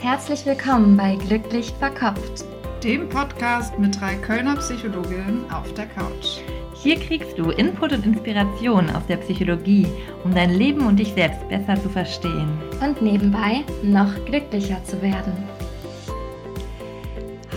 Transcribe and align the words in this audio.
Herzlich 0.00 0.44
willkommen 0.44 0.96
bei 0.96 1.16
Glücklich 1.16 1.72
Verkopft, 1.72 2.44
dem 2.84 3.08
Podcast 3.08 3.78
mit 3.78 3.98
drei 3.98 4.14
Kölner 4.16 4.56
Psychologinnen 4.56 5.50
auf 5.50 5.72
der 5.72 5.86
Couch. 5.86 6.40
Hier 6.74 7.00
kriegst 7.00 7.38
du 7.38 7.50
Input 7.50 7.92
und 7.92 8.04
Inspiration 8.04 8.90
aus 8.90 9.06
der 9.06 9.16
Psychologie, 9.16 9.86
um 10.22 10.34
dein 10.34 10.50
Leben 10.50 10.86
und 10.86 10.98
dich 10.98 11.14
selbst 11.14 11.48
besser 11.48 11.82
zu 11.82 11.88
verstehen. 11.88 12.58
Und 12.80 13.00
nebenbei 13.00 13.64
noch 13.82 14.12
glücklicher 14.26 14.84
zu 14.84 15.00
werden. 15.00 15.32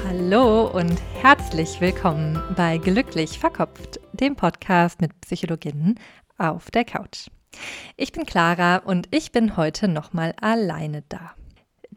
Hallo 0.07 0.67
und 0.67 0.99
herzlich 1.21 1.81
willkommen 1.81 2.41
bei 2.55 2.77
Glücklich 2.77 3.37
Verkopft, 3.37 3.99
dem 4.13 4.35
Podcast 4.37 5.01
mit 5.01 5.11
Psychologinnen 5.21 5.99
auf 6.37 6.71
der 6.71 6.85
Couch. 6.85 7.27
Ich 7.97 8.13
bin 8.13 8.25
Clara 8.25 8.77
und 8.77 9.07
ich 9.11 9.33
bin 9.33 9.57
heute 9.57 9.89
nochmal 9.89 10.33
alleine 10.39 11.03
da. 11.09 11.33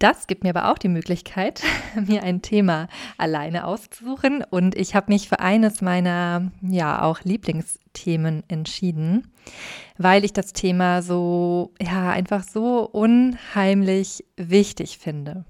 Das 0.02 0.26
gibt 0.26 0.42
mir 0.42 0.50
aber 0.50 0.72
auch 0.72 0.78
die 0.78 0.88
Möglichkeit, 0.88 1.62
mir 1.94 2.24
ein 2.24 2.42
Thema 2.42 2.88
alleine 3.18 3.64
auszusuchen. 3.64 4.42
Und 4.50 4.74
ich 4.74 4.96
habe 4.96 5.12
mich 5.12 5.28
für 5.28 5.38
eines 5.38 5.80
meiner, 5.80 6.50
ja, 6.60 7.02
auch 7.02 7.20
Lieblingsthemen 7.20 8.42
entschieden, 8.48 9.32
weil 9.98 10.24
ich 10.24 10.32
das 10.32 10.54
Thema 10.54 11.02
so, 11.02 11.72
ja, 11.80 12.10
einfach 12.10 12.42
so 12.42 12.80
unheimlich 12.80 14.24
wichtig 14.36 14.98
finde. 14.98 15.44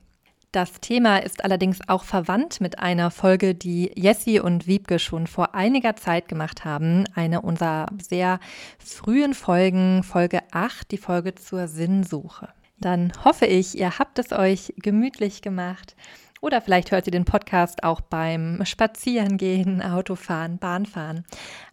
Das 0.51 0.83
Thema 0.83 1.17
ist 1.17 1.43
allerdings 1.47 1.79
auch 1.89 2.05
verwandt 2.05 2.61
mit 2.61 2.79
einer 2.79 3.11
Folge, 3.11 3.55
die 3.55 3.91
Jessie 3.95 4.39
und 4.39 4.67
Wiebke 4.67 4.99
schon 4.99 5.27
vor 5.27 5.55
einiger 5.55 5.97
Zeit 5.97 6.29
gemacht 6.29 6.67
haben. 6.67 7.05
Eine 7.15 7.41
unserer 7.41 7.87
sehr 8.03 8.39
frühen 8.79 9.33
Folgen, 9.33 10.03
Folge 10.03 10.41
8, 10.51 10.91
die 10.91 10.99
Folge 10.99 11.37
zur 11.37 11.69
Sinnsuche. 11.69 12.51
Dann 12.83 13.13
hoffe 13.25 13.47
ich, 13.47 13.79
ihr 13.79 13.99
habt 13.99 14.19
es 14.19 14.33
euch 14.33 14.75
gemütlich 14.77 15.41
gemacht. 15.41 15.97
Oder 16.41 16.61
vielleicht 16.61 16.91
hört 16.91 17.07
ihr 17.07 17.13
den 17.13 17.25
Podcast 17.25 17.85
auch 17.85 18.01
beim 18.01 18.65
Spazierengehen, 18.65 19.81
Autofahren, 19.81 20.59
Bahnfahren. 20.59 21.25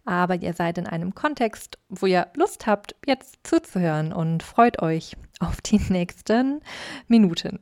Aber 0.04 0.36
ihr 0.36 0.52
seid 0.52 0.78
in 0.78 0.86
einem 0.86 1.14
Kontext, 1.16 1.78
wo 1.88 2.06
ihr 2.06 2.28
Lust 2.36 2.68
habt, 2.68 2.94
jetzt 3.04 3.38
zuzuhören 3.42 4.12
und 4.12 4.44
freut 4.44 4.80
euch 4.80 5.16
auf 5.40 5.60
die 5.60 5.78
nächsten 5.88 6.60
Minuten. 7.08 7.58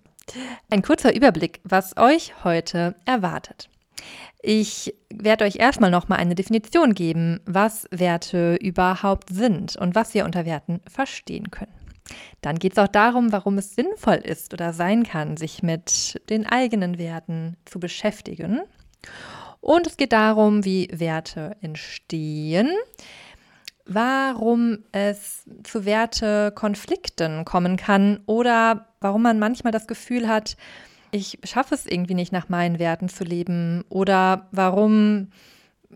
Ein 0.69 0.83
kurzer 0.83 1.17
Überblick, 1.17 1.61
was 1.65 1.97
euch 1.97 2.45
heute 2.45 2.95
erwartet. 3.07 3.71
Ich 4.43 4.95
werde 5.11 5.47
euch 5.47 5.57
erstmal 5.57 5.91
nochmal 5.91 6.19
eine 6.19 6.35
Definition 6.35 6.95
geben, 6.95 7.41
was 7.47 7.89
Werte 7.91 8.57
überhaupt 8.57 9.31
sind 9.31 9.77
und 9.77 9.95
was 9.95 10.13
wir 10.13 10.27
unter 10.27 10.45
Werten 10.45 10.81
verstehen 10.87 11.51
können. 11.51 11.78
Dann 12.41 12.59
geht 12.59 12.73
es 12.73 12.79
auch 12.79 12.89
darum, 12.89 13.33
warum 13.33 13.59
es 13.59 13.75
sinnvoll 13.75 14.17
ist 14.17 14.53
oder 14.53 14.73
sein 14.73 15.03
kann, 15.03 15.37
sich 15.37 15.63
mit 15.63 16.21
den 16.31 16.47
eigenen 16.47 16.99
Werten 16.99 17.57
zu 17.65 17.81
beschäftigen. 17.81 18.61
Und 19.61 19.87
es 19.87 19.97
geht 19.97 20.13
darum, 20.13 20.65
wie 20.65 20.89
Werte 20.93 21.57
entstehen, 21.61 22.71
warum 23.85 24.79
es 24.93 25.45
zu 25.65 25.85
Wertekonflikten 25.85 27.45
kommen 27.45 27.77
kann 27.77 28.21
oder 28.27 28.87
warum 29.01 29.23
man 29.23 29.39
manchmal 29.39 29.73
das 29.73 29.87
Gefühl 29.87 30.29
hat, 30.29 30.57
ich 31.11 31.39
schaffe 31.43 31.75
es 31.75 31.87
irgendwie 31.87 32.15
nicht 32.15 32.33
nach 32.33 32.49
meinen 32.49 32.79
Werten 32.79 33.09
zu 33.09 33.25
leben 33.25 33.85
oder 33.89 34.49
warum 34.53 35.31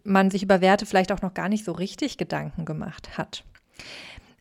man 0.05 0.31
sich 0.31 0.43
über 0.43 0.61
Werte 0.61 0.87
vielleicht 0.87 1.13
auch 1.13 1.23
noch 1.23 1.35
gar 1.35 1.51
nicht 1.51 1.65
so 1.65 1.73
richtig 1.73 2.17
Gedanken 2.17 2.65
gemacht 2.65 3.19
hat. 3.19 3.45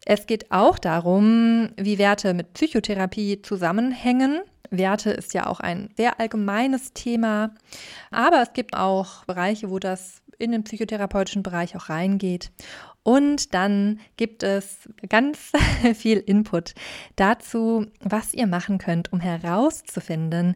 Es 0.05 0.25
geht 0.25 0.51
auch 0.51 0.79
darum, 0.79 1.69
wie 1.77 1.97
Werte 1.97 2.33
mit 2.33 2.53
Psychotherapie 2.53 3.41
zusammenhängen. 3.41 4.41
Werte 4.71 5.11
ist 5.11 5.33
ja 5.33 5.47
auch 5.47 5.59
ein 5.59 5.89
sehr 5.97 6.19
allgemeines 6.19 6.93
Thema, 6.93 7.53
aber 8.09 8.41
es 8.41 8.53
gibt 8.53 8.75
auch 8.75 9.25
Bereiche, 9.25 9.69
wo 9.69 9.79
das 9.79 10.21
in 10.39 10.51
den 10.51 10.63
psychotherapeutischen 10.63 11.43
Bereich 11.43 11.75
auch 11.75 11.89
reingeht. 11.89 12.51
Und 13.03 13.53
dann 13.53 13.99
gibt 14.17 14.43
es 14.43 14.89
ganz 15.09 15.51
viel 15.95 16.17
Input 16.17 16.73
dazu, 17.15 17.85
was 17.99 18.33
ihr 18.33 18.47
machen 18.47 18.77
könnt, 18.77 19.11
um 19.11 19.19
herauszufinden, 19.19 20.55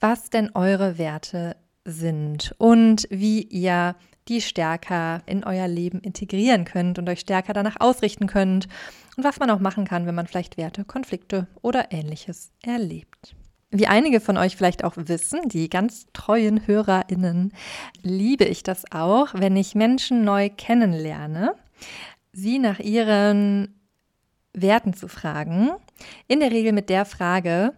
was 0.00 0.30
denn 0.30 0.50
eure 0.54 0.98
Werte 0.98 1.56
sind 1.84 2.54
und 2.58 3.06
wie 3.10 3.42
ihr 3.42 3.94
die 4.28 4.40
stärker 4.40 5.22
in 5.26 5.44
euer 5.44 5.68
Leben 5.68 6.00
integrieren 6.00 6.64
könnt 6.64 6.98
und 6.98 7.08
euch 7.08 7.20
stärker 7.20 7.52
danach 7.52 7.76
ausrichten 7.80 8.26
könnt 8.26 8.68
und 9.16 9.24
was 9.24 9.38
man 9.38 9.50
auch 9.50 9.58
machen 9.58 9.84
kann, 9.84 10.06
wenn 10.06 10.14
man 10.14 10.26
vielleicht 10.26 10.56
Werte, 10.56 10.84
Konflikte 10.84 11.46
oder 11.60 11.92
ähnliches 11.92 12.52
erlebt. 12.62 13.34
Wie 13.70 13.86
einige 13.86 14.20
von 14.20 14.36
euch 14.36 14.56
vielleicht 14.56 14.84
auch 14.84 14.94
wissen, 14.96 15.48
die 15.48 15.70
ganz 15.70 16.06
treuen 16.12 16.66
HörerInnen, 16.66 17.52
liebe 18.02 18.44
ich 18.44 18.62
das 18.62 18.84
auch, 18.92 19.28
wenn 19.32 19.56
ich 19.56 19.74
Menschen 19.74 20.24
neu 20.24 20.50
kennenlerne, 20.50 21.54
sie 22.32 22.58
nach 22.58 22.78
ihren 22.78 23.80
Werten 24.52 24.92
zu 24.92 25.08
fragen. 25.08 25.70
In 26.28 26.40
der 26.40 26.50
Regel 26.50 26.72
mit 26.72 26.90
der 26.90 27.06
Frage, 27.06 27.72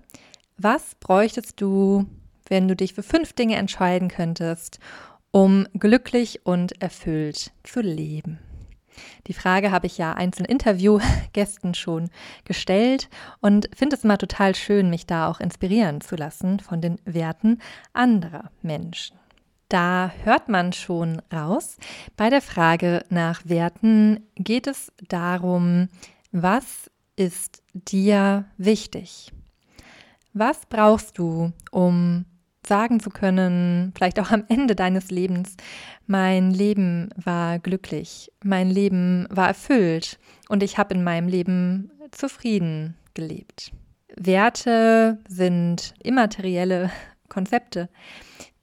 was 0.57 0.97
bräuchtest 0.97 1.61
du, 1.61 2.07
wenn 2.49 2.67
du 2.67 2.75
dich 2.75 2.95
für 2.95 3.05
fünf 3.05 3.33
Dinge 3.33 3.57
entscheiden 3.57 4.09
könntest, 4.09 4.81
um 5.35 5.67
glücklich 5.77 6.47
und 6.47 6.81
erfüllt 6.81 7.51
zu 7.65 7.81
leben? 7.81 8.39
Die 9.27 9.35
Frage 9.35 9.73
habe 9.73 9.89
ich 9.89 9.99
ja 9.99 10.13
einzelnen 10.13 10.49
Interviewgästen 10.49 11.75
schon 11.75 12.09
gestellt 12.45 13.09
und 13.41 13.69
finde 13.75 13.97
es 13.97 14.05
immer 14.05 14.17
total 14.17 14.55
schön, 14.55 14.91
mich 14.91 15.07
da 15.07 15.27
auch 15.29 15.41
inspirieren 15.41 16.01
zu 16.01 16.15
lassen 16.15 16.61
von 16.61 16.81
den 16.81 17.01
Werten 17.05 17.59
anderer 17.93 18.53
Menschen. 18.63 19.19
Da 19.69 20.13
hört 20.23 20.49
man 20.49 20.73
schon 20.73 21.21
raus. 21.33 21.79
Bei 22.17 22.31
der 22.31 22.41
Frage 22.41 23.05
nach 23.09 23.41
Werten 23.45 24.21
geht 24.37 24.69
es 24.69 24.93
darum, 25.09 25.89
was 26.31 26.89
ist 27.17 27.65
dir 27.73 28.45
wichtig? 28.57 29.33
Was 30.33 30.67
brauchst 30.67 31.19
du, 31.19 31.53
um 31.73 32.25
sagen 32.67 33.01
zu 33.01 33.11
können, 33.11 33.93
vielleicht 33.97 34.19
auch 34.21 34.31
am 34.31 34.45
Ende 34.49 34.75
deines 34.75 35.11
Lebens, 35.11 35.57
mein 36.07 36.51
Leben 36.51 37.11
war 37.17 37.59
glücklich, 37.59 38.31
mein 38.43 38.71
Leben 38.71 39.27
war 39.31 39.49
erfüllt 39.49 40.19
und 40.49 40.63
ich 40.63 40.79
habe 40.79 40.95
in 40.95 41.05
meinem 41.05 41.29
Leben 41.29 41.91
zufrieden 42.11 42.97
gelebt. 43.15 43.73
Werte 44.17 45.19
sind 45.29 45.95
immaterielle 46.03 46.91
Konzepte, 47.29 47.89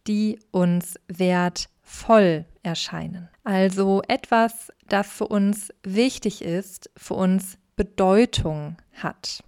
die 0.07 0.40
uns 0.51 0.95
wertvoll 1.07 2.45
erscheinen. 2.63 3.29
Also 3.44 4.01
etwas, 4.07 4.72
das 4.88 5.07
für 5.07 5.28
uns 5.28 5.73
wichtig 5.84 6.41
ist, 6.41 6.90
für 6.95 7.16
uns 7.16 7.57
Bedeutung 7.75 8.78
hat. 8.94 9.44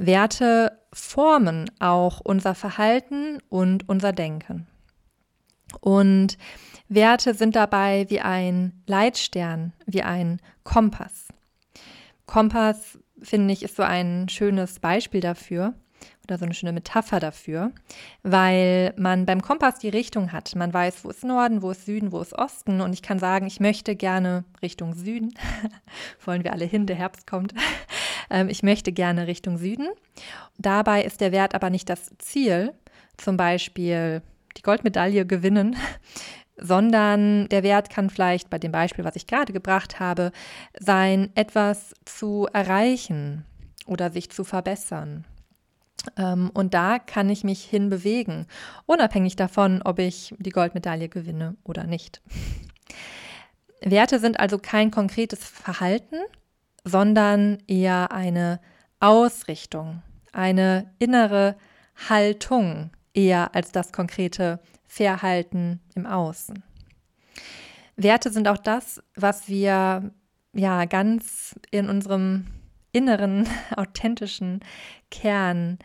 Werte 0.00 0.78
formen 0.92 1.70
auch 1.78 2.20
unser 2.20 2.54
Verhalten 2.54 3.38
und 3.50 3.88
unser 3.88 4.12
Denken. 4.12 4.66
Und 5.80 6.38
Werte 6.88 7.34
sind 7.34 7.54
dabei 7.54 8.06
wie 8.08 8.20
ein 8.20 8.82
Leitstern, 8.86 9.72
wie 9.86 10.02
ein 10.02 10.40
Kompass. 10.64 11.28
Kompass, 12.26 12.98
finde 13.20 13.52
ich, 13.52 13.62
ist 13.62 13.76
so 13.76 13.82
ein 13.82 14.28
schönes 14.28 14.80
Beispiel 14.80 15.20
dafür 15.20 15.74
oder 16.24 16.38
so 16.38 16.44
eine 16.44 16.54
schöne 16.54 16.72
Metapher 16.72 17.20
dafür, 17.20 17.72
weil 18.22 18.94
man 18.96 19.26
beim 19.26 19.42
Kompass 19.42 19.80
die 19.80 19.88
Richtung 19.88 20.32
hat. 20.32 20.54
Man 20.56 20.72
weiß, 20.72 21.04
wo 21.04 21.10
ist 21.10 21.24
Norden, 21.24 21.60
wo 21.60 21.72
ist 21.72 21.84
Süden, 21.86 22.12
wo 22.12 22.20
ist 22.20 22.32
Osten 22.32 22.80
und 22.80 22.92
ich 22.92 23.02
kann 23.02 23.18
sagen, 23.18 23.46
ich 23.46 23.60
möchte 23.60 23.96
gerne 23.96 24.44
Richtung 24.62 24.94
Süden. 24.94 25.34
Wollen 26.24 26.44
wir 26.44 26.52
alle 26.52 26.64
hin, 26.64 26.86
der 26.86 26.96
Herbst 26.96 27.26
kommt. 27.26 27.52
Ähm, 28.30 28.48
ich 28.48 28.62
möchte 28.62 28.92
gerne 28.92 29.26
Richtung 29.26 29.58
Süden. 29.58 29.88
Dabei 30.58 31.02
ist 31.02 31.20
der 31.20 31.32
Wert 31.32 31.54
aber 31.54 31.70
nicht 31.70 31.88
das 31.88 32.10
Ziel, 32.18 32.72
zum 33.16 33.36
Beispiel 33.36 34.22
die 34.56 34.62
Goldmedaille 34.62 35.26
gewinnen, 35.26 35.76
sondern 36.56 37.48
der 37.48 37.62
Wert 37.62 37.90
kann 37.90 38.10
vielleicht 38.10 38.50
bei 38.50 38.58
dem 38.58 38.72
Beispiel, 38.72 39.04
was 39.04 39.16
ich 39.16 39.26
gerade 39.26 39.52
gebracht 39.52 40.00
habe, 40.00 40.32
sein, 40.78 41.30
etwas 41.34 41.94
zu 42.04 42.48
erreichen 42.52 43.44
oder 43.86 44.10
sich 44.10 44.30
zu 44.30 44.44
verbessern. 44.44 45.24
Ähm, 46.16 46.50
und 46.54 46.74
da 46.74 46.98
kann 46.98 47.28
ich 47.28 47.44
mich 47.44 47.64
hinbewegen, 47.64 48.46
unabhängig 48.86 49.36
davon, 49.36 49.82
ob 49.82 49.98
ich 49.98 50.34
die 50.38 50.50
Goldmedaille 50.50 51.08
gewinne 51.08 51.56
oder 51.64 51.84
nicht. 51.84 52.22
Werte 53.82 54.18
sind 54.18 54.38
also 54.38 54.58
kein 54.58 54.90
konkretes 54.90 55.42
Verhalten, 55.42 56.16
sondern 56.84 57.58
eher 57.66 58.12
eine 58.12 58.60
Ausrichtung, 59.00 60.02
eine 60.32 60.92
innere 60.98 61.56
Haltung, 62.08 62.90
eher 63.14 63.54
als 63.54 63.72
das 63.72 63.92
konkrete 63.92 64.60
Verhalten 64.86 65.80
im 65.94 66.06
Außen. 66.06 66.62
Werte 67.96 68.30
sind 68.30 68.48
auch 68.48 68.58
das, 68.58 69.02
was 69.14 69.48
wir 69.48 70.12
ja 70.52 70.84
ganz 70.86 71.54
in 71.70 71.88
unserem 71.88 72.46
inneren, 72.92 73.46
authentischen 73.76 74.60
Kern 75.10 75.78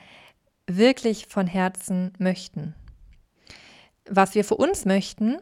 wirklich 0.68 1.28
von 1.28 1.48
Herzen 1.48 2.14
möchten. 2.18 2.74
Was 4.10 4.36
wir 4.36 4.44
für 4.44 4.56
uns 4.56 4.86
möchten, 4.86 5.38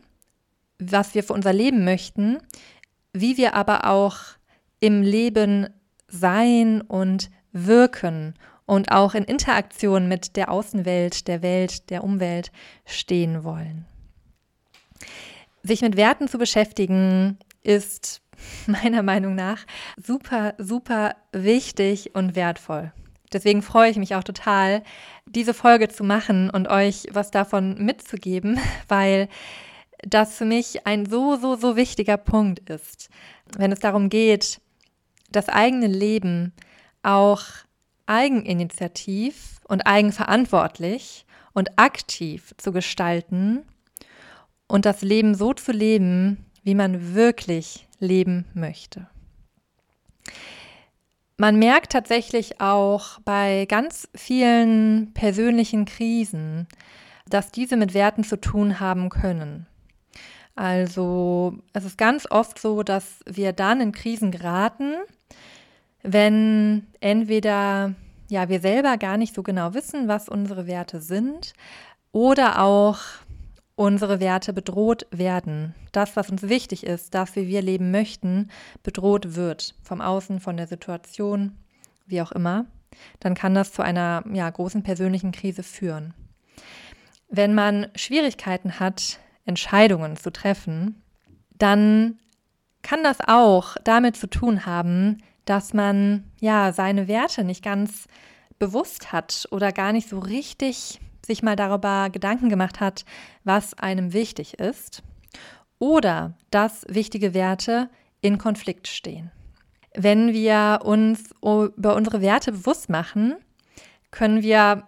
was 0.80 1.16
wir 1.16 1.24
für 1.24 1.34
unser 1.34 1.54
Leben 1.54 1.84
möchten, 1.84 2.40
wie 3.14 3.38
wir 3.38 3.54
aber 3.54 3.90
auch 3.90 4.18
im 4.84 5.02
Leben 5.02 5.70
sein 6.10 6.82
und 6.82 7.30
wirken 7.54 8.34
und 8.66 8.92
auch 8.92 9.14
in 9.14 9.24
Interaktion 9.24 10.10
mit 10.10 10.36
der 10.36 10.52
Außenwelt, 10.52 11.30
der 11.30 11.42
Welt, 11.42 11.90
der 11.90 12.04
Umwelt 12.04 12.52
stehen 12.86 13.46
wollen. 13.46 13.86
Sich 15.62 15.82
mit 15.82 15.96
Werten 15.96 16.28
zu 16.28 16.38
beschäftigen 16.38 17.38
ist 17.62 18.22
meiner 18.68 19.04
Meinung 19.04 19.36
nach 19.36 19.66
super, 19.96 20.54
super 20.58 21.16
wichtig 21.32 22.14
und 22.14 22.36
wertvoll. 22.36 22.92
Deswegen 23.32 23.62
freue 23.62 23.90
ich 23.90 23.98
mich 23.98 24.16
auch 24.16 24.24
total, 24.26 24.84
diese 25.26 25.54
Folge 25.54 25.88
zu 25.88 26.04
machen 26.04 26.50
und 26.50 26.68
euch 26.68 27.08
was 27.10 27.32
davon 27.32 27.76
mitzugeben, 27.86 28.60
weil 28.90 29.30
das 30.06 30.36
für 30.36 30.46
mich 30.46 30.86
ein 30.86 31.06
so, 31.06 31.38
so, 31.38 31.56
so 31.56 31.78
wichtiger 31.78 32.18
Punkt 32.18 32.70
ist, 32.70 33.10
wenn 33.58 33.72
es 33.72 33.80
darum 33.80 34.10
geht, 34.10 34.60
das 35.36 35.50
eigene 35.50 35.88
Leben 35.88 36.54
auch 37.02 37.44
eigeninitiativ 38.06 39.60
und 39.68 39.86
eigenverantwortlich 39.88 41.26
und 41.54 41.78
aktiv 41.78 42.54
zu 42.58 42.72
gestalten 42.72 43.64
und 44.68 44.86
das 44.86 45.02
Leben 45.02 45.36
so 45.36 45.54
zu 45.54 45.72
leben, 45.72 46.46
wie 46.64 46.76
man 46.76 47.14
wirklich 47.14 47.88
leben 48.00 48.46
möchte. 48.54 49.08
Man 51.38 51.58
merkt 51.58 51.92
tatsächlich 51.92 52.62
auch 52.62 53.20
bei 53.26 53.66
ganz 53.68 54.08
vielen 54.16 55.14
persönlichen 55.14 55.86
Krisen, 55.86 56.68
dass 57.28 57.52
diese 57.52 57.76
mit 57.76 57.94
Werten 57.94 58.24
zu 58.24 58.40
tun 58.40 58.80
haben 58.80 59.10
können. 59.10 59.68
Also 60.56 61.58
es 61.74 61.84
ist 61.84 61.98
ganz 61.98 62.28
oft 62.30 62.60
so, 62.60 62.84
dass 62.84 63.20
wir 63.26 63.54
dann 63.54 63.82
in 63.82 63.92
Krisen 63.92 64.32
geraten, 64.32 64.94
wenn 66.04 66.86
entweder 67.00 67.96
ja 68.30 68.50
wir 68.50 68.60
selber 68.60 68.98
gar 68.98 69.18
nicht 69.18 69.34
so 69.34 69.44
genau 69.44 69.74
wissen, 69.74 70.08
was 70.08 70.30
unsere 70.30 70.68
Werte 70.68 71.02
sind, 71.02 71.54
oder 72.12 72.62
auch 72.62 73.00
unsere 73.76 74.20
Werte 74.20 74.54
bedroht 74.54 75.08
werden. 75.12 75.74
Das, 75.92 76.16
was 76.16 76.30
uns 76.30 76.44
wichtig 76.44 76.86
ist, 76.86 77.14
das, 77.14 77.36
wie 77.36 77.48
wir 77.48 77.62
leben 77.62 77.92
möchten, 77.92 78.50
bedroht 78.84 79.36
wird 79.36 79.76
vom 79.82 80.00
Außen, 80.00 80.40
von 80.40 80.56
der 80.56 80.68
Situation, 80.68 81.58
wie 82.06 82.22
auch 82.22 82.32
immer, 82.32 82.66
dann 83.20 83.34
kann 83.34 83.56
das 83.56 83.74
zu 83.74 83.82
einer 83.82 84.24
ja, 84.32 84.48
großen 84.48 84.84
persönlichen 84.84 85.32
Krise 85.32 85.64
führen. 85.64 86.14
Wenn 87.30 87.56
man 87.56 87.88
Schwierigkeiten 87.96 88.80
hat, 88.80 89.20
Entscheidungen 89.46 90.16
zu 90.16 90.32
treffen, 90.32 91.02
dann 91.58 92.20
kann 92.84 93.04
das 93.04 93.18
auch 93.26 93.76
damit 93.84 94.16
zu 94.16 94.28
tun 94.28 94.68
haben, 94.68 95.18
dass 95.46 95.74
man 95.74 96.24
ja 96.40 96.72
seine 96.74 97.08
Werte 97.08 97.44
nicht 97.44 97.64
ganz 97.64 98.08
bewusst 98.60 99.12
hat 99.12 99.48
oder 99.52 99.72
gar 99.72 99.92
nicht 99.92 100.10
so 100.10 100.20
richtig 100.20 101.00
sich 101.26 101.44
mal 101.44 101.56
darüber 101.56 102.10
Gedanken 102.10 102.50
gemacht 102.50 102.80
hat, 102.80 103.06
was 103.44 103.74
einem 103.78 104.14
wichtig 104.14 104.60
ist 104.60 105.04
oder 105.80 106.34
dass 106.52 106.86
wichtige 106.88 107.34
Werte 107.34 107.90
in 108.22 108.38
Konflikt 108.38 108.88
stehen. 108.88 109.32
Wenn 109.96 110.34
wir 110.34 110.80
uns 110.84 111.32
über 111.42 111.96
unsere 111.96 112.22
Werte 112.22 112.52
bewusst 112.52 112.90
machen, 112.90 113.36
können 114.12 114.42
wir 114.42 114.88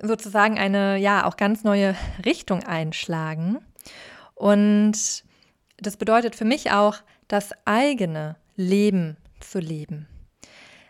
sozusagen 0.00 0.58
eine 0.58 0.96
ja 0.96 1.26
auch 1.26 1.36
ganz 1.36 1.62
neue 1.64 1.94
Richtung 2.24 2.62
einschlagen 2.64 3.58
und 4.34 5.24
das 5.78 5.96
bedeutet 5.96 6.36
für 6.36 6.44
mich 6.44 6.72
auch, 6.72 6.96
das 7.28 7.50
eigene 7.64 8.36
Leben 8.56 9.16
zu 9.40 9.58
leben. 9.58 10.08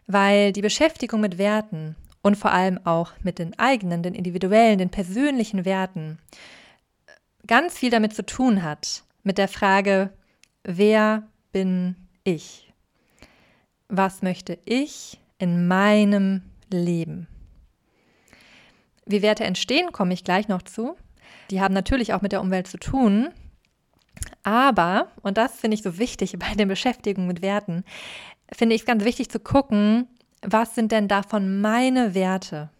Weil 0.06 0.52
die 0.52 0.62
Beschäftigung 0.62 1.20
mit 1.20 1.38
Werten 1.38 1.96
und 2.22 2.36
vor 2.36 2.52
allem 2.52 2.78
auch 2.84 3.12
mit 3.22 3.38
den 3.38 3.58
eigenen, 3.58 4.02
den 4.02 4.14
individuellen, 4.14 4.78
den 4.78 4.90
persönlichen 4.90 5.64
Werten 5.64 6.18
ganz 7.46 7.78
viel 7.78 7.90
damit 7.90 8.14
zu 8.14 8.24
tun 8.24 8.62
hat, 8.62 9.04
mit 9.22 9.38
der 9.38 9.48
Frage, 9.48 10.10
wer 10.64 11.24
bin 11.52 11.96
ich? 12.24 12.72
Was 13.88 14.22
möchte 14.22 14.58
ich 14.64 15.18
in 15.38 15.66
meinem 15.66 16.42
Leben? 16.70 17.26
Wie 19.06 19.22
Werte 19.22 19.44
entstehen, 19.44 19.92
komme 19.92 20.14
ich 20.14 20.24
gleich 20.24 20.48
noch 20.48 20.62
zu. 20.62 20.96
Die 21.50 21.60
haben 21.60 21.74
natürlich 21.74 22.14
auch 22.14 22.22
mit 22.22 22.32
der 22.32 22.40
Umwelt 22.40 22.68
zu 22.68 22.78
tun. 22.78 23.30
Aber, 24.42 25.08
und 25.22 25.36
das 25.36 25.58
finde 25.58 25.74
ich 25.74 25.82
so 25.82 25.98
wichtig 25.98 26.36
bei 26.38 26.54
der 26.54 26.66
Beschäftigung 26.66 27.26
mit 27.26 27.42
Werten, 27.42 27.84
finde 28.52 28.74
ich 28.74 28.82
es 28.82 28.86
ganz 28.86 29.04
wichtig 29.04 29.30
zu 29.30 29.40
gucken, 29.40 30.06
was 30.42 30.74
sind 30.74 30.92
denn 30.92 31.08
davon 31.08 31.60
meine 31.60 32.14
Werte? 32.14 32.70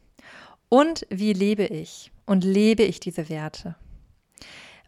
Und 0.69 1.07
wie 1.11 1.33
lebe 1.33 1.65
ich? 1.65 2.11
Und 2.27 2.45
lebe 2.45 2.85
ich 2.85 3.01
diese 3.01 3.29
Werte? 3.29 3.75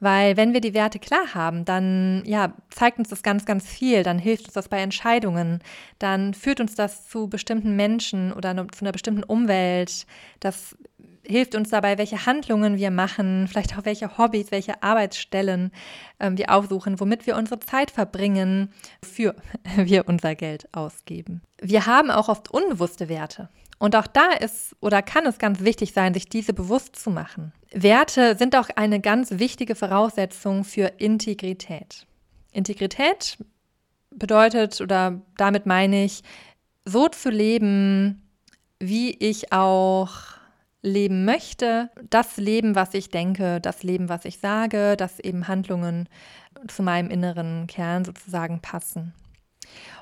Weil 0.02 0.36
wenn 0.36 0.52
wir 0.52 0.60
die 0.60 0.74
Werte 0.74 0.98
klar 0.98 1.32
haben, 1.32 1.64
dann 1.64 2.24
ja, 2.26 2.54
zeigt 2.70 2.98
uns 2.98 3.08
das 3.08 3.22
ganz, 3.22 3.46
ganz 3.46 3.68
viel, 3.68 4.02
dann 4.02 4.18
hilft 4.18 4.46
uns 4.46 4.54
das 4.54 4.68
bei 4.68 4.80
Entscheidungen, 4.80 5.60
dann 6.00 6.34
führt 6.34 6.60
uns 6.60 6.74
das 6.74 7.08
zu 7.08 7.28
bestimmten 7.28 7.76
Menschen 7.76 8.32
oder 8.32 8.52
zu 8.72 8.84
einer 8.84 8.90
bestimmten 8.90 9.22
Umwelt. 9.22 10.06
Das 10.40 10.76
hilft 11.26 11.54
uns 11.54 11.70
dabei, 11.70 11.98
welche 11.98 12.26
Handlungen 12.26 12.76
wir 12.76 12.90
machen, 12.90 13.46
vielleicht 13.48 13.76
auch 13.78 13.84
welche 13.84 14.18
Hobbys, 14.18 14.50
welche 14.50 14.82
Arbeitsstellen 14.82 15.72
ähm, 16.20 16.36
wir 16.36 16.50
aufsuchen, 16.50 16.98
womit 17.00 17.26
wir 17.26 17.36
unsere 17.36 17.60
Zeit 17.60 17.90
verbringen, 17.90 18.72
für 19.02 19.34
wir 19.76 20.08
unser 20.08 20.34
Geld 20.34 20.68
ausgeben. 20.74 21.42
Wir 21.60 21.86
haben 21.86 22.10
auch 22.10 22.28
oft 22.28 22.50
unbewusste 22.50 23.08
Werte. 23.08 23.48
Und 23.78 23.96
auch 23.96 24.06
da 24.06 24.30
ist 24.32 24.76
oder 24.80 25.02
kann 25.02 25.26
es 25.26 25.38
ganz 25.38 25.60
wichtig 25.60 25.92
sein, 25.92 26.14
sich 26.14 26.28
diese 26.28 26.52
bewusst 26.52 26.94
zu 26.94 27.10
machen. 27.10 27.52
Werte 27.72 28.36
sind 28.36 28.54
auch 28.54 28.68
eine 28.76 29.00
ganz 29.00 29.32
wichtige 29.32 29.74
Voraussetzung 29.74 30.62
für 30.62 30.92
Integrität. 30.98 32.06
Integrität 32.52 33.38
bedeutet 34.10 34.80
oder 34.80 35.20
damit 35.36 35.66
meine 35.66 36.04
ich, 36.04 36.22
so 36.84 37.08
zu 37.08 37.30
leben, 37.30 38.22
wie 38.78 39.10
ich 39.10 39.52
auch 39.52 40.12
leben 40.82 41.24
möchte, 41.24 41.90
das 42.10 42.36
Leben, 42.36 42.74
was 42.74 42.94
ich 42.94 43.08
denke, 43.10 43.60
das 43.60 43.82
Leben, 43.82 44.08
was 44.08 44.24
ich 44.24 44.38
sage, 44.38 44.96
dass 44.96 45.20
eben 45.20 45.48
Handlungen 45.48 46.08
zu 46.66 46.82
meinem 46.82 47.10
inneren 47.10 47.66
Kern 47.68 48.04
sozusagen 48.04 48.60
passen. 48.60 49.14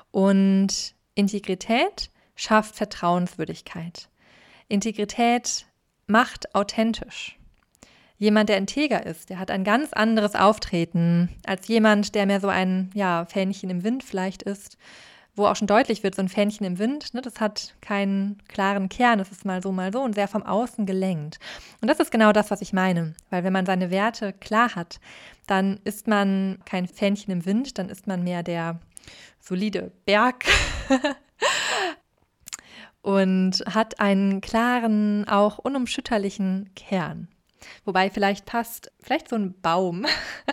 Und 0.09 0.95
Integrität 1.13 2.09
schafft 2.35 2.75
Vertrauenswürdigkeit. 2.75 4.09
Integrität 4.67 5.67
macht 6.07 6.55
authentisch. 6.55 7.37
Jemand, 8.17 8.49
der 8.49 8.57
integer 8.57 9.05
ist, 9.05 9.29
der 9.29 9.39
hat 9.39 9.49
ein 9.49 9.63
ganz 9.63 9.93
anderes 9.93 10.35
Auftreten 10.35 11.29
als 11.45 11.67
jemand, 11.67 12.13
der 12.13 12.25
mehr 12.25 12.39
so 12.39 12.49
ein 12.49 12.91
ja, 12.93 13.25
Fähnchen 13.25 13.69
im 13.69 13.83
Wind 13.83 14.03
vielleicht 14.03 14.43
ist 14.43 14.77
wo 15.41 15.47
auch 15.47 15.55
schon 15.55 15.67
deutlich 15.67 16.03
wird, 16.03 16.15
so 16.15 16.21
ein 16.21 16.29
Fähnchen 16.29 16.65
im 16.65 16.79
Wind, 16.79 17.13
ne, 17.13 17.21
das 17.21 17.39
hat 17.39 17.75
keinen 17.81 18.41
klaren 18.47 18.89
Kern, 18.89 19.19
es 19.19 19.31
ist 19.31 19.45
mal 19.45 19.61
so, 19.61 19.71
mal 19.71 19.91
so 19.91 20.01
und 20.01 20.15
sehr 20.15 20.27
vom 20.27 20.43
Außen 20.43 20.85
gelenkt. 20.85 21.39
Und 21.81 21.89
das 21.89 21.99
ist 21.99 22.11
genau 22.11 22.31
das, 22.31 22.51
was 22.51 22.61
ich 22.61 22.73
meine, 22.73 23.15
weil 23.29 23.43
wenn 23.43 23.53
man 23.53 23.65
seine 23.65 23.91
Werte 23.91 24.33
klar 24.33 24.75
hat, 24.75 24.99
dann 25.47 25.79
ist 25.83 26.07
man 26.07 26.59
kein 26.65 26.87
Fähnchen 26.87 27.33
im 27.33 27.45
Wind, 27.45 27.77
dann 27.77 27.89
ist 27.89 28.07
man 28.07 28.23
mehr 28.23 28.43
der 28.43 28.79
solide 29.39 29.91
Berg. 30.05 30.45
und 33.01 33.63
hat 33.65 33.99
einen 33.99 34.41
klaren, 34.41 35.27
auch 35.27 35.57
unumschütterlichen 35.57 36.69
Kern. 36.75 37.27
Wobei 37.85 38.09
vielleicht 38.09 38.45
passt, 38.45 38.91
vielleicht 39.01 39.29
so 39.29 39.35
ein 39.35 39.59
Baum, 39.61 40.05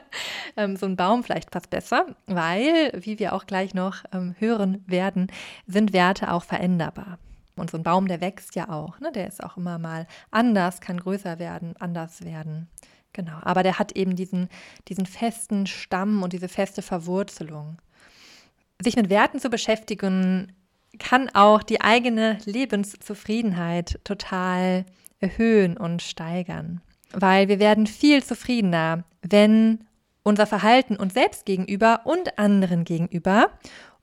ähm, 0.57 0.77
so 0.77 0.87
ein 0.87 0.97
Baum 0.97 1.25
vielleicht 1.25 1.51
passt 1.51 1.71
besser, 1.71 2.07
weil, 2.27 2.93
wie 2.95 3.19
wir 3.19 3.33
auch 3.35 3.47
gleich 3.47 3.75
noch 3.75 4.05
ähm, 4.13 4.35
hören 4.39 4.85
werden, 4.87 5.29
sind 5.67 5.93
Werte 5.93 6.33
auch 6.33 6.45
veränderbar. 6.45 7.19
Und 7.57 7.71
so 7.71 7.77
ein 7.77 7.83
Baum, 7.83 8.07
der 8.07 8.21
wächst 8.21 8.55
ja 8.55 8.69
auch, 8.69 9.01
ne? 9.01 9.11
der 9.13 9.27
ist 9.27 9.43
auch 9.43 9.57
immer 9.57 9.79
mal 9.79 10.07
anders, 10.31 10.81
kann 10.81 10.99
größer 10.99 11.39
werden, 11.39 11.75
anders 11.79 12.25
werden. 12.25 12.69
Genau, 13.13 13.39
aber 13.43 13.63
der 13.63 13.79
hat 13.79 13.93
eben 13.93 14.15
diesen, 14.17 14.49
diesen 14.87 15.07
festen 15.07 15.67
Stamm 15.67 16.23
und 16.23 16.33
diese 16.33 16.49
feste 16.49 16.83
Verwurzelung. 16.83 17.79
Sich 18.81 18.95
mit 18.95 19.11
Werten 19.11 19.41
zu 19.41 19.51
beschäftigen, 19.51 20.53
kann 20.99 21.29
auch 21.35 21.63
die 21.63 21.81
eigene 21.81 22.39
Lebenszufriedenheit 22.45 23.99
total 24.05 24.85
erhöhen 25.21 25.77
und 25.77 26.03
steigern 26.03 26.81
weil 27.13 27.49
wir 27.49 27.59
werden 27.59 27.87
viel 27.87 28.23
zufriedener, 28.23 29.05
wenn 29.23 29.85
unser 30.23 30.47
Verhalten 30.47 30.97
uns 30.97 31.15
selbst 31.15 31.47
gegenüber 31.47 32.03
und 32.05 32.39
anderen 32.39 32.85
gegenüber 32.85 33.51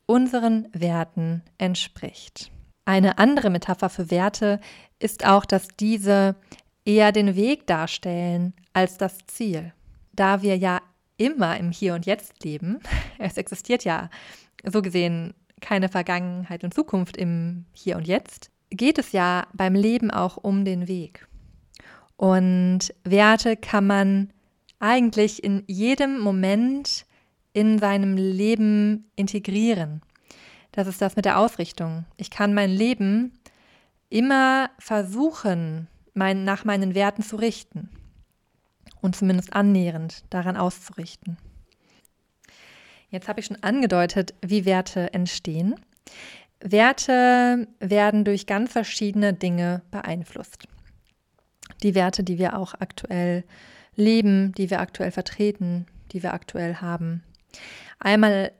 unseren 0.05 0.67
Werten 0.73 1.43
entspricht. 1.57 2.51
Eine 2.85 3.17
andere 3.17 3.49
Metapher 3.49 3.89
für 3.89 4.11
Werte 4.11 4.59
ist 4.99 5.25
auch, 5.25 5.45
dass 5.45 5.67
diese 5.79 6.35
eher 6.85 7.11
den 7.11 7.35
Weg 7.35 7.65
darstellen 7.67 8.53
als 8.73 8.97
das 8.97 9.17
Ziel. 9.27 9.73
Da 10.13 10.41
wir 10.41 10.57
ja 10.57 10.81
immer 11.17 11.57
im 11.57 11.71
Hier 11.71 11.95
und 11.95 12.05
Jetzt 12.05 12.43
leben, 12.43 12.79
es 13.17 13.37
existiert 13.37 13.83
ja 13.83 14.09
so 14.63 14.81
gesehen 14.81 15.33
keine 15.61 15.89
Vergangenheit 15.89 16.63
und 16.63 16.73
Zukunft 16.73 17.17
im 17.17 17.65
Hier 17.73 17.97
und 17.97 18.07
Jetzt, 18.07 18.51
geht 18.69 18.97
es 18.97 19.11
ja 19.11 19.47
beim 19.53 19.73
Leben 19.73 20.11
auch 20.11 20.37
um 20.37 20.65
den 20.65 20.87
Weg. 20.87 21.27
Und 22.17 22.93
Werte 23.03 23.57
kann 23.57 23.87
man 23.87 24.33
eigentlich 24.79 25.43
in 25.43 25.63
jedem 25.67 26.19
Moment 26.19 27.05
in 27.53 27.79
seinem 27.79 28.17
Leben 28.17 29.09
integrieren. 29.15 30.01
Das 30.71 30.87
ist 30.87 31.01
das 31.01 31.15
mit 31.15 31.25
der 31.25 31.39
Ausrichtung. 31.39 32.05
Ich 32.17 32.29
kann 32.29 32.53
mein 32.53 32.69
Leben 32.69 33.39
immer 34.09 34.69
versuchen, 34.77 35.87
mein, 36.13 36.43
nach 36.43 36.65
meinen 36.65 36.95
Werten 36.95 37.23
zu 37.23 37.37
richten 37.37 37.89
und 39.01 39.15
zumindest 39.15 39.53
annähernd 39.53 40.23
daran 40.29 40.57
auszurichten. 40.57 41.37
Jetzt 43.09 43.27
habe 43.27 43.39
ich 43.39 43.45
schon 43.45 43.63
angedeutet, 43.63 44.33
wie 44.41 44.65
Werte 44.65 45.13
entstehen. 45.13 45.75
Werte 46.59 47.67
werden 47.79 48.25
durch 48.25 48.45
ganz 48.45 48.71
verschiedene 48.71 49.33
Dinge 49.33 49.81
beeinflusst. 49.91 50.67
Die 51.83 51.95
Werte, 51.95 52.23
die 52.23 52.37
wir 52.37 52.57
auch 52.57 52.73
aktuell 52.73 53.43
leben, 53.95 54.53
die 54.53 54.69
wir 54.69 54.79
aktuell 54.79 55.11
vertreten, 55.11 55.85
die 56.11 56.23
wir 56.23 56.33
aktuell 56.33 56.75
haben. 56.75 57.23
Einmal 57.99 58.51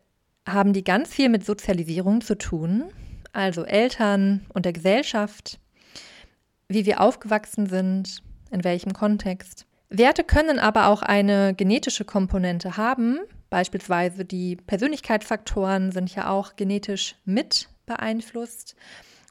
haben 0.47 0.73
die 0.73 0.83
ganz 0.83 1.13
viel 1.13 1.29
mit 1.29 1.45
Sozialisierung 1.45 2.21
zu 2.21 2.37
tun, 2.37 2.85
also 3.33 3.63
Eltern 3.63 4.45
und 4.53 4.65
der 4.65 4.73
Gesellschaft, 4.73 5.59
wie 6.67 6.85
wir 6.85 7.01
aufgewachsen 7.01 7.67
sind, 7.67 8.23
in 8.51 8.63
welchem 8.63 8.93
Kontext. 8.93 9.65
Werte 9.89 10.23
können 10.23 10.59
aber 10.59 10.87
auch 10.87 11.01
eine 11.01 11.53
genetische 11.53 12.05
Komponente 12.05 12.77
haben, 12.77 13.19
beispielsweise 13.49 14.25
die 14.25 14.55
Persönlichkeitsfaktoren 14.55 15.91
sind 15.91 16.13
ja 16.15 16.29
auch 16.29 16.55
genetisch 16.55 17.15
mit 17.25 17.69
beeinflusst. 17.85 18.75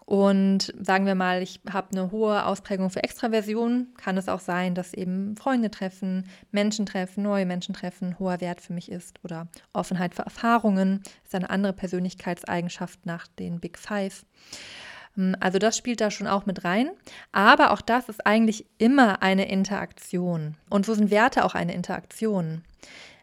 Und 0.06 0.74
sagen 0.78 1.06
wir 1.06 1.14
mal, 1.14 1.40
ich 1.40 1.60
habe 1.70 1.88
eine 1.92 2.10
hohe 2.10 2.44
Ausprägung 2.44 2.90
für 2.90 3.02
Extraversion, 3.02 3.88
kann 3.96 4.18
es 4.18 4.28
auch 4.28 4.40
sein, 4.40 4.74
dass 4.74 4.92
eben 4.92 5.34
Freunde 5.36 5.70
treffen, 5.70 6.28
Menschen 6.52 6.84
treffen, 6.84 7.22
neue 7.22 7.46
Menschen 7.46 7.74
treffen, 7.74 8.18
hoher 8.18 8.40
Wert 8.40 8.60
für 8.60 8.74
mich 8.74 8.90
ist. 8.90 9.18
Oder 9.24 9.48
Offenheit 9.72 10.14
für 10.14 10.22
Erfahrungen 10.22 11.02
ist 11.24 11.34
eine 11.34 11.48
andere 11.48 11.72
Persönlichkeitseigenschaft 11.72 13.06
nach 13.06 13.26
den 13.26 13.60
Big 13.60 13.78
Five. 13.78 14.26
Hm, 15.14 15.36
also 15.40 15.58
das 15.58 15.76
spielt 15.76 16.02
da 16.02 16.10
schon 16.10 16.26
auch 16.26 16.44
mit 16.44 16.64
rein. 16.64 16.90
Aber 17.32 17.70
auch 17.70 17.80
das 17.80 18.10
ist 18.10 18.26
eigentlich 18.26 18.66
immer 18.76 19.22
eine 19.22 19.48
Interaktion. 19.48 20.56
Und 20.68 20.84
so 20.84 20.92
sind 20.92 21.10
Werte 21.10 21.46
auch 21.46 21.54
eine 21.54 21.72
Interaktion 21.72 22.62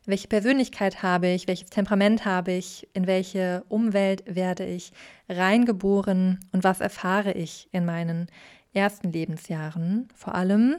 welche 0.05 0.27
Persönlichkeit 0.27 1.03
habe 1.03 1.27
ich, 1.27 1.47
welches 1.47 1.69
Temperament 1.69 2.25
habe 2.25 2.51
ich, 2.51 2.87
in 2.93 3.07
welche 3.07 3.63
Umwelt 3.69 4.23
werde 4.25 4.65
ich 4.65 4.91
reingeboren 5.29 6.39
und 6.51 6.63
was 6.63 6.81
erfahre 6.81 7.33
ich 7.33 7.69
in 7.71 7.85
meinen 7.85 8.27
ersten 8.73 9.11
Lebensjahren 9.11 10.07
vor 10.15 10.35
allem. 10.35 10.77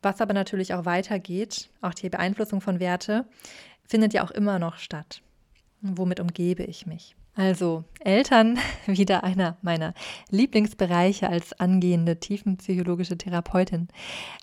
Was 0.00 0.20
aber 0.20 0.34
natürlich 0.34 0.74
auch 0.74 0.84
weitergeht, 0.84 1.70
auch 1.80 1.94
die 1.94 2.10
Beeinflussung 2.10 2.60
von 2.60 2.80
Werte, 2.80 3.26
findet 3.84 4.12
ja 4.12 4.24
auch 4.24 4.30
immer 4.30 4.58
noch 4.58 4.76
statt. 4.76 5.22
Womit 5.80 6.20
umgebe 6.20 6.64
ich 6.64 6.86
mich? 6.86 7.16
Also 7.34 7.84
Eltern, 8.00 8.58
wieder 8.86 9.24
einer 9.24 9.56
meiner 9.62 9.94
Lieblingsbereiche 10.30 11.28
als 11.28 11.58
angehende 11.58 12.20
tiefenpsychologische 12.20 13.16
Therapeutin, 13.16 13.88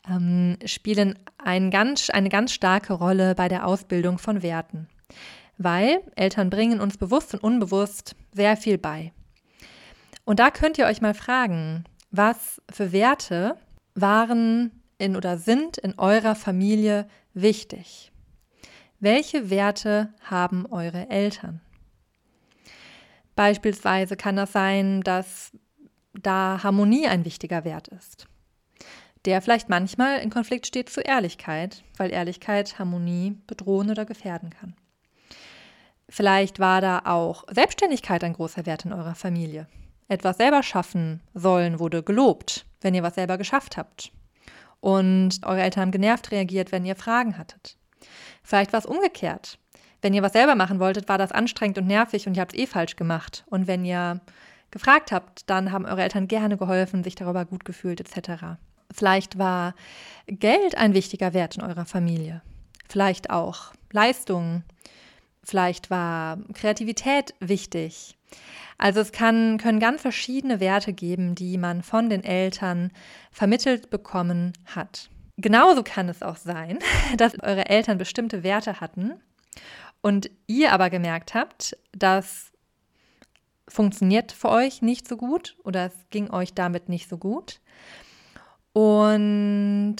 ähm, 0.09 0.57
spielen 0.65 1.17
ein 1.37 1.69
ganz, 1.69 2.09
eine 2.09 2.29
ganz 2.29 2.51
starke 2.51 2.93
Rolle 2.93 3.35
bei 3.35 3.47
der 3.47 3.67
Ausbildung 3.67 4.17
von 4.17 4.41
Werten, 4.41 4.87
weil 5.57 6.01
Eltern 6.15 6.49
bringen 6.49 6.81
uns 6.81 6.97
bewusst 6.97 7.33
und 7.33 7.43
unbewusst 7.43 8.15
sehr 8.33 8.57
viel 8.57 8.77
bei. 8.77 9.13
Und 10.25 10.39
da 10.39 10.49
könnt 10.49 10.77
ihr 10.77 10.85
euch 10.85 11.01
mal 11.01 11.13
fragen, 11.13 11.83
was 12.11 12.61
für 12.71 12.91
Werte 12.91 13.55
waren 13.93 14.71
in 14.97 15.15
oder 15.15 15.37
sind 15.37 15.77
in 15.77 15.97
eurer 15.97 16.35
Familie 16.35 17.07
wichtig? 17.33 18.11
Welche 18.99 19.49
Werte 19.49 20.13
haben 20.23 20.65
eure 20.65 21.09
Eltern? 21.09 21.61
Beispielsweise 23.39 24.17
kann 24.17 24.35
das 24.35 24.51
sein, 24.51 24.99
dass 24.99 25.53
da 26.11 26.59
Harmonie 26.61 27.07
ein 27.07 27.23
wichtiger 27.23 27.63
Wert 27.63 27.87
ist, 27.87 28.27
der 29.23 29.41
vielleicht 29.41 29.69
manchmal 29.69 30.19
in 30.19 30.29
Konflikt 30.29 30.67
steht 30.67 30.89
zu 30.89 30.99
Ehrlichkeit, 30.99 31.81
weil 31.95 32.11
Ehrlichkeit 32.11 32.79
Harmonie 32.79 33.37
bedrohen 33.47 33.91
oder 33.91 34.03
gefährden 34.03 34.49
kann. 34.49 34.75
Vielleicht 36.09 36.59
war 36.59 36.81
da 36.81 37.03
auch 37.05 37.45
Selbstständigkeit 37.49 38.25
ein 38.25 38.33
großer 38.33 38.65
Wert 38.65 38.83
in 38.83 38.91
eurer 38.91 39.15
Familie. 39.15 39.67
Etwas 40.09 40.35
selber 40.35 40.61
schaffen 40.61 41.21
sollen 41.33 41.79
wurde 41.79 42.03
gelobt, 42.03 42.65
wenn 42.81 42.93
ihr 42.93 43.03
was 43.03 43.15
selber 43.15 43.37
geschafft 43.37 43.77
habt. 43.77 44.11
Und 44.81 45.39
eure 45.43 45.61
Eltern 45.61 45.83
haben 45.83 45.91
genervt 45.91 46.31
reagiert, 46.31 46.73
wenn 46.73 46.83
ihr 46.83 46.97
Fragen 46.97 47.37
hattet. 47.37 47.77
Vielleicht 48.43 48.73
war 48.73 48.79
es 48.81 48.85
umgekehrt. 48.85 49.59
Wenn 50.01 50.13
ihr 50.13 50.23
was 50.23 50.33
selber 50.33 50.55
machen 50.55 50.79
wolltet, 50.79 51.09
war 51.09 51.17
das 51.17 51.31
anstrengend 51.31 51.77
und 51.77 51.87
nervig 51.87 52.27
und 52.27 52.35
ihr 52.35 52.41
habt 52.41 52.53
es 52.53 52.59
eh 52.59 52.67
falsch 52.67 52.95
gemacht. 52.95 53.43
Und 53.47 53.67
wenn 53.67 53.83
ihr 53.83 54.21
gefragt 54.71 55.11
habt, 55.11 55.49
dann 55.49 55.71
haben 55.71 55.85
eure 55.85 56.03
Eltern 56.03 56.27
gerne 56.27 56.57
geholfen, 56.57 57.03
sich 57.03 57.15
darüber 57.15 57.45
gut 57.45 57.65
gefühlt 57.65 57.99
etc. 57.99 58.43
Vielleicht 58.91 59.37
war 59.37 59.75
Geld 60.27 60.77
ein 60.77 60.93
wichtiger 60.93 61.33
Wert 61.33 61.57
in 61.57 61.63
eurer 61.63 61.85
Familie. 61.85 62.41
Vielleicht 62.87 63.29
auch 63.29 63.73
Leistung. 63.91 64.63
Vielleicht 65.43 65.89
war 65.89 66.37
Kreativität 66.53 67.33
wichtig. 67.39 68.17
Also 68.77 69.01
es 69.01 69.11
kann, 69.11 69.57
können 69.57 69.79
ganz 69.79 70.01
verschiedene 70.01 70.59
Werte 70.59 70.93
geben, 70.93 71.35
die 71.35 71.57
man 71.57 71.83
von 71.83 72.09
den 72.09 72.23
Eltern 72.23 72.91
vermittelt 73.31 73.89
bekommen 73.89 74.53
hat. 74.65 75.09
Genauso 75.37 75.83
kann 75.83 76.09
es 76.09 76.21
auch 76.21 76.37
sein, 76.37 76.79
dass 77.17 77.39
eure 77.41 77.67
Eltern 77.67 77.97
bestimmte 77.97 78.43
Werte 78.43 78.79
hatten 78.79 79.19
und 80.01 80.29
ihr 80.47 80.71
aber 80.71 80.89
gemerkt 80.89 81.33
habt, 81.33 81.77
das 81.91 82.51
funktioniert 83.67 84.31
für 84.31 84.49
euch 84.49 84.81
nicht 84.81 85.07
so 85.07 85.17
gut 85.17 85.55
oder 85.63 85.85
es 85.85 85.93
ging 86.09 86.31
euch 86.31 86.53
damit 86.53 86.89
nicht 86.89 87.09
so 87.09 87.17
gut. 87.17 87.59
Und 88.73 89.97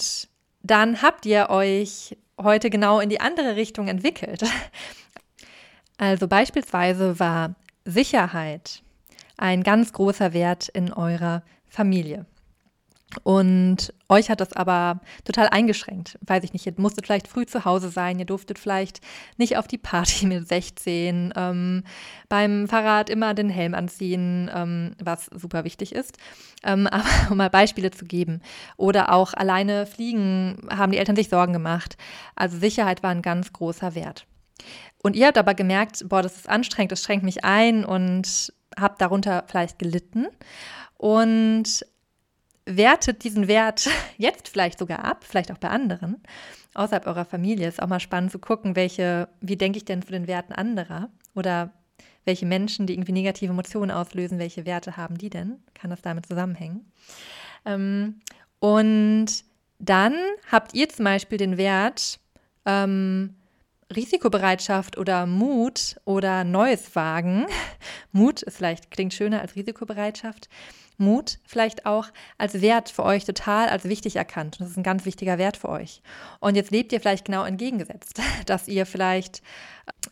dann 0.62 1.02
habt 1.02 1.26
ihr 1.26 1.50
euch 1.50 2.16
heute 2.40 2.70
genau 2.70 3.00
in 3.00 3.08
die 3.08 3.20
andere 3.20 3.56
Richtung 3.56 3.88
entwickelt. 3.88 4.42
Also 6.02 6.28
beispielsweise 6.28 7.20
war 7.20 7.56
Sicherheit 7.84 8.82
ein 9.36 9.62
ganz 9.62 9.92
großer 9.92 10.32
Wert 10.32 10.70
in 10.70 10.94
eurer 10.94 11.42
Familie. 11.68 12.24
Und 13.24 13.92
euch 14.08 14.30
hat 14.30 14.40
das 14.40 14.52
aber 14.52 15.00
total 15.24 15.48
eingeschränkt. 15.48 16.18
Weiß 16.22 16.44
ich 16.44 16.52
nicht, 16.52 16.66
ihr 16.66 16.74
musstet 16.76 17.06
vielleicht 17.06 17.26
früh 17.26 17.44
zu 17.44 17.64
Hause 17.64 17.88
sein, 17.88 18.18
ihr 18.18 18.24
durftet 18.24 18.58
vielleicht 18.58 19.00
nicht 19.36 19.56
auf 19.56 19.66
die 19.66 19.78
Party 19.78 20.26
mit 20.28 20.46
16, 20.46 21.32
ähm, 21.36 21.82
beim 22.28 22.68
Fahrrad 22.68 23.10
immer 23.10 23.34
den 23.34 23.50
Helm 23.50 23.74
anziehen, 23.74 24.50
ähm, 24.54 24.94
was 25.02 25.26
super 25.26 25.64
wichtig 25.64 25.92
ist. 25.92 26.18
Ähm, 26.62 26.86
aber 26.90 27.04
um 27.30 27.36
mal 27.36 27.50
Beispiele 27.50 27.90
zu 27.90 28.04
geben. 28.04 28.42
Oder 28.76 29.12
auch 29.12 29.34
alleine 29.34 29.86
fliegen 29.86 30.68
haben 30.70 30.92
die 30.92 30.98
Eltern 30.98 31.16
sich 31.16 31.28
Sorgen 31.28 31.52
gemacht. 31.52 31.96
Also 32.36 32.58
Sicherheit 32.58 33.02
war 33.02 33.10
ein 33.10 33.22
ganz 33.22 33.52
großer 33.52 33.94
Wert. 33.94 34.26
Und 35.02 35.16
ihr 35.16 35.26
habt 35.26 35.38
aber 35.38 35.54
gemerkt, 35.54 36.08
boah, 36.08 36.22
das 36.22 36.36
ist 36.36 36.48
anstrengend, 36.48 36.92
das 36.92 37.02
schränkt 37.02 37.24
mich 37.24 37.44
ein 37.44 37.84
und 37.84 38.52
habt 38.78 39.00
darunter 39.00 39.44
vielleicht 39.48 39.78
gelitten. 39.78 40.26
Und 40.98 41.84
wertet 42.76 43.24
diesen 43.24 43.48
Wert 43.48 43.88
jetzt 44.16 44.48
vielleicht 44.48 44.78
sogar 44.78 45.04
ab, 45.04 45.24
vielleicht 45.26 45.52
auch 45.52 45.58
bei 45.58 45.68
anderen, 45.68 46.22
außerhalb 46.74 47.06
eurer 47.06 47.24
Familie. 47.24 47.68
Ist 47.68 47.82
auch 47.82 47.88
mal 47.88 48.00
spannend 48.00 48.32
zu 48.32 48.38
gucken, 48.38 48.76
welche, 48.76 49.28
wie 49.40 49.56
denke 49.56 49.78
ich 49.78 49.84
denn 49.84 50.02
zu 50.02 50.12
den 50.12 50.26
Werten 50.26 50.52
anderer 50.52 51.08
oder 51.34 51.70
welche 52.24 52.46
Menschen, 52.46 52.86
die 52.86 52.94
irgendwie 52.94 53.12
negative 53.12 53.52
Emotionen 53.52 53.90
auslösen, 53.90 54.38
welche 54.38 54.66
Werte 54.66 54.96
haben 54.96 55.16
die 55.16 55.30
denn? 55.30 55.58
Kann 55.74 55.90
das 55.90 56.02
damit 56.02 56.26
zusammenhängen? 56.26 56.90
Ähm, 57.64 58.20
und 58.58 59.44
dann 59.78 60.14
habt 60.50 60.74
ihr 60.74 60.88
zum 60.88 61.06
Beispiel 61.06 61.38
den 61.38 61.56
Wert 61.56 62.20
ähm, 62.66 63.34
Risikobereitschaft 63.94 64.98
oder 64.98 65.26
Mut 65.26 65.96
oder 66.04 66.44
Neues 66.44 66.94
wagen. 66.94 67.46
Mut 68.12 68.42
ist 68.42 68.58
vielleicht 68.58 68.90
klingt 68.90 69.14
schöner 69.14 69.40
als 69.40 69.56
Risikobereitschaft. 69.56 70.48
Mut 71.00 71.38
vielleicht 71.44 71.86
auch 71.86 72.06
als 72.38 72.60
Wert 72.60 72.90
für 72.90 73.04
euch 73.04 73.24
total 73.24 73.68
als 73.68 73.84
wichtig 73.84 74.16
erkannt. 74.16 74.56
Und 74.58 74.64
das 74.64 74.70
ist 74.70 74.76
ein 74.76 74.82
ganz 74.82 75.04
wichtiger 75.04 75.38
Wert 75.38 75.56
für 75.56 75.68
euch. 75.68 76.02
Und 76.38 76.54
jetzt 76.54 76.70
lebt 76.70 76.92
ihr 76.92 77.00
vielleicht 77.00 77.24
genau 77.24 77.44
entgegengesetzt, 77.44 78.20
dass 78.46 78.68
ihr 78.68 78.86
vielleicht 78.86 79.42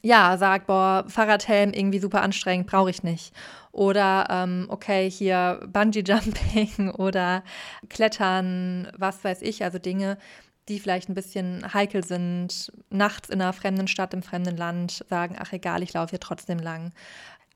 ja 0.03 0.37
sagt, 0.37 0.67
boah, 0.67 1.05
Fahrradhelm 1.09 1.73
irgendwie 1.73 2.01
super 2.01 2.23
anstrengend, 2.23 2.67
brauche 2.67 2.91
ich 2.91 3.03
nicht. 3.03 3.33
Oder 3.73 4.27
ähm, 4.31 4.67
okay, 4.69 5.11
hier 5.11 5.61
Bungee-Jumping 5.73 6.91
oder 6.97 7.45
Klettern, 7.89 8.91
was 8.97 9.23
weiß 9.23 9.43
ich, 9.43 9.63
also 9.63 9.79
Dinge, 9.79 10.19
die 10.69 10.81
vielleicht 10.81 11.09
ein 11.09 11.15
bisschen 11.15 11.73
heikel 11.73 12.05
sind, 12.05 12.73
nachts 12.91 13.29
in 13.29 13.41
einer 13.41 13.53
fremden 13.53 13.89
Stadt, 13.89 14.15
im 14.15 14.23
fremden 14.23 14.57
Land 14.57 15.05
sagen, 15.09 15.37
ach 15.39 15.53
egal, 15.53 15.83
ich 15.83 15.93
laufe 15.93 16.11
hier 16.11 16.21
trotzdem 16.21 16.59
lang. 16.59 16.93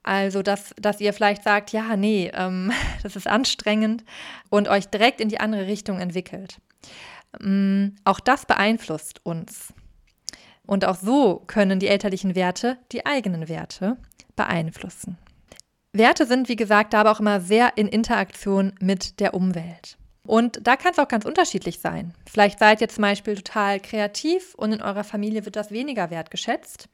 Also, 0.02 0.42
dass, 0.42 0.74
dass 0.76 1.00
ihr 1.00 1.12
vielleicht 1.12 1.44
sagt, 1.44 1.70
ja, 1.70 1.96
nee, 1.96 2.30
ähm, 2.34 2.72
das 3.02 3.16
ist 3.16 3.26
anstrengend 3.26 4.04
und 4.50 4.68
euch 4.68 4.86
direkt 4.86 5.20
in 5.20 5.28
die 5.28 5.40
andere 5.40 5.66
Richtung 5.66 6.00
entwickelt. 6.00 6.58
Ähm, 7.40 7.96
auch 8.04 8.20
das 8.20 8.46
beeinflusst 8.46 9.24
uns. 9.24 9.72
Und 10.64 10.84
auch 10.84 10.96
so 10.96 11.42
können 11.46 11.80
die 11.80 11.88
elterlichen 11.88 12.34
Werte 12.34 12.78
die 12.92 13.04
eigenen 13.04 13.48
Werte 13.48 13.96
beeinflussen. 14.36 15.18
Werte 15.92 16.24
sind, 16.24 16.48
wie 16.48 16.56
gesagt, 16.56 16.94
aber 16.94 17.12
auch 17.12 17.20
immer 17.20 17.40
sehr 17.40 17.76
in 17.76 17.88
Interaktion 17.88 18.72
mit 18.80 19.20
der 19.20 19.34
Umwelt. 19.34 19.98
Und 20.24 20.66
da 20.66 20.76
kann 20.76 20.92
es 20.92 20.98
auch 20.98 21.08
ganz 21.08 21.24
unterschiedlich 21.24 21.80
sein. 21.80 22.14
Vielleicht 22.30 22.58
seid 22.58 22.80
ihr 22.80 22.88
zum 22.88 23.02
Beispiel 23.02 23.34
total 23.34 23.80
kreativ 23.80 24.54
und 24.54 24.72
in 24.72 24.80
eurer 24.80 25.04
Familie 25.04 25.44
wird 25.44 25.56
das 25.56 25.70
weniger 25.70 26.10
wertgeschätzt 26.10 26.88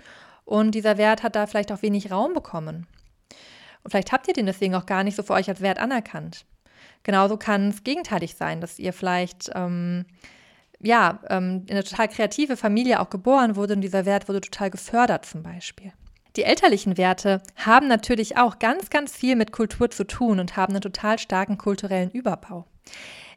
und 0.44 0.74
dieser 0.74 0.96
Wert 0.96 1.22
hat 1.22 1.36
da 1.36 1.46
vielleicht 1.46 1.70
auch 1.70 1.82
wenig 1.82 2.10
Raum 2.10 2.32
bekommen. 2.32 2.86
Und 3.88 3.92
vielleicht 3.92 4.12
habt 4.12 4.28
ihr 4.28 4.34
den 4.34 4.44
deswegen 4.44 4.74
auch 4.74 4.84
gar 4.84 5.02
nicht 5.02 5.16
so 5.16 5.22
für 5.22 5.32
euch 5.32 5.48
als 5.48 5.62
Wert 5.62 5.78
anerkannt. 5.78 6.44
Genauso 7.04 7.38
kann 7.38 7.70
es 7.70 7.84
gegenteilig 7.84 8.34
sein, 8.34 8.60
dass 8.60 8.78
ihr 8.78 8.92
vielleicht 8.92 9.50
ähm, 9.54 10.04
ja, 10.78 11.20
ähm, 11.30 11.64
in 11.68 11.70
eine 11.70 11.84
total 11.84 12.08
kreative 12.08 12.58
Familie 12.58 13.00
auch 13.00 13.08
geboren 13.08 13.56
wurde 13.56 13.72
und 13.72 13.80
dieser 13.80 14.04
Wert 14.04 14.28
wurde 14.28 14.42
total 14.42 14.68
gefördert 14.68 15.24
zum 15.24 15.42
Beispiel. 15.42 15.94
Die 16.36 16.44
elterlichen 16.44 16.98
Werte 16.98 17.42
haben 17.56 17.88
natürlich 17.88 18.36
auch 18.36 18.58
ganz, 18.58 18.90
ganz 18.90 19.16
viel 19.16 19.36
mit 19.36 19.52
Kultur 19.52 19.90
zu 19.90 20.04
tun 20.04 20.38
und 20.38 20.58
haben 20.58 20.74
einen 20.74 20.82
total 20.82 21.18
starken 21.18 21.56
kulturellen 21.56 22.10
Überbau. 22.10 22.66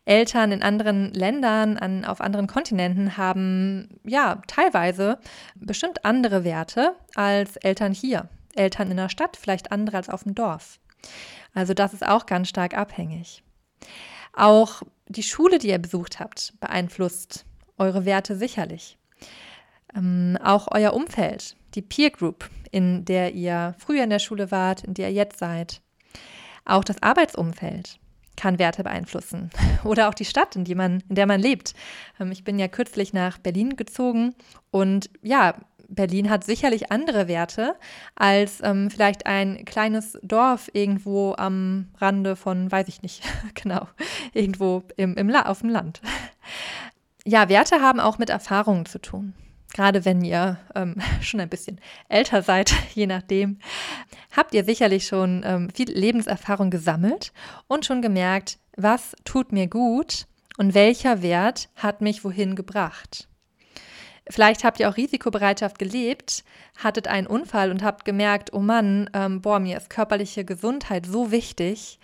Eltern 0.04 0.52
in 0.52 0.64
anderen 0.64 1.14
Ländern, 1.14 1.78
an, 1.78 2.04
auf 2.04 2.20
anderen 2.20 2.48
Kontinenten 2.48 3.16
haben 3.16 3.88
ja 4.04 4.42
teilweise 4.48 5.18
bestimmt 5.56 6.04
andere 6.04 6.44
Werte 6.44 6.98
als 7.16 7.56
Eltern 7.56 7.94
hier. 7.94 8.28
Eltern 8.56 8.92
in 8.92 8.98
der 8.98 9.10
Stadt 9.10 9.38
vielleicht 9.38 9.72
andere 9.72 9.98
als 9.98 10.10
auf 10.10 10.24
dem 10.24 10.36
Dorf. 10.36 10.80
Also 11.54 11.74
das 11.74 11.94
ist 11.94 12.06
auch 12.06 12.26
ganz 12.26 12.50
stark 12.50 12.76
abhängig. 12.76 13.44
Auch 14.34 14.84
die 15.08 15.24
Schule, 15.24 15.58
die 15.60 15.70
ihr 15.70 15.80
besucht 15.80 16.20
habt, 16.20 16.54
beeinflusst 16.60 17.46
eure 17.78 18.06
Werte 18.06 18.36
sicherlich. 18.36 18.98
Ähm, 19.96 20.38
auch 20.42 20.68
euer 20.72 20.94
Umfeld, 20.94 21.56
die 21.76 21.82
Peer 21.82 22.12
Group, 22.12 22.50
in 22.72 23.04
der 23.04 23.34
ihr 23.34 23.76
früher 23.78 24.04
in 24.04 24.10
der 24.10 24.20
Schule 24.20 24.52
wart, 24.52 24.84
in 24.84 24.94
der 24.94 25.10
ihr 25.10 25.16
jetzt 25.16 25.40
seid. 25.40 25.82
Auch 26.64 26.84
das 26.84 27.02
Arbeitsumfeld 27.02 28.00
kann 28.38 28.60
Werte 28.60 28.84
beeinflussen. 28.84 29.50
Oder 29.84 30.08
auch 30.08 30.14
die 30.14 30.26
Stadt, 30.26 30.56
in, 30.56 30.64
die 30.64 30.76
man, 30.76 31.04
in 31.10 31.16
der 31.16 31.28
man 31.28 31.42
lebt. 31.42 31.74
Ähm, 32.20 32.32
ich 32.32 32.44
bin 32.44 32.58
ja 32.58 32.68
kürzlich 32.68 33.14
nach 33.14 33.38
Berlin 33.38 33.76
gezogen 33.76 34.34
und 34.70 35.10
ja, 35.22 35.56
Berlin 35.92 36.30
hat 36.30 36.44
sicherlich 36.44 36.92
andere 36.92 37.28
Werte 37.28 37.76
als 38.16 38.60
ähm, 38.64 38.90
vielleicht 38.90 39.26
ein 39.26 39.66
kleines 39.66 40.18
Dorf 40.24 40.70
irgendwo 40.74 41.36
am 41.38 41.90
Rande 42.00 42.36
von, 42.36 42.72
weiß 42.72 42.88
ich 42.88 43.02
nicht, 43.02 43.24
genau, 43.54 43.88
irgendwo 44.34 44.84
im, 44.98 45.16
im 45.16 45.36
auf 45.36 45.60
dem 45.60 45.70
Land. 45.70 46.02
Ja, 47.26 47.50
Werte 47.50 47.82
haben 47.82 48.00
auch 48.00 48.18
mit 48.18 48.30
Erfahrungen 48.30 48.86
zu 48.86 49.00
tun. 49.00 49.34
Gerade 49.74 50.06
wenn 50.06 50.24
ihr 50.24 50.58
ähm, 50.76 50.96
schon 51.22 51.40
ein 51.40 51.50
bisschen 51.50 51.80
älter 52.10 52.42
seid, 52.42 52.74
je 52.94 53.08
nachdem, 53.08 53.60
habt 54.36 54.54
ihr 54.54 54.64
sicherlich 54.64 55.08
schon 55.08 55.44
ähm, 55.46 55.70
viel 55.74 55.92
Lebenserfahrung 55.92 56.70
gesammelt 56.70 57.32
und 57.68 57.86
schon 57.86 58.02
gemerkt, 58.02 58.58
was 58.78 59.16
tut 59.24 59.52
mir 59.52 59.68
gut 59.68 60.26
und 60.58 60.74
welcher 60.74 61.22
Wert 61.22 61.70
hat 61.76 62.02
mich 62.02 62.24
wohin 62.24 62.56
gebracht. 62.56 63.28
Vielleicht 64.30 64.64
habt 64.64 64.80
ihr 64.80 64.90
auch 64.90 64.98
Risikobereitschaft 64.98 65.80
gelebt, 65.80 66.44
hattet 66.78 67.08
einen 67.08 67.28
Unfall 67.28 67.72
und 67.72 67.84
habt 67.84 68.06
gemerkt, 68.06 68.54
oh 68.54 68.60
Mann, 68.60 69.10
ähm, 69.14 69.42
boah, 69.42 69.60
mir 69.60 69.78
ist 69.78 69.90
körperliche 69.90 70.46
Gesundheit 70.46 71.06
so 71.06 71.32
wichtig 71.32 72.00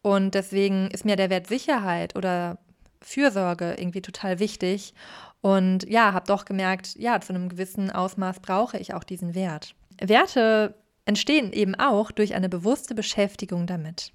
und 0.00 0.34
deswegen 0.34 0.90
ist 0.90 1.04
mir 1.04 1.16
der 1.16 1.30
Wert 1.30 1.46
Sicherheit 1.46 2.16
oder 2.16 2.58
Fürsorge 3.00 3.74
irgendwie 3.78 4.02
total 4.02 4.38
wichtig. 4.38 4.94
Und 5.40 5.88
ja, 5.88 6.12
habe 6.12 6.26
doch 6.26 6.44
gemerkt, 6.44 6.94
ja, 6.96 7.20
zu 7.20 7.32
einem 7.32 7.48
gewissen 7.48 7.90
Ausmaß 7.90 8.40
brauche 8.40 8.78
ich 8.78 8.94
auch 8.94 9.04
diesen 9.04 9.34
Wert. 9.34 9.74
Werte 10.00 10.74
entstehen 11.04 11.52
eben 11.52 11.74
auch 11.74 12.12
durch 12.12 12.34
eine 12.34 12.48
bewusste 12.48 12.94
Beschäftigung 12.94 13.66
damit. 13.66 14.12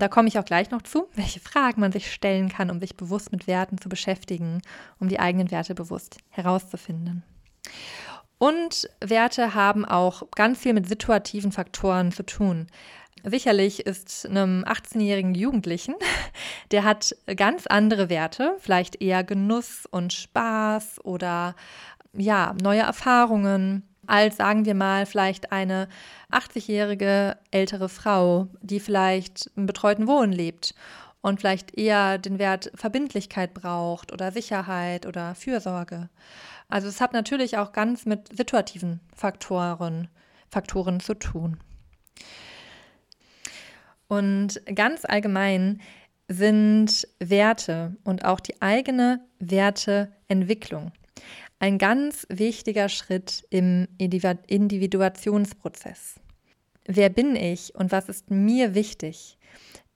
Da 0.00 0.08
komme 0.08 0.28
ich 0.28 0.38
auch 0.38 0.44
gleich 0.44 0.70
noch 0.70 0.82
zu, 0.82 1.08
welche 1.14 1.40
Fragen 1.40 1.80
man 1.80 1.92
sich 1.92 2.12
stellen 2.12 2.48
kann, 2.48 2.70
um 2.70 2.80
sich 2.80 2.96
bewusst 2.96 3.30
mit 3.32 3.46
Werten 3.46 3.78
zu 3.78 3.88
beschäftigen, 3.88 4.62
um 4.98 5.08
die 5.08 5.20
eigenen 5.20 5.50
Werte 5.50 5.74
bewusst 5.74 6.18
herauszufinden. 6.30 7.22
Und 8.38 8.88
Werte 9.00 9.54
haben 9.54 9.84
auch 9.84 10.30
ganz 10.34 10.60
viel 10.60 10.72
mit 10.72 10.88
situativen 10.88 11.52
Faktoren 11.52 12.10
zu 12.10 12.24
tun. 12.24 12.68
Sicherlich 13.22 13.80
ist 13.80 14.26
einem 14.26 14.64
18-jährigen 14.64 15.34
Jugendlichen, 15.34 15.94
der 16.70 16.84
hat 16.84 17.14
ganz 17.36 17.66
andere 17.66 18.08
Werte, 18.08 18.56
vielleicht 18.58 19.02
eher 19.02 19.24
Genuss 19.24 19.84
und 19.90 20.14
Spaß 20.14 21.04
oder 21.04 21.54
ja, 22.14 22.54
neue 22.62 22.80
Erfahrungen 22.80 23.89
als, 24.10 24.36
sagen 24.36 24.64
wir 24.64 24.74
mal, 24.74 25.06
vielleicht 25.06 25.52
eine 25.52 25.88
80-jährige 26.32 27.36
ältere 27.52 27.88
Frau, 27.88 28.48
die 28.60 28.80
vielleicht 28.80 29.50
im 29.54 29.66
betreuten 29.66 30.08
Wohnen 30.08 30.32
lebt 30.32 30.74
und 31.20 31.38
vielleicht 31.38 31.78
eher 31.78 32.18
den 32.18 32.38
Wert 32.38 32.72
Verbindlichkeit 32.74 33.54
braucht 33.54 34.12
oder 34.12 34.32
Sicherheit 34.32 35.06
oder 35.06 35.34
Fürsorge. 35.36 36.08
Also 36.68 36.88
es 36.88 37.00
hat 37.00 37.12
natürlich 37.12 37.56
auch 37.56 37.72
ganz 37.72 38.04
mit 38.04 38.36
situativen 38.36 39.00
Faktoren, 39.14 40.08
Faktoren 40.50 40.98
zu 40.98 41.14
tun. 41.14 41.58
Und 44.08 44.60
ganz 44.74 45.04
allgemein 45.04 45.80
sind 46.26 47.06
Werte 47.20 47.96
und 48.02 48.24
auch 48.24 48.40
die 48.40 48.60
eigene 48.60 49.20
Werteentwicklung 49.38 50.92
ein 51.60 51.78
ganz 51.78 52.26
wichtiger 52.28 52.88
Schritt 52.88 53.46
im 53.50 53.86
Individuationsprozess. 53.98 56.18
Wer 56.86 57.10
bin 57.10 57.36
ich 57.36 57.76
und 57.76 57.92
was 57.92 58.08
ist 58.08 58.30
mir 58.30 58.74
wichtig, 58.74 59.38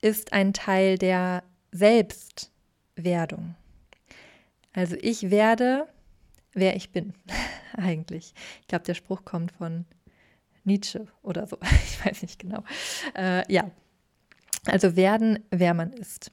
ist 0.00 0.32
ein 0.32 0.52
Teil 0.52 0.98
der 0.98 1.42
Selbstwerdung. 1.72 3.56
Also 4.74 4.94
ich 5.00 5.30
werde, 5.30 5.88
wer 6.52 6.76
ich 6.76 6.92
bin, 6.92 7.14
eigentlich. 7.76 8.34
Ich 8.60 8.68
glaube, 8.68 8.84
der 8.84 8.94
Spruch 8.94 9.24
kommt 9.24 9.50
von 9.52 9.86
Nietzsche 10.64 11.06
oder 11.22 11.46
so. 11.46 11.56
Ich 11.62 12.04
weiß 12.04 12.20
nicht 12.22 12.38
genau. 12.38 12.62
Äh, 13.16 13.50
ja, 13.50 13.70
also 14.66 14.96
werden, 14.96 15.38
wer 15.50 15.72
man 15.72 15.94
ist. 15.94 16.30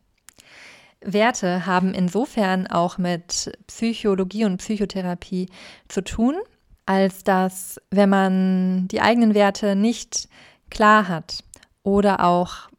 Werte 1.04 1.66
haben 1.66 1.94
insofern 1.94 2.68
auch 2.68 2.98
mit 2.98 3.52
Psychologie 3.68 4.46
und 4.46 4.58
Psychotherapie 4.58 5.50
zu 5.88 6.04
tun, 6.04 6.36
als 6.86 7.24
dass, 7.24 7.82
wenn 7.90 8.10
man 8.10 8.88
die 8.88 9.02
eigenen 9.02 9.34
Werte 9.34 9.76
nicht 9.76 10.30
klar 10.70 11.08
hat 11.08 11.44
oder 11.84 12.24
auch 12.24 12.70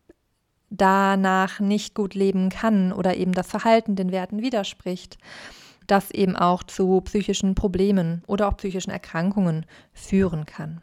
danach 0.71 1.61
nicht 1.61 1.95
gut 1.95 2.15
leben 2.15 2.49
kann 2.49 2.93
oder 2.93 3.17
eben 3.17 3.33
das 3.33 3.49
Verhalten 3.49 3.97
den 3.97 4.11
Werten 4.11 4.41
widerspricht, 4.41 5.19
das 5.87 6.11
eben 6.11 6.37
auch 6.37 6.63
zu 6.63 7.01
psychischen 7.03 7.55
Problemen 7.55 8.23
oder 8.27 8.49
auch 8.49 8.57
psychischen 8.57 8.91
Erkrankungen 8.91 9.67
führen 9.93 10.47
kann. 10.47 10.81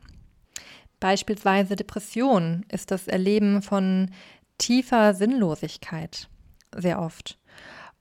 Beispielsweise 1.00 1.76
Depression 1.76 2.66
ist 2.70 2.92
das 2.92 3.08
Erleben 3.08 3.62
von 3.62 4.12
tiefer 4.58 5.14
Sinnlosigkeit 5.14 6.28
sehr 6.76 7.02
oft. 7.02 7.38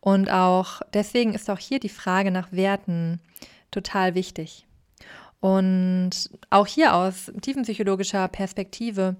Und 0.00 0.30
auch 0.30 0.80
deswegen 0.92 1.34
ist 1.34 1.50
auch 1.50 1.58
hier 1.58 1.80
die 1.80 1.88
Frage 1.88 2.30
nach 2.30 2.52
Werten 2.52 3.20
total 3.70 4.14
wichtig. 4.14 4.66
Und 5.40 6.10
auch 6.50 6.66
hier 6.66 6.94
aus 6.94 7.30
tiefenpsychologischer 7.40 8.26
Perspektive 8.28 9.16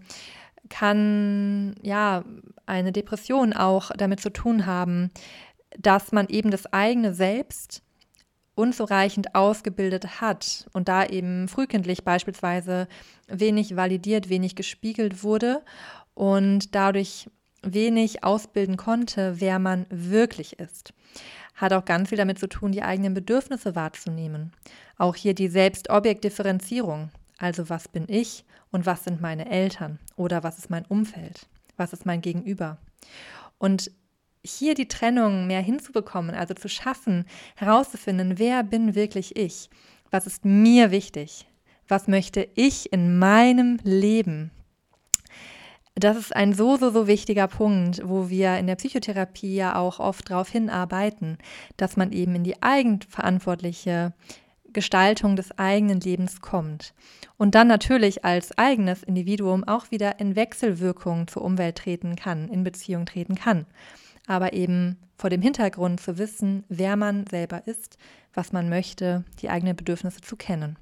kann 0.68 1.74
ja 1.82 2.24
eine 2.66 2.92
Depression 2.92 3.52
auch 3.52 3.90
damit 3.96 4.20
zu 4.20 4.30
tun 4.30 4.66
haben, 4.66 5.10
dass 5.78 6.12
man 6.12 6.28
eben 6.28 6.50
das 6.50 6.72
eigene 6.72 7.14
Selbst 7.14 7.82
unzureichend 8.54 9.36
ausgebildet 9.36 10.20
hat 10.20 10.68
und 10.72 10.88
da 10.88 11.06
eben 11.06 11.46
frühkindlich 11.46 12.02
beispielsweise 12.02 12.88
wenig 13.28 13.76
validiert, 13.76 14.28
wenig 14.28 14.56
gespiegelt 14.56 15.22
wurde 15.22 15.62
und 16.14 16.74
dadurch 16.74 17.28
wenig 17.62 18.24
ausbilden 18.24 18.76
konnte, 18.76 19.40
wer 19.40 19.58
man 19.58 19.86
wirklich 19.90 20.58
ist. 20.58 20.92
Hat 21.54 21.72
auch 21.72 21.84
ganz 21.84 22.10
viel 22.10 22.18
damit 22.18 22.38
zu 22.38 22.48
tun, 22.48 22.72
die 22.72 22.82
eigenen 22.82 23.14
Bedürfnisse 23.14 23.74
wahrzunehmen. 23.74 24.52
Auch 24.96 25.16
hier 25.16 25.34
die 25.34 25.48
Selbstobjektdifferenzierung. 25.48 27.10
Also 27.38 27.68
was 27.68 27.88
bin 27.88 28.04
ich 28.08 28.44
und 28.70 28.86
was 28.86 29.04
sind 29.04 29.20
meine 29.20 29.50
Eltern 29.50 29.98
oder 30.16 30.42
was 30.42 30.58
ist 30.58 30.70
mein 30.70 30.84
Umfeld? 30.86 31.46
Was 31.76 31.92
ist 31.92 32.06
mein 32.06 32.20
Gegenüber? 32.20 32.78
Und 33.58 33.90
hier 34.44 34.74
die 34.74 34.88
Trennung 34.88 35.46
mehr 35.46 35.60
hinzubekommen, 35.60 36.34
also 36.34 36.54
zu 36.54 36.68
schaffen, 36.68 37.24
herauszufinden, 37.56 38.38
wer 38.38 38.62
bin 38.62 38.94
wirklich 38.94 39.36
ich? 39.36 39.68
Was 40.10 40.26
ist 40.26 40.44
mir 40.44 40.90
wichtig? 40.90 41.46
Was 41.86 42.06
möchte 42.06 42.48
ich 42.54 42.92
in 42.92 43.18
meinem 43.18 43.78
Leben? 43.82 44.50
Das 45.98 46.16
ist 46.16 46.36
ein 46.36 46.52
so, 46.52 46.76
so, 46.76 46.90
so 46.90 47.08
wichtiger 47.08 47.48
Punkt, 47.48 48.02
wo 48.04 48.28
wir 48.28 48.56
in 48.58 48.68
der 48.68 48.76
Psychotherapie 48.76 49.56
ja 49.56 49.74
auch 49.74 49.98
oft 49.98 50.30
darauf 50.30 50.48
hinarbeiten, 50.48 51.38
dass 51.76 51.96
man 51.96 52.12
eben 52.12 52.36
in 52.36 52.44
die 52.44 52.62
eigenverantwortliche 52.62 54.12
Gestaltung 54.72 55.34
des 55.34 55.58
eigenen 55.58 55.98
Lebens 55.98 56.40
kommt 56.40 56.94
und 57.36 57.56
dann 57.56 57.66
natürlich 57.66 58.24
als 58.24 58.56
eigenes 58.56 59.02
Individuum 59.02 59.64
auch 59.64 59.90
wieder 59.90 60.20
in 60.20 60.36
Wechselwirkung 60.36 61.26
zur 61.26 61.42
Umwelt 61.42 61.78
treten 61.78 62.14
kann, 62.14 62.48
in 62.48 62.62
Beziehung 62.62 63.04
treten 63.04 63.34
kann. 63.34 63.66
Aber 64.28 64.52
eben 64.52 64.98
vor 65.16 65.30
dem 65.30 65.42
Hintergrund 65.42 66.00
zu 66.00 66.16
wissen, 66.18 66.64
wer 66.68 66.96
man 66.96 67.26
selber 67.26 67.66
ist, 67.66 67.98
was 68.34 68.52
man 68.52 68.68
möchte, 68.68 69.24
die 69.40 69.48
eigenen 69.48 69.74
Bedürfnisse 69.74 70.20
zu 70.20 70.36
kennen. 70.36 70.76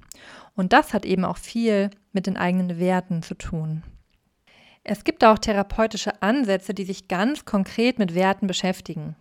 Und 0.55 0.73
das 0.73 0.93
hat 0.93 1.05
eben 1.05 1.25
auch 1.25 1.37
viel 1.37 1.89
mit 2.11 2.27
den 2.27 2.37
eigenen 2.37 2.77
Werten 2.77 3.23
zu 3.23 3.35
tun. 3.35 3.83
Es 4.89 5.03
gibt 5.03 5.25
auch 5.25 5.37
therapeutische 5.37 6.21
Ansätze, 6.21 6.73
die 6.73 6.85
sich 6.85 7.09
ganz 7.09 7.43
konkret 7.43 7.99
mit 7.99 8.15
Werten 8.15 8.47
beschäftigen. 8.47 9.17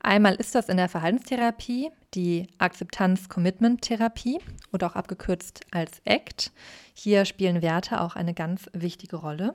Einmal 0.00 0.34
ist 0.34 0.56
das 0.56 0.68
in 0.68 0.76
der 0.76 0.88
Verhaltenstherapie 0.88 1.92
die 2.14 2.48
Akzeptanz-Commitment-Therapie 2.58 4.40
oder 4.72 4.88
auch 4.88 4.96
abgekürzt 4.96 5.60
als 5.70 6.02
ACT. 6.04 6.50
Hier 6.94 7.26
spielen 7.26 7.62
Werte 7.62 8.00
auch 8.00 8.16
eine 8.16 8.34
ganz 8.34 8.68
wichtige 8.72 9.14
Rolle 9.14 9.54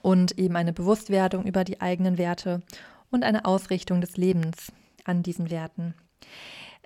und 0.00 0.38
eben 0.38 0.56
eine 0.56 0.72
Bewusstwerdung 0.72 1.44
über 1.44 1.62
die 1.64 1.82
eigenen 1.82 2.16
Werte 2.16 2.62
und 3.10 3.24
eine 3.24 3.44
Ausrichtung 3.44 4.00
des 4.00 4.16
Lebens 4.16 4.72
an 5.04 5.22
diesen 5.22 5.50
Werten. 5.50 5.92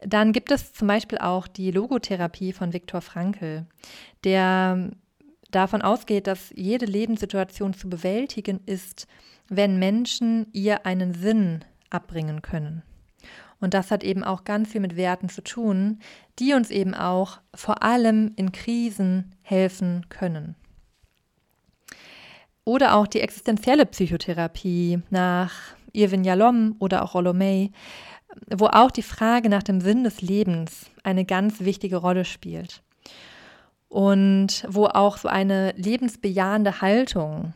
Dann 0.05 0.33
gibt 0.33 0.51
es 0.51 0.73
zum 0.73 0.89
Beispiel 0.89 1.19
auch 1.19 1.47
die 1.47 1.71
Logotherapie 1.71 2.53
von 2.53 2.73
Viktor 2.73 3.03
Frankl, 3.03 3.67
der 4.25 4.91
davon 5.55 5.83
ausgeht, 5.83 6.27
dass 6.27 6.53
jede 6.55 6.87
Lebenssituation 6.87 7.75
zu 7.75 7.89
bewältigen 7.89 8.61
ist, 8.67 9.07
wenn 9.49 9.79
Menschen 9.79 10.47
ihr 10.53 10.87
einen 10.87 11.15
Sinn 11.15 11.65
abbringen 11.91 12.43
können. 12.43 12.83
Und 13.61 13.75
das 13.75 13.91
hat 13.91 14.03
eben 14.03 14.25
auch 14.25 14.45
ganz 14.45 14.73
viel 14.73 14.81
mit 14.81 14.97
Werten 14.97 15.29
zu 15.29 15.43
tun, 15.43 16.01
die 16.39 16.55
uns 16.55 16.71
eben 16.71 16.95
auch 16.95 17.41
vor 17.55 17.83
allem 17.85 18.33
in 18.35 18.51
Krisen 18.51 19.37
helfen 19.43 20.07
können. 20.09 20.57
Oder 22.65 22.97
auch 22.97 23.07
die 23.07 23.21
existenzielle 23.21 23.87
Psychotherapie 23.87 25.01
nach 25.11 25.53
Irvin 25.93 26.25
Yalom 26.25 26.77
oder 26.79 27.05
auch 27.05 27.15
Rollo 27.15 27.33
May, 27.33 27.71
wo 28.51 28.67
auch 28.67 28.91
die 28.91 29.03
Frage 29.03 29.49
nach 29.49 29.63
dem 29.63 29.81
Sinn 29.81 30.05
des 30.05 30.23
Lebens 30.23 30.91
eine 31.05 31.25
ganz 31.25 31.61
wichtige 31.61 31.97
Rolle 31.97 32.25
spielt 32.25 32.83
und 33.93 34.65
wo 34.69 34.87
auch 34.87 35.19
so 35.19 35.29
eine 35.29 35.73
lebensbejahende 35.73 36.81
Haltung 36.81 37.53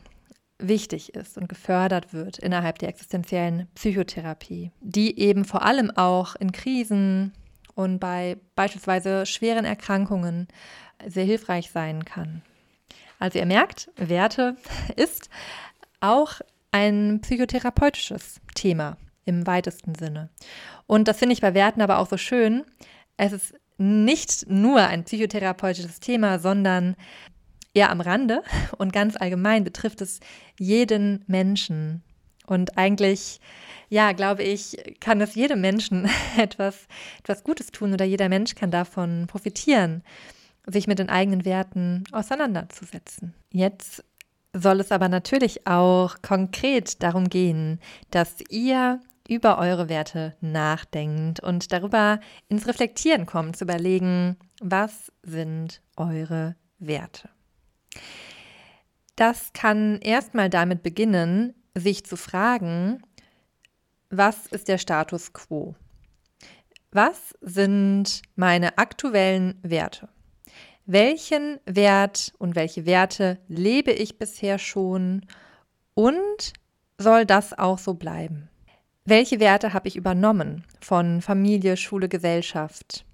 wichtig 0.59 1.15
ist 1.15 1.35
und 1.35 1.49
gefördert 1.49 2.13
wird 2.13 2.37
innerhalb 2.37 2.77
der 2.77 2.89
existenziellen 2.89 3.67
Psychotherapie, 3.73 4.71
die 4.79 5.17
eben 5.19 5.45
vor 5.45 5.63
allem 5.63 5.89
auch 5.89 6.35
in 6.35 6.51
Krisen 6.51 7.33
und 7.73 7.97
bei 7.97 8.37
beispielsweise 8.55 9.25
schweren 9.25 9.65
Erkrankungen 9.65 10.47
sehr 11.07 11.25
hilfreich 11.25 11.71
sein 11.71 12.05
kann. 12.05 12.43
Also 13.17 13.39
ihr 13.39 13.47
merkt, 13.47 13.89
Werte 13.95 14.57
ist 14.95 15.31
auch 16.01 16.33
ein 16.71 17.19
psychotherapeutisches 17.21 18.41
Thema 18.53 18.97
im 19.25 19.47
weitesten 19.47 19.95
Sinne. 19.95 20.29
Und 20.85 21.07
das 21.07 21.17
finde 21.17 21.33
ich 21.33 21.41
bei 21.41 21.55
Werten 21.55 21.81
aber 21.81 21.97
auch 21.97 22.07
so 22.07 22.17
schön. 22.17 22.63
Es 23.17 23.33
ist 23.33 23.55
nicht 23.77 24.49
nur 24.49 24.79
ein 24.81 25.03
psychotherapeutisches 25.03 25.99
Thema, 25.99 26.39
sondern 26.39 26.95
eher 27.73 27.91
am 27.91 28.01
Rande 28.01 28.43
und 28.77 28.91
ganz 28.91 29.15
allgemein 29.15 29.63
betrifft 29.63 30.01
es 30.01 30.19
jeden 30.57 31.23
Menschen. 31.27 32.01
Und 32.47 32.77
eigentlich, 32.77 33.39
ja, 33.89 34.13
glaube 34.13 34.43
ich, 34.43 34.77
kann 34.99 35.21
es 35.21 35.35
jedem 35.35 35.61
Menschen 35.61 36.09
etwas, 36.37 36.87
etwas 37.19 37.43
Gutes 37.43 37.67
tun 37.67 37.93
oder 37.93 38.05
jeder 38.05 38.29
Mensch 38.29 38.55
kann 38.55 38.71
davon 38.71 39.27
profitieren, 39.27 40.03
sich 40.65 40.87
mit 40.87 40.99
den 40.99 41.09
eigenen 41.09 41.45
Werten 41.45 42.03
auseinanderzusetzen. 42.11 43.33
Jetzt 43.51 44.03
soll 44.53 44.79
es 44.79 44.91
aber 44.91 45.09
natürlich 45.09 45.67
auch 45.67 46.15
konkret 46.21 47.03
darum 47.03 47.29
gehen, 47.29 47.79
dass 48.11 48.35
ihr 48.49 48.99
über 49.27 49.57
eure 49.57 49.89
Werte 49.89 50.35
nachdenkt 50.41 51.39
und 51.39 51.71
darüber 51.71 52.19
ins 52.49 52.67
Reflektieren 52.67 53.25
kommt, 53.25 53.57
zu 53.57 53.65
überlegen, 53.65 54.37
was 54.61 55.11
sind 55.23 55.81
eure 55.95 56.55
Werte. 56.79 57.29
Das 59.15 59.51
kann 59.53 59.99
erstmal 59.99 60.49
damit 60.49 60.83
beginnen, 60.83 61.55
sich 61.75 62.05
zu 62.05 62.17
fragen, 62.17 63.01
was 64.09 64.45
ist 64.47 64.67
der 64.67 64.77
Status 64.77 65.33
quo? 65.33 65.75
Was 66.91 67.35
sind 67.41 68.21
meine 68.35 68.77
aktuellen 68.77 69.59
Werte? 69.61 70.07
Welchen 70.85 71.59
Wert 71.65 72.31
und 72.37 72.55
welche 72.55 72.85
Werte 72.85 73.39
lebe 73.49 73.91
ich 73.91 74.17
bisher 74.17 74.57
schon 74.57 75.25
und 75.93 76.53
soll 76.97 77.25
das 77.25 77.57
auch 77.57 77.77
so 77.77 77.95
bleiben? 77.95 78.49
Welche 79.09 79.39
Werte 79.39 79.71
habe 79.71 79.87
ich 79.87 79.95
übernommen 79.95 80.65
von 80.81 81.21
Familie, 81.21 81.77
Schule, 81.77 82.09
Gesellschaft? 82.09 83.05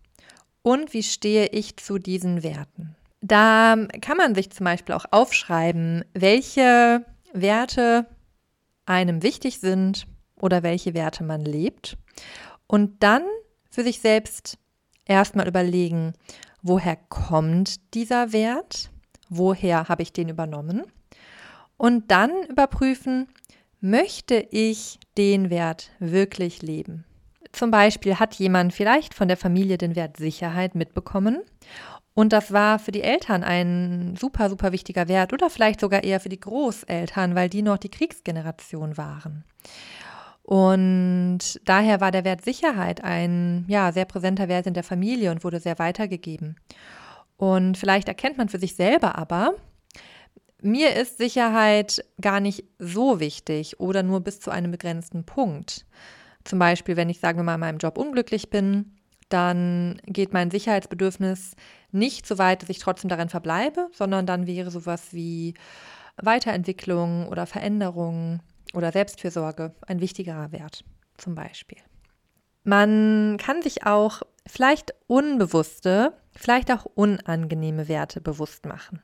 Und 0.64 0.92
wie 0.92 1.04
stehe 1.04 1.50
ich 1.50 1.78
zu 1.78 2.00
diesen 2.00 2.42
Werten? 2.42 2.96
Da 3.22 3.76
kann 4.02 4.18
man 4.18 4.34
sich 4.34 4.50
zum 4.50 4.64
Beispiel 4.64 4.96
auch 4.96 5.06
aufschreiben, 5.12 6.04
welche 6.16 7.06
Werte 7.32 8.08
einem 8.88 9.22
wichtig 9.22 9.60
sind 9.60 10.08
oder 10.42 10.64
welche 10.64 10.96
Werte 10.96 11.24
man 11.24 11.46
lebt. 11.46 11.96
Und 12.66 13.04
dann 13.04 13.22
für 13.70 13.84
sich 13.84 14.00
selbst 14.00 14.58
erstmal 15.06 15.48
überlegen, 15.48 16.14
woher 16.64 16.96
kommt 16.96 17.94
dieser 17.94 18.34
Wert? 18.34 18.90
Woher 19.30 19.90
habe 19.90 20.02
ich 20.02 20.12
den 20.12 20.30
übernommen? 20.30 20.82
Und 21.78 22.10
dann 22.10 22.32
überprüfen, 22.50 23.28
möchte 23.84 24.36
ich 24.50 24.98
den 25.18 25.50
Wert 25.50 25.92
wirklich 26.00 26.62
leben? 26.62 27.04
Zum 27.52 27.70
Beispiel 27.70 28.18
hat 28.18 28.34
jemand 28.36 28.74
vielleicht 28.74 29.14
von 29.14 29.28
der 29.28 29.38
Familie 29.38 29.78
den 29.78 29.96
Wert 29.96 30.18
Sicherheit 30.18 30.74
mitbekommen 30.74 31.42
und 32.16 32.32
das 32.32 32.54
war 32.54 32.80
für 32.80 32.92
die 32.92 33.02
Eltern 33.02 33.44
ein 33.44 34.16
super, 34.20 34.50
super 34.50 34.72
wichtiger 34.72 35.08
Wert 35.08 35.34
oder 35.34 35.50
vielleicht 35.50 35.82
sogar 35.82 36.04
eher 36.04 36.20
für 36.20 36.30
die 36.30 36.40
Großeltern, 36.40 37.36
weil 37.36 37.50
die 37.50 37.62
noch 37.62 37.78
die 37.78 37.90
Kriegsgeneration 37.90 38.98
waren. 38.98 39.44
Und 40.44 41.60
daher 41.66 42.02
war 42.02 42.12
der 42.12 42.24
Wert 42.24 42.44
Sicherheit 42.44 43.04
ein 43.04 43.66
ja, 43.68 43.92
sehr 43.92 44.06
präsenter 44.06 44.48
Wert 44.48 44.68
in 44.68 44.74
der 44.74 44.84
Familie 44.84 45.32
und 45.32 45.44
wurde 45.44 45.60
sehr 45.60 45.80
weitergegeben. 45.80 46.58
Und 47.38 47.78
vielleicht 47.78 48.08
erkennt 48.08 48.38
man 48.38 48.50
für 48.50 48.60
sich 48.60 48.76
selber 48.76 49.18
aber, 49.18 49.56
mir 50.64 50.96
ist 50.96 51.18
Sicherheit 51.18 52.04
gar 52.22 52.40
nicht 52.40 52.64
so 52.80 53.20
wichtig 53.20 53.80
oder 53.80 54.04
nur 54.04 54.22
bis 54.22 54.40
zu 54.40 54.52
einem 54.52 54.72
begrenzten 54.72 55.26
Punkt. 55.26 55.86
Zum 56.44 56.60
Beispiel, 56.60 56.98
wenn 56.98 57.10
ich, 57.10 57.20
sagen 57.20 57.38
wir 57.38 57.44
mal, 57.44 57.56
in 57.56 57.60
meinem 57.60 57.78
Job 57.78 57.98
unglücklich 57.98 58.50
bin, 58.50 58.96
dann 59.30 60.00
geht 60.06 60.34
mein 60.34 60.52
Sicherheitsbedürfnis 60.52 61.56
nicht 61.92 62.28
so 62.28 62.38
weit, 62.38 62.62
dass 62.62 62.70
ich 62.70 62.80
trotzdem 62.80 63.10
darin 63.10 63.30
verbleibe, 63.30 63.90
sondern 63.94 64.26
dann 64.26 64.48
wäre 64.48 64.72
sowas 64.72 65.08
wie 65.12 65.54
Weiterentwicklung 66.18 67.28
oder 67.28 67.46
Veränderung 67.46 68.42
oder 68.74 68.92
Selbstfürsorge 68.92 69.74
ein 69.88 70.02
wichtigerer 70.02 70.52
Wert, 70.52 70.84
zum 71.18 71.36
Beispiel. 71.36 71.80
Man 72.64 73.38
kann 73.40 73.62
sich 73.62 73.86
auch 73.86 74.22
vielleicht 74.48 74.94
unbewusste, 75.08 76.14
vielleicht 76.36 76.72
auch 76.72 76.86
unangenehme 76.86 77.88
Werte 77.88 78.22
bewusst 78.22 78.66
machen. 78.66 79.02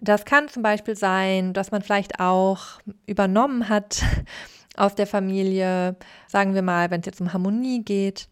Das 0.00 0.24
kann 0.24 0.48
zum 0.48 0.62
Beispiel 0.62 0.96
sein, 0.96 1.52
dass 1.52 1.70
man 1.70 1.82
vielleicht 1.82 2.20
auch 2.20 2.80
übernommen 3.06 3.68
hat 3.68 4.02
aus 4.76 4.94
der 4.94 5.06
Familie, 5.06 5.96
sagen 6.26 6.54
wir 6.54 6.62
mal, 6.62 6.90
wenn 6.90 7.00
es 7.00 7.06
jetzt 7.06 7.20
um 7.20 7.32
Harmonie 7.32 7.84
geht, 7.84 8.28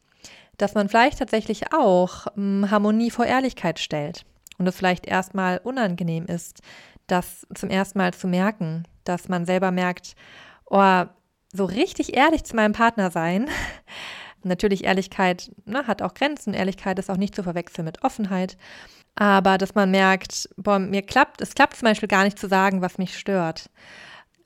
dass 0.56 0.74
man 0.74 0.88
vielleicht 0.88 1.18
tatsächlich 1.18 1.72
auch 1.72 2.26
ähm, 2.36 2.70
Harmonie 2.70 3.10
vor 3.10 3.26
Ehrlichkeit 3.26 3.78
stellt 3.78 4.24
und 4.58 4.66
es 4.66 4.76
vielleicht 4.76 5.06
erstmal 5.06 5.58
unangenehm 5.58 6.26
ist, 6.26 6.62
das 7.06 7.46
zum 7.54 7.70
ersten 7.70 7.98
Mal 7.98 8.14
zu 8.14 8.28
merken, 8.28 8.84
dass 9.04 9.28
man 9.28 9.46
selber 9.46 9.70
merkt, 9.70 10.14
oh, 10.66 11.04
so 11.52 11.64
richtig 11.64 12.16
ehrlich 12.16 12.44
zu 12.44 12.56
meinem 12.56 12.72
Partner 12.72 13.10
sein. 13.10 13.48
Natürlich, 14.42 14.84
Ehrlichkeit 14.84 15.50
ne, 15.64 15.86
hat 15.86 16.02
auch 16.02 16.14
Grenzen. 16.14 16.54
Ehrlichkeit 16.54 16.98
ist 16.98 17.10
auch 17.10 17.16
nicht 17.16 17.34
zu 17.34 17.42
verwechseln 17.42 17.84
mit 17.84 18.04
Offenheit. 18.04 18.56
Aber 19.20 19.58
dass 19.58 19.74
man 19.74 19.90
merkt, 19.90 20.48
boah, 20.56 20.78
mir 20.78 21.02
klappt, 21.02 21.40
es 21.40 21.56
klappt 21.56 21.74
zum 21.76 21.86
Beispiel 21.86 22.08
gar 22.08 22.22
nicht 22.22 22.38
zu 22.38 22.46
sagen, 22.46 22.82
was 22.82 22.98
mich 22.98 23.18
stört, 23.18 23.68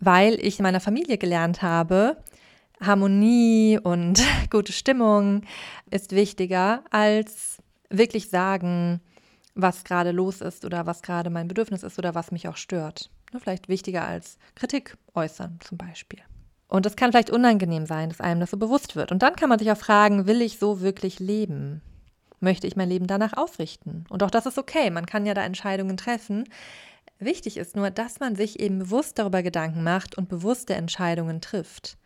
weil 0.01 0.35
ich 0.41 0.59
in 0.59 0.63
meiner 0.63 0.81
Familie 0.81 1.19
gelernt 1.19 1.61
habe, 1.61 2.17
Harmonie 2.81 3.79
und 3.83 4.23
gute 4.51 4.73
Stimmung 4.73 5.43
ist 5.91 6.13
wichtiger 6.13 6.85
als 6.91 7.59
wirklich 7.91 8.31
sagen, 8.31 9.03
was 9.55 9.85
gerade 9.85 10.11
los 10.11 10.41
ist 10.41 10.65
oder 10.65 10.87
was 10.87 11.03
gerade 11.03 11.29
mein 11.29 11.49
Bedürfnis 11.49 11.83
ist 11.83 11.99
oder 11.99 12.15
was 12.15 12.33
mich 12.33 12.49
auch 12.49 12.57
stört. 12.57 13.11
Vielleicht 13.39 13.69
wichtiger 13.69 14.07
als 14.07 14.39
Kritik 14.55 14.97
äußern 15.15 15.59
zum 15.61 15.77
Beispiel. 15.77 16.21
Und 16.69 16.87
es 16.87 16.97
kann 16.97 17.13
vielleicht 17.13 17.31
unangenehm 17.31 17.85
sein, 17.85 18.09
dass 18.09 18.23
einem 18.23 18.41
das 18.41 18.53
so 18.53 18.57
bewusst 18.57 18.97
wird. 18.97 19.13
Und 19.13 19.23
dann 19.23 19.37
kann 19.37 19.51
man 19.51 19.59
sich 19.59 19.71
auch 19.71 19.77
fragen, 19.77 20.27
will 20.27 20.41
ich 20.41 20.59
so 20.59 20.81
wirklich 20.81 21.21
leben? 21.21 21.83
Möchte 22.43 22.67
ich 22.67 22.75
mein 22.75 22.89
Leben 22.89 23.07
danach 23.07 23.35
ausrichten? 23.37 24.05
Und 24.09 24.25
auch 24.25 24.31
das 24.31 24.47
ist 24.47 24.59
okay, 24.59 24.91
man 24.91 25.07
kann 25.07 25.27
ja 25.27 25.33
da 25.33 25.45
Entscheidungen 25.45 25.97
treffen. 25.97 26.43
Wichtig 27.21 27.57
ist 27.57 27.77
nur, 27.77 27.91
dass 27.91 28.19
man 28.19 28.35
sich 28.35 28.59
eben 28.59 28.81
bewusst 28.81 29.21
darüber 29.21 29.45
Gedanken 29.45 29.85
macht 29.85 30.19
und 30.19 30.29
bewusste 30.29 30.75
Entscheidungen 30.75 31.41
trifft. 31.41 31.99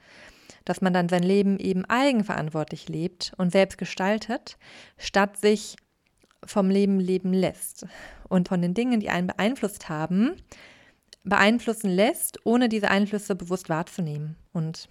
Dass 0.67 0.83
man 0.83 0.93
dann 0.93 1.09
sein 1.09 1.23
Leben 1.23 1.59
eben 1.59 1.87
eigenverantwortlich 1.87 2.87
lebt 2.87 3.33
und 3.39 3.51
selbst 3.51 3.79
gestaltet, 3.79 4.59
statt 4.99 5.39
sich 5.39 5.77
vom 6.45 6.69
Leben 6.69 7.01
leben 7.01 7.33
lässt 7.33 7.87
und 8.29 8.49
von 8.49 8.61
den 8.61 8.75
Dingen, 8.75 9.01
die 9.01 9.09
einen 9.09 9.29
beeinflusst 9.29 9.89
haben, 9.89 10.37
beeinflussen 11.25 11.89
lässt, 11.89 12.45
ohne 12.45 12.69
diese 12.69 12.91
Einflüsse 12.91 13.37
bewusst 13.37 13.71
wahrzunehmen. 13.71 14.37
Und 14.53 14.91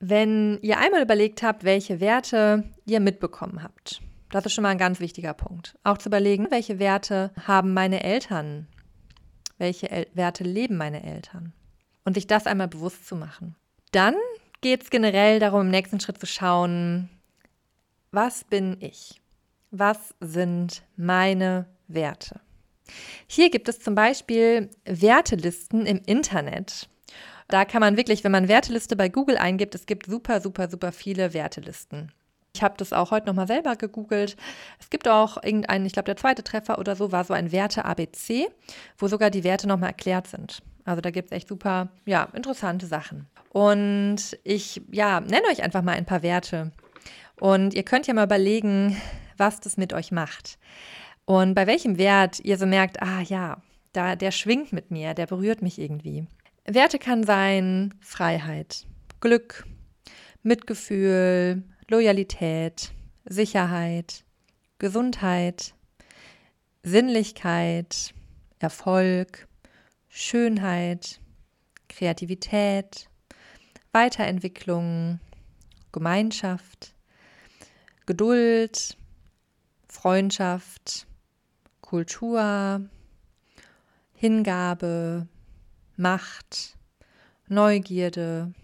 wenn 0.00 0.58
ihr 0.62 0.78
einmal 0.78 1.02
überlegt 1.02 1.44
habt, 1.44 1.62
welche 1.62 2.00
Werte 2.00 2.64
ihr 2.86 2.98
mitbekommen 2.98 3.62
habt, 3.62 4.02
das 4.30 4.46
ist 4.46 4.54
schon 4.54 4.62
mal 4.62 4.70
ein 4.70 4.78
ganz 4.78 5.00
wichtiger 5.00 5.34
Punkt. 5.34 5.76
Auch 5.84 5.98
zu 5.98 6.08
überlegen, 6.08 6.50
welche 6.50 6.78
Werte 6.78 7.32
haben 7.46 7.74
meine 7.74 8.02
Eltern, 8.02 8.66
welche 9.58 9.90
El 9.90 10.06
Werte 10.14 10.44
leben 10.44 10.76
meine 10.76 11.02
Eltern 11.04 11.52
und 12.04 12.14
sich 12.14 12.26
das 12.26 12.46
einmal 12.46 12.68
bewusst 12.68 13.06
zu 13.06 13.16
machen. 13.16 13.56
Dann 13.92 14.14
geht 14.60 14.82
es 14.82 14.90
generell 14.90 15.40
darum, 15.40 15.62
im 15.62 15.70
nächsten 15.70 16.00
Schritt 16.00 16.18
zu 16.18 16.26
schauen, 16.26 17.08
was 18.12 18.44
bin 18.44 18.76
ich? 18.80 19.20
Was 19.70 20.14
sind 20.20 20.82
meine 20.96 21.66
Werte? 21.86 22.40
Hier 23.26 23.50
gibt 23.50 23.68
es 23.68 23.80
zum 23.80 23.94
Beispiel 23.94 24.70
Wertelisten 24.84 25.86
im 25.86 26.00
Internet. 26.06 26.88
Da 27.48 27.64
kann 27.64 27.80
man 27.80 27.96
wirklich, 27.96 28.24
wenn 28.24 28.32
man 28.32 28.48
Werteliste 28.48 28.96
bei 28.96 29.08
Google 29.08 29.36
eingibt, 29.36 29.74
es 29.74 29.86
gibt 29.86 30.06
super, 30.06 30.40
super, 30.40 30.68
super 30.68 30.92
viele 30.92 31.34
Wertelisten. 31.34 32.12
Ich 32.60 32.64
habe 32.64 32.74
das 32.76 32.92
auch 32.92 33.10
heute 33.10 33.26
nochmal 33.26 33.46
selber 33.46 33.74
gegoogelt. 33.74 34.36
Es 34.78 34.90
gibt 34.90 35.08
auch 35.08 35.42
irgendeinen, 35.42 35.86
ich 35.86 35.94
glaube, 35.94 36.04
der 36.04 36.18
zweite 36.18 36.44
Treffer 36.44 36.78
oder 36.78 36.94
so 36.94 37.10
war 37.10 37.24
so 37.24 37.32
ein 37.32 37.52
Werte-ABC, 37.52 38.48
wo 38.98 39.08
sogar 39.08 39.30
die 39.30 39.44
Werte 39.44 39.66
nochmal 39.66 39.88
erklärt 39.88 40.26
sind. 40.26 40.60
Also 40.84 41.00
da 41.00 41.10
gibt 41.10 41.30
es 41.30 41.36
echt 41.38 41.48
super, 41.48 41.88
ja, 42.04 42.28
interessante 42.34 42.84
Sachen. 42.84 43.26
Und 43.48 44.38
ich, 44.44 44.82
ja, 44.92 45.20
nenne 45.20 45.46
euch 45.50 45.62
einfach 45.62 45.80
mal 45.80 45.94
ein 45.94 46.04
paar 46.04 46.22
Werte. 46.22 46.70
Und 47.40 47.72
ihr 47.72 47.82
könnt 47.82 48.06
ja 48.06 48.12
mal 48.12 48.26
überlegen, 48.26 48.94
was 49.38 49.60
das 49.60 49.78
mit 49.78 49.94
euch 49.94 50.12
macht. 50.12 50.58
Und 51.24 51.54
bei 51.54 51.66
welchem 51.66 51.96
Wert 51.96 52.40
ihr 52.40 52.58
so 52.58 52.66
merkt, 52.66 53.00
ah 53.00 53.22
ja, 53.22 53.62
da, 53.94 54.16
der 54.16 54.32
schwingt 54.32 54.74
mit 54.74 54.90
mir, 54.90 55.14
der 55.14 55.24
berührt 55.24 55.62
mich 55.62 55.78
irgendwie. 55.78 56.26
Werte 56.66 56.98
kann 56.98 57.24
sein 57.24 57.94
Freiheit, 58.02 58.84
Glück, 59.20 59.64
Mitgefühl, 60.42 61.62
Loyalität, 61.90 62.92
Sicherheit, 63.24 64.22
Gesundheit, 64.78 65.74
Sinnlichkeit, 66.84 68.14
Erfolg, 68.60 69.48
Schönheit, 70.08 71.20
Kreativität, 71.88 73.08
Weiterentwicklung, 73.90 75.18
Gemeinschaft, 75.90 76.94
Geduld, 78.06 78.96
Freundschaft, 79.88 81.08
Kultur, 81.80 82.88
Hingabe, 84.14 85.26
Macht, 85.96 86.76
Neugierde, 87.48 88.54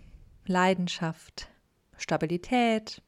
Leidenschaft, 0.47 1.49
Stabilität, 1.99 3.03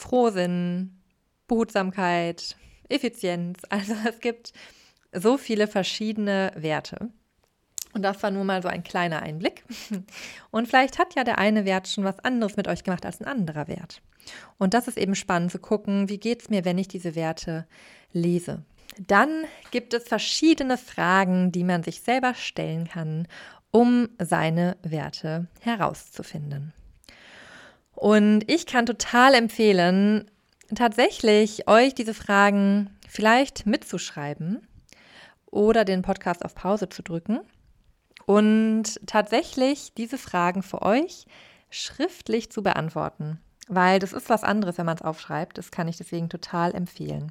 Frohsinn, 0.00 0.98
Behutsamkeit, 1.46 2.56
Effizienz. 2.88 3.58
Also 3.68 3.94
es 4.08 4.20
gibt 4.20 4.52
so 5.12 5.36
viele 5.36 5.66
verschiedene 5.66 6.52
Werte. 6.56 7.10
Und 7.92 8.02
das 8.02 8.22
war 8.22 8.30
nur 8.30 8.44
mal 8.44 8.62
so 8.62 8.68
ein 8.68 8.82
kleiner 8.82 9.22
Einblick. 9.22 9.64
Und 10.50 10.68
vielleicht 10.68 10.98
hat 10.98 11.14
ja 11.16 11.24
der 11.24 11.38
eine 11.38 11.64
Wert 11.64 11.88
schon 11.88 12.04
was 12.04 12.20
anderes 12.20 12.56
mit 12.56 12.68
euch 12.68 12.84
gemacht 12.84 13.04
als 13.04 13.20
ein 13.20 13.26
anderer 13.26 13.68
Wert. 13.68 14.00
Und 14.58 14.74
das 14.74 14.88
ist 14.88 14.96
eben 14.96 15.14
spannend 15.14 15.50
zu 15.50 15.58
gucken, 15.58 16.08
wie 16.08 16.18
geht 16.18 16.42
es 16.42 16.50
mir, 16.50 16.64
wenn 16.64 16.78
ich 16.78 16.88
diese 16.88 17.14
Werte 17.14 17.66
lese. 18.12 18.62
Dann 19.06 19.44
gibt 19.70 19.92
es 19.92 20.04
verschiedene 20.04 20.78
Fragen, 20.78 21.52
die 21.52 21.64
man 21.64 21.82
sich 21.82 22.00
selber 22.00 22.34
stellen 22.34 22.88
kann, 22.88 23.26
um 23.70 24.08
seine 24.18 24.76
Werte 24.82 25.48
herauszufinden. 25.60 26.72
Und 28.00 28.50
ich 28.50 28.64
kann 28.64 28.86
total 28.86 29.34
empfehlen, 29.34 30.24
tatsächlich 30.74 31.68
euch 31.68 31.94
diese 31.94 32.14
Fragen 32.14 32.96
vielleicht 33.06 33.66
mitzuschreiben 33.66 34.66
oder 35.50 35.84
den 35.84 36.00
Podcast 36.00 36.42
auf 36.42 36.54
Pause 36.54 36.88
zu 36.88 37.02
drücken 37.02 37.40
und 38.24 39.06
tatsächlich 39.06 39.92
diese 39.92 40.16
Fragen 40.16 40.62
für 40.62 40.80
euch 40.80 41.26
schriftlich 41.68 42.50
zu 42.50 42.62
beantworten, 42.62 43.38
weil 43.68 43.98
das 43.98 44.14
ist 44.14 44.30
was 44.30 44.44
anderes, 44.44 44.78
wenn 44.78 44.86
man 44.86 44.96
es 44.96 45.02
aufschreibt. 45.02 45.58
Das 45.58 45.70
kann 45.70 45.86
ich 45.86 45.98
deswegen 45.98 46.30
total 46.30 46.74
empfehlen. 46.74 47.30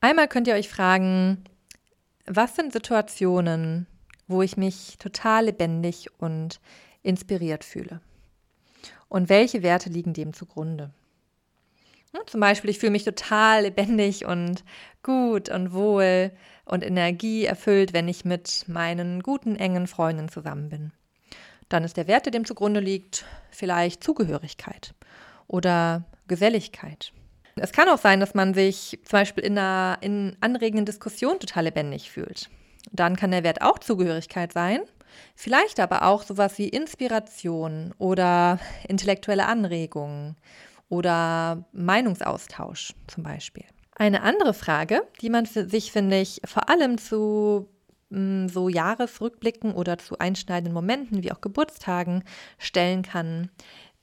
Einmal 0.00 0.26
könnt 0.26 0.48
ihr 0.48 0.54
euch 0.54 0.68
fragen, 0.68 1.44
was 2.26 2.56
sind 2.56 2.72
Situationen, 2.72 3.86
wo 4.26 4.42
ich 4.42 4.56
mich 4.56 4.96
total 4.98 5.44
lebendig 5.44 6.08
und 6.18 6.58
inspiriert 7.04 7.62
fühle? 7.62 8.00
Und 9.14 9.28
welche 9.28 9.62
Werte 9.62 9.90
liegen 9.90 10.12
dem 10.12 10.32
zugrunde? 10.32 10.90
Zum 12.26 12.40
Beispiel, 12.40 12.70
ich 12.70 12.80
fühle 12.80 12.90
mich 12.90 13.04
total 13.04 13.62
lebendig 13.62 14.26
und 14.26 14.64
gut 15.04 15.50
und 15.50 15.72
wohl 15.72 16.32
und 16.64 16.82
Energie 16.82 17.44
erfüllt, 17.44 17.92
wenn 17.92 18.08
ich 18.08 18.24
mit 18.24 18.64
meinen 18.66 19.22
guten, 19.22 19.54
engen 19.54 19.86
Freunden 19.86 20.28
zusammen 20.28 20.68
bin. 20.68 20.90
Dann 21.68 21.84
ist 21.84 21.96
der 21.96 22.08
Wert, 22.08 22.26
der 22.26 22.32
dem 22.32 22.44
zugrunde 22.44 22.80
liegt, 22.80 23.24
vielleicht 23.52 24.02
Zugehörigkeit 24.02 24.94
oder 25.46 26.02
Geselligkeit 26.26 27.12
es 27.56 27.70
kann 27.70 27.88
auch 27.88 27.98
sein, 27.98 28.20
dass 28.20 28.34
man 28.34 28.52
sich 28.52 28.98
zum 29.04 29.18
Beispiel 29.20 29.44
in 29.44 29.56
einer 29.56 29.98
in 30.00 30.36
anregenden 30.40 30.86
Diskussion 30.86 31.38
total 31.38 31.64
lebendig 31.64 32.10
fühlt. 32.10 32.50
Dann 32.90 33.14
kann 33.16 33.30
der 33.30 33.44
Wert 33.44 33.62
auch 33.62 33.78
Zugehörigkeit 33.78 34.52
sein, 34.52 34.80
vielleicht 35.34 35.80
aber 35.80 36.04
auch 36.04 36.22
sowas 36.22 36.58
wie 36.58 36.68
Inspiration 36.68 37.94
oder 37.98 38.58
intellektuelle 38.88 39.46
Anregungen 39.46 40.36
oder 40.88 41.64
Meinungsaustausch 41.72 42.94
zum 43.06 43.22
Beispiel. 43.22 43.64
Eine 43.96 44.22
andere 44.22 44.54
Frage, 44.54 45.02
die 45.20 45.30
man 45.30 45.46
für 45.46 45.68
sich, 45.68 45.92
finde 45.92 46.20
ich, 46.20 46.40
vor 46.44 46.68
allem 46.68 46.98
zu 46.98 47.68
mm, 48.10 48.48
so 48.48 48.68
Jahresrückblicken 48.68 49.72
oder 49.72 49.98
zu 49.98 50.18
einschneidenden 50.18 50.74
Momenten 50.74 51.22
wie 51.22 51.32
auch 51.32 51.40
Geburtstagen 51.40 52.24
stellen 52.58 53.02
kann, 53.02 53.50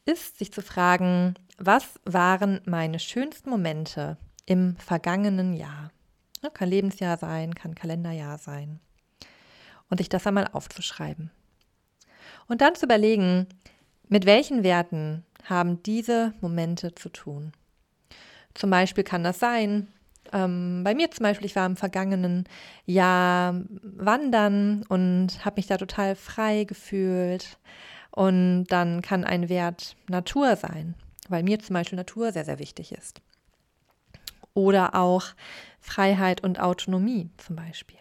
ist, 0.06 0.40
sich 0.40 0.52
zu 0.52 0.62
fragen, 0.62 1.36
was 1.58 2.00
waren 2.06 2.62
meine 2.66 3.00
schönsten 3.00 3.50
Momente 3.50 4.18
im 4.46 4.76
vergangenen 4.78 5.54
Jahr? 5.54 5.92
Ja, 6.42 6.50
kann 6.50 6.70
Lebensjahr 6.70 7.18
sein, 7.18 7.54
kann 7.54 7.76
Kalenderjahr 7.76 8.38
sein. 8.38 8.80
Und 9.92 10.00
sich 10.00 10.10
das 10.10 10.26
einmal 10.26 10.48
aufzuschreiben. 10.52 11.30
Und 12.48 12.62
dann 12.62 12.74
zu 12.74 12.86
überlegen, 12.86 13.46
mit 14.08 14.26
welchen 14.26 14.64
Werten 14.64 15.24
haben 15.46 15.84
diese 15.84 16.34
Momente 16.42 16.96
zu 16.96 17.10
tun. 17.10 17.54
Zum 18.56 18.72
Beispiel 18.72 19.04
kann 19.04 19.24
das 19.24 19.40
sein, 19.40 19.88
ähm, 20.34 20.82
bei 20.84 20.96
mir 20.96 21.12
zum 21.12 21.24
Beispiel, 21.24 21.46
ich 21.46 21.56
war 21.56 21.66
im 21.66 21.76
vergangenen 21.76 22.46
Jahr 22.86 23.62
wandern 23.82 24.84
und 24.88 25.44
habe 25.44 25.58
mich 25.58 25.68
da 25.68 25.78
total 25.78 26.16
frei 26.16 26.64
gefühlt. 26.64 27.58
Und 28.12 28.66
dann 28.66 29.02
kann 29.02 29.24
ein 29.24 29.50
Wert 29.50 29.96
Natur 30.10 30.56
sein, 30.56 30.96
weil 31.30 31.44
mir 31.44 31.60
zum 31.60 31.74
Beispiel 31.74 31.96
Natur 31.96 32.32
sehr, 32.32 32.46
sehr 32.46 32.60
wichtig 32.60 32.92
ist. 32.92 33.22
Oder 34.54 34.96
auch 34.96 35.26
Freiheit 35.80 36.44
und 36.44 36.60
Autonomie 36.60 37.30
zum 37.38 37.56
Beispiel. 37.56 38.01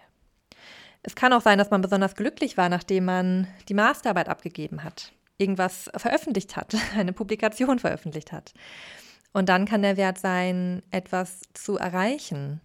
Es 1.03 1.15
kann 1.15 1.33
auch 1.33 1.41
sein, 1.41 1.59
dass 1.59 1.71
man 1.71 1.81
besonders 1.81 2.15
glücklich 2.15 2.57
war, 2.57 2.69
nachdem 2.69 3.07
man 3.07 3.49
die 3.69 3.75
Masterarbeit 3.75 4.29
abgegeben 4.29 4.85
hat, 4.85 5.13
irgendwas 5.39 5.91
veröffentlicht 5.97 6.57
hat, 6.57 6.75
eine 6.97 7.13
Publikation 7.13 7.79
veröffentlicht 7.79 8.33
hat. 8.33 8.53
Und 9.33 9.49
dann 9.49 9.65
kann 9.65 9.83
der 9.83 9.97
Wert 9.97 10.19
sein, 10.19 10.83
etwas 10.91 11.43
zu 11.55 11.79
erreichen, 11.79 12.61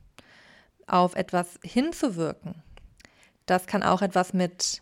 auf 0.88 1.16
etwas 1.16 1.60
hinzuwirken. 1.64 2.64
Das 3.46 3.68
kann 3.68 3.84
auch 3.84 4.02
etwas 4.02 4.34
mit, 4.34 4.82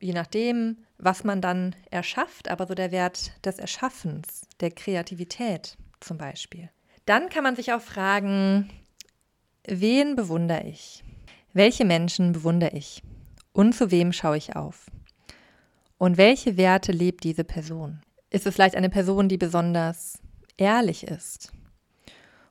je 0.00 0.12
nachdem, 0.12 0.78
was 0.98 1.24
man 1.24 1.40
dann 1.40 1.76
erschafft, 1.90 2.48
aber 2.48 2.66
so 2.66 2.74
der 2.74 2.90
Wert 2.90 3.32
des 3.44 3.58
Erschaffens, 3.58 4.42
der 4.60 4.72
Kreativität 4.72 5.76
zum 6.00 6.18
Beispiel. 6.18 6.68
Dann 7.06 7.28
kann 7.28 7.44
man 7.44 7.56
sich 7.56 7.72
auch 7.72 7.80
fragen, 7.80 8.70
wen 9.66 10.16
bewundere 10.16 10.64
ich? 10.64 11.04
Welche 11.52 11.84
Menschen 11.84 12.32
bewundere 12.32 12.76
ich? 12.76 13.02
Und 13.52 13.74
zu 13.74 13.90
wem 13.90 14.12
schaue 14.12 14.36
ich 14.36 14.54
auf? 14.54 14.86
Und 15.98 16.16
welche 16.16 16.56
Werte 16.56 16.92
lebt 16.92 17.24
diese 17.24 17.42
Person? 17.42 18.02
Ist 18.30 18.46
es 18.46 18.54
vielleicht 18.54 18.76
eine 18.76 18.88
Person, 18.88 19.28
die 19.28 19.36
besonders 19.36 20.20
ehrlich 20.56 21.04
ist? 21.08 21.52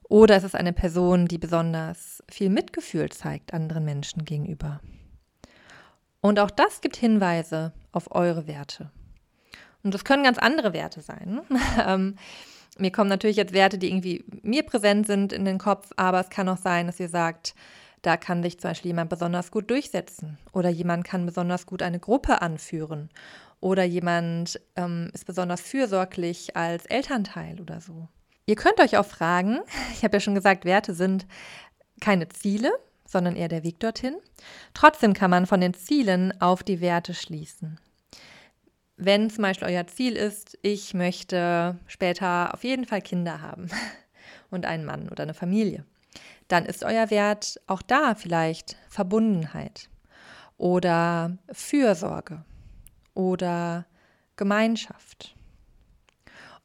Oder 0.04 0.36
ist 0.36 0.44
es 0.44 0.56
eine 0.56 0.74
Person, 0.74 1.28
die 1.28 1.38
besonders 1.38 2.22
viel 2.30 2.50
Mitgefühl 2.50 3.10
zeigt 3.10 3.54
anderen 3.54 3.86
Menschen 3.86 4.26
gegenüber? 4.26 4.82
Und 6.20 6.40
auch 6.40 6.52
das 6.52 6.82
gibt 6.82 6.98
Hinweise 6.98 7.72
auf 7.94 8.14
eure 8.14 8.48
Werte. 8.48 8.92
Und 9.82 9.94
das 9.94 10.04
können 10.04 10.24
ganz 10.24 10.38
andere 10.38 10.74
Werte 10.74 11.00
sein. 11.00 11.40
ähm, 11.88 12.18
mir 12.78 12.92
kommen 12.92 13.10
natürlich 13.10 13.38
jetzt 13.38 13.54
Werte, 13.54 13.78
die 13.78 13.88
irgendwie 13.88 14.26
mir 14.42 14.64
präsent 14.64 15.08
sind 15.08 15.32
in 15.32 15.46
den 15.46 15.58
Kopf, 15.58 15.92
aber 15.96 16.20
es 16.20 16.30
kann 16.30 16.50
auch 16.50 16.58
sein, 16.58 16.88
dass 16.88 17.00
ihr 17.00 17.10
sagt, 17.10 17.56
da 18.02 18.18
kann 18.18 18.44
sich 18.44 18.60
zum 18.60 18.72
Beispiel 18.72 18.90
jemand 18.90 19.10
besonders 19.10 19.52
gut 19.52 19.70
durchsetzen 19.70 20.38
oder 20.54 20.70
jemand 20.70 21.04
kann 21.04 21.26
besonders 21.26 21.66
gut 21.66 21.82
eine 21.82 22.00
Gruppe 22.00 22.42
anführen 22.42 23.10
oder 23.60 23.84
jemand 23.84 24.60
ähm, 24.76 25.10
ist 25.14 25.26
besonders 25.26 25.62
fürsorglich 25.62 26.56
als 26.56 26.86
Elternteil 26.86 27.60
oder 27.60 27.82
so. 27.82 28.08
Ihr 28.46 28.56
könnt 28.56 28.80
euch 28.80 28.98
auch 28.98 29.06
fragen, 29.06 29.60
ich 29.94 30.04
habe 30.04 30.18
ja 30.18 30.22
schon 30.22 30.36
gesagt, 30.36 30.66
Werte 30.66 30.94
sind 30.94 31.28
keine 32.00 32.30
Ziele, 32.30 32.72
sondern 33.06 33.36
eher 33.36 33.48
der 33.48 33.64
Weg 33.64 33.80
dorthin. 33.80 34.16
Trotzdem 34.74 35.14
kann 35.14 35.32
man 35.32 35.46
von 35.46 35.62
den 35.62 35.74
Zielen 35.74 36.40
auf 36.42 36.64
die 36.64 36.80
Werte 36.80 37.14
schließen. 37.14 37.80
Wenn 38.96 39.30
zum 39.30 39.44
Beispiel 39.44 39.70
euer 39.70 39.88
Ziel 39.88 40.16
ist, 40.16 40.58
ich 40.62 40.94
möchte 40.94 41.78
später 41.88 42.54
auf 42.54 42.64
jeden 42.64 42.86
Fall 42.86 43.02
Kinder 43.02 43.42
haben 43.42 43.70
und 44.50 44.66
einen 44.66 44.86
Mann 44.86 45.10
oder 45.10 45.24
eine 45.24 45.34
Familie, 45.34 45.86
dann 46.50 46.66
ist 46.66 46.84
euer 46.84 47.10
Wert 47.10 47.62
auch 47.68 47.82
da 47.82 48.16
vielleicht 48.16 48.76
Verbundenheit 48.90 49.90
oder 50.58 51.38
Fürsorge 51.52 52.44
oder 53.14 53.86
Gemeinschaft. 54.36 55.36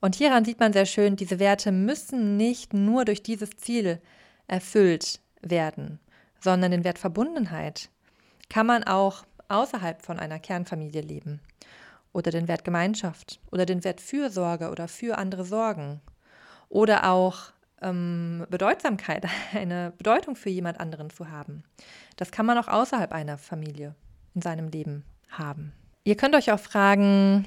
Und 0.01 0.17
hieran 0.17 0.45
sieht 0.45 0.59
man 0.59 0.73
sehr 0.73 0.87
schön, 0.87 1.17
diese 1.17 1.39
Werte 1.39 1.71
müssen 1.71 2.37
nicht 2.37 2.75
nur 2.75 3.05
durch 3.05 3.23
dieses 3.23 3.51
Ziel 3.57 4.01
erfüllt 4.47 5.21
werden, 5.41 6.01
sondern 6.41 6.73
den 6.73 6.85
Wert 6.85 6.99
Verbundenheit 6.99 7.91
kann 8.51 8.67
man 8.67 8.85
auch 8.85 9.25
außerhalb 9.49 10.03
von 10.03 10.19
einer 10.19 10.39
Kernfamilie 10.39 11.03
leben. 11.03 11.41
Oder 12.13 12.31
den 12.31 12.49
Wert 12.49 12.65
Gemeinschaft 12.65 13.41
oder 13.51 13.67
den 13.67 13.83
Wert 13.83 14.01
Fürsorge 14.01 14.71
oder 14.71 14.89
für 14.89 15.19
andere 15.19 15.45
Sorgen. 15.45 16.01
Oder 16.69 17.11
auch 17.11 17.53
ähm, 17.83 18.47
Bedeutsamkeit, 18.51 19.27
eine 19.55 19.93
Bedeutung 19.97 20.37
für 20.37 20.51
jemand 20.51 20.81
anderen 20.81 21.11
zu 21.11 21.31
haben. 21.31 21.65
Das 22.17 22.31
kann 22.31 22.47
man 22.47 22.59
auch 22.59 22.69
außerhalb 22.69 23.13
einer 23.13 23.39
Familie 23.39 23.95
in 24.35 24.43
seinem 24.43 24.69
Leben 24.69 25.05
haben. 25.29 25.73
Ihr 26.05 26.17
könnt 26.17 26.35
euch 26.35 26.53
auch 26.53 26.61
fragen, 26.61 27.47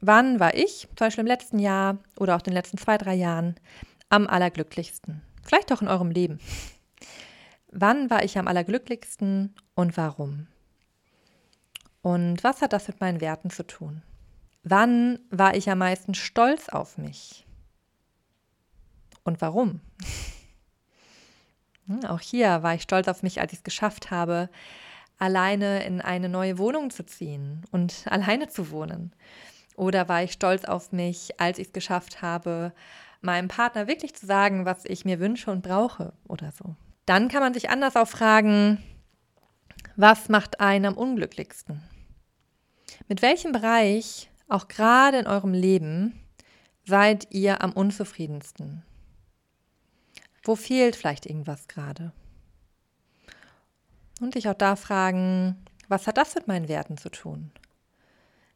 wann 0.00 0.40
war 0.40 0.54
ich, 0.54 0.88
zum 0.96 1.06
Beispiel 1.06 1.22
im 1.22 1.28
letzten 1.28 1.58
Jahr 1.58 1.98
oder 2.16 2.36
auch 2.36 2.42
den 2.42 2.52
letzten 2.52 2.78
zwei, 2.78 2.98
drei 2.98 3.14
Jahren, 3.14 3.54
am 4.08 4.26
allerglücklichsten? 4.26 5.22
Vielleicht 5.42 5.72
auch 5.72 5.82
in 5.82 5.88
eurem 5.88 6.10
Leben. 6.10 6.40
Wann 7.70 8.10
war 8.10 8.22
ich 8.22 8.38
am 8.38 8.48
allerglücklichsten 8.48 9.54
und 9.74 9.96
warum? 9.96 10.46
Und 12.02 12.42
was 12.44 12.60
hat 12.60 12.72
das 12.72 12.88
mit 12.88 13.00
meinen 13.00 13.20
Werten 13.20 13.50
zu 13.50 13.66
tun? 13.66 14.02
Wann 14.64 15.18
war 15.30 15.56
ich 15.56 15.70
am 15.70 15.78
meisten 15.78 16.14
stolz 16.14 16.68
auf 16.68 16.98
mich? 16.98 17.46
Und 19.24 19.40
warum? 19.40 19.80
Hm, 21.88 22.04
auch 22.04 22.20
hier 22.20 22.62
war 22.62 22.76
ich 22.76 22.82
stolz 22.82 23.08
auf 23.08 23.24
mich, 23.24 23.40
als 23.40 23.52
ich 23.52 23.58
es 23.58 23.64
geschafft 23.64 24.12
habe, 24.12 24.48
alleine 25.18 25.84
in 25.84 26.00
eine 26.00 26.28
neue 26.28 26.58
Wohnung 26.58 26.90
zu 26.90 27.04
ziehen 27.04 27.62
und 27.70 28.04
alleine 28.10 28.48
zu 28.48 28.70
wohnen. 28.70 29.12
Oder 29.76 30.08
war 30.08 30.22
ich 30.22 30.32
stolz 30.32 30.64
auf 30.64 30.92
mich, 30.92 31.40
als 31.40 31.58
ich 31.58 31.68
es 31.68 31.72
geschafft 31.72 32.22
habe, 32.22 32.72
meinem 33.20 33.48
Partner 33.48 33.86
wirklich 33.86 34.14
zu 34.14 34.26
sagen, 34.26 34.64
was 34.64 34.84
ich 34.84 35.04
mir 35.04 35.20
wünsche 35.20 35.50
und 35.50 35.62
brauche 35.62 36.12
oder 36.28 36.52
so. 36.52 36.76
Dann 37.06 37.28
kann 37.28 37.40
man 37.40 37.54
sich 37.54 37.70
anders 37.70 37.96
auch 37.96 38.08
fragen, 38.08 38.82
was 39.96 40.28
macht 40.28 40.60
einen 40.60 40.86
am 40.86 40.96
unglücklichsten? 40.96 41.82
Mit 43.08 43.22
welchem 43.22 43.52
Bereich, 43.52 44.30
auch 44.48 44.68
gerade 44.68 45.18
in 45.18 45.26
eurem 45.26 45.52
Leben, 45.52 46.20
seid 46.84 47.28
ihr 47.30 47.62
am 47.62 47.72
unzufriedensten? 47.72 48.82
Wo 50.42 50.56
fehlt 50.56 50.96
vielleicht 50.96 51.26
irgendwas 51.26 51.68
gerade? 51.68 52.12
Und 54.20 54.34
sich 54.34 54.48
auch 54.48 54.54
da 54.54 54.76
fragen, 54.76 55.64
was 55.88 56.06
hat 56.06 56.18
das 56.18 56.34
mit 56.34 56.48
meinen 56.48 56.68
Werten 56.68 56.96
zu 56.96 57.10
tun? 57.10 57.50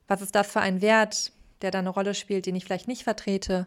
Was 0.09 0.23
ist 0.23 0.35
das 0.35 0.49
für 0.49 0.61
ein 0.61 0.81
Wert, 0.81 1.33
der 1.63 1.71
da 1.71 1.81
eine 1.81 1.91
Rolle 1.91 2.15
spielt, 2.15 2.47
den 2.47 2.57
ich 2.57 2.65
vielleicht 2.65 2.89
nicht 2.89 3.05
vertrete? 3.05 3.67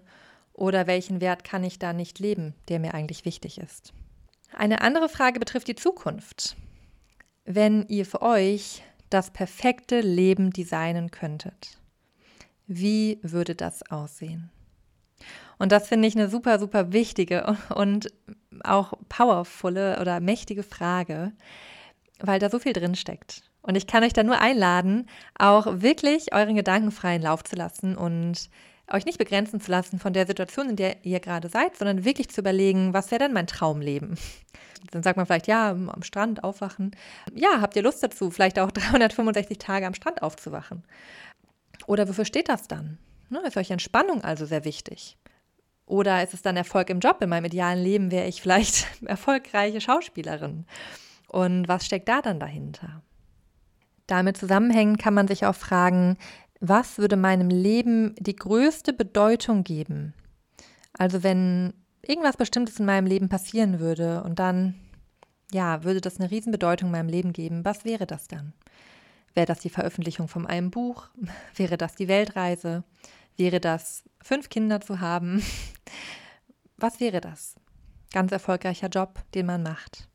Oder 0.54 0.88
welchen 0.88 1.22
Wert 1.22 1.44
kann 1.44 1.64
ich 1.64 1.80
da 1.80 1.94
nicht 1.94 2.20
leben, 2.20 2.56
der 2.68 2.80
mir 2.80 2.94
eigentlich 2.94 3.26
wichtig 3.26 3.58
ist? 3.58 3.94
Eine 4.54 4.82
andere 4.82 5.10
Frage 5.10 5.40
betrifft 5.40 5.68
die 5.68 5.76
Zukunft. 5.76 6.56
Wenn 7.46 7.88
ihr 7.88 8.06
für 8.06 8.22
euch 8.22 8.84
das 9.10 9.32
perfekte 9.32 10.02
Leben 10.02 10.52
designen 10.52 11.12
könntet, 11.12 11.78
wie 12.68 13.20
würde 13.22 13.56
das 13.56 13.90
aussehen? 13.90 14.52
Und 15.60 15.72
das 15.72 15.88
finde 15.88 16.08
ich 16.08 16.16
eine 16.16 16.30
super, 16.30 16.58
super 16.58 16.92
wichtige 16.92 17.56
und 17.76 18.12
auch 18.64 18.94
powervolle 19.10 20.00
oder 20.02 20.20
mächtige 20.20 20.64
Frage, 20.64 21.34
weil 22.20 22.40
da 22.40 22.50
so 22.50 22.60
viel 22.60 22.74
drin 22.74 22.96
steckt. 22.96 23.44
Und 23.62 23.76
ich 23.76 23.86
kann 23.86 24.04
euch 24.04 24.14
da 24.14 24.24
nur 24.24 24.40
einladen, 24.40 25.08
auch 25.38 25.68
wirklich 25.68 26.34
euren 26.34 26.56
Gedanken 26.56 26.92
freien 26.92 27.22
Lauf 27.22 27.44
zu 27.44 27.56
lassen 27.56 27.96
und 27.96 28.50
euch 28.92 29.06
nicht 29.06 29.20
begrenzen 29.20 29.62
zu 29.62 29.70
lassen 29.70 30.00
von 30.00 30.14
der 30.14 30.26
Situation, 30.26 30.70
in 30.70 30.76
der 30.76 31.06
ihr 31.06 31.20
gerade 31.20 31.50
seid, 31.50 31.78
sondern 31.78 32.06
wirklich 32.06 32.30
zu 32.30 32.42
überlegen, 32.42 32.94
was 32.94 33.12
wäre 33.12 33.20
denn 33.20 33.34
mein 33.34 33.48
Traumleben? 33.48 34.18
Dann 34.92 35.04
sagt 35.04 35.18
man 35.18 35.26
vielleicht, 35.26 35.48
ja, 35.48 35.72
am 35.72 36.04
Strand 36.04 36.44
aufwachen. 36.44 36.96
Ja, 37.36 37.60
habt 37.60 37.76
ihr 37.76 37.84
Lust 37.84 38.02
dazu, 38.02 38.32
vielleicht 38.32 38.58
auch 38.60 38.72
365 38.72 39.58
Tage 39.58 39.86
am 39.86 39.94
Strand 39.94 40.22
aufzuwachen? 40.22 40.84
Oder 41.86 42.08
wofür 42.08 42.26
steht 42.26 42.48
das 42.50 42.68
dann? 42.68 42.98
Ne, 43.30 43.42
ist 43.46 43.58
euch 43.58 43.72
Entspannung 43.72 44.24
also 44.24 44.46
sehr 44.46 44.64
wichtig? 44.64 45.18
Oder 45.90 46.22
ist 46.22 46.36
es 46.36 46.44
dann 46.44 46.56
Erfolg 46.56 46.92
im 46.92 47.00
Job? 47.00 47.20
In 47.20 47.30
meinem 47.30 47.46
idealen 47.46 47.84
Leben 47.84 48.12
wäre 48.12 48.28
ich 48.28 48.44
vielleicht 48.44 48.86
erfolgreiche 49.06 49.82
Schauspielerin. 49.82 50.66
Und 51.28 51.68
was 51.68 51.86
steckt 51.86 52.08
da 52.08 52.22
dann 52.22 52.40
dahinter? 52.40 53.02
Damit 54.06 54.38
zusammenhängend 54.38 55.00
kann 55.02 55.16
man 55.16 55.28
sich 55.28 55.48
auch 55.48 55.56
fragen, 55.56 56.18
was 56.60 57.00
würde 57.00 57.16
meinem 57.16 57.50
Leben 57.50 58.14
die 58.20 58.36
größte 58.36 58.94
Bedeutung 58.94 59.64
geben? 59.64 60.14
Also 60.94 61.24
wenn 61.24 61.74
irgendwas 62.04 62.38
Bestimmtes 62.38 62.80
in 62.80 62.86
meinem 62.86 63.08
Leben 63.08 63.28
passieren 63.28 63.80
würde 63.80 64.22
und 64.24 64.38
dann, 64.38 64.76
ja, 65.52 65.84
würde 65.84 66.02
das 66.02 66.20
eine 66.20 66.30
Riesenbedeutung 66.30 66.90
in 66.90 66.92
meinem 66.92 67.10
Leben 67.10 67.34
geben, 67.34 67.66
was 67.66 67.84
wäre 67.84 68.06
das 68.06 68.28
dann? 68.28 68.54
Wäre 69.34 69.48
das 69.48 69.60
die 69.60 69.70
Veröffentlichung 69.70 70.28
von 70.28 70.46
einem 70.46 70.70
Buch? 70.70 71.10
Wäre 71.56 71.78
das 71.78 71.96
die 71.96 72.08
Weltreise? 72.08 72.84
Wäre 73.40 73.62
das 73.62 74.04
fünf 74.22 74.50
Kinder 74.50 74.82
zu 74.82 75.00
haben? 75.00 75.42
Was 76.78 77.00
wäre 77.00 77.22
das? 77.22 77.56
Ganz 78.12 78.34
erfolgreicher 78.34 78.90
Job, 78.90 79.24
den 79.34 79.46
man 79.46 79.64
macht. 79.64 80.10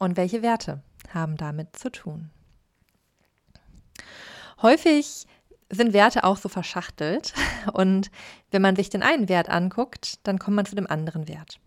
Und 0.00 0.16
welche 0.16 0.42
Werte 0.42 0.82
haben 1.14 1.36
damit 1.36 1.76
zu 1.76 1.92
tun? 1.92 2.30
Häufig 4.60 5.26
sind 5.70 5.92
Werte 5.92 6.24
auch 6.24 6.36
so 6.36 6.48
verschachtelt 6.48 7.32
und 7.72 8.10
wenn 8.50 8.62
man 8.62 8.74
sich 8.74 8.90
den 8.90 9.04
einen 9.04 9.28
Wert 9.28 9.48
anguckt, 9.48 10.18
dann 10.26 10.40
kommt 10.40 10.56
man 10.56 10.66
zu 10.66 10.74
dem 10.74 10.88
anderen 10.88 11.28
Wert. 11.28 11.60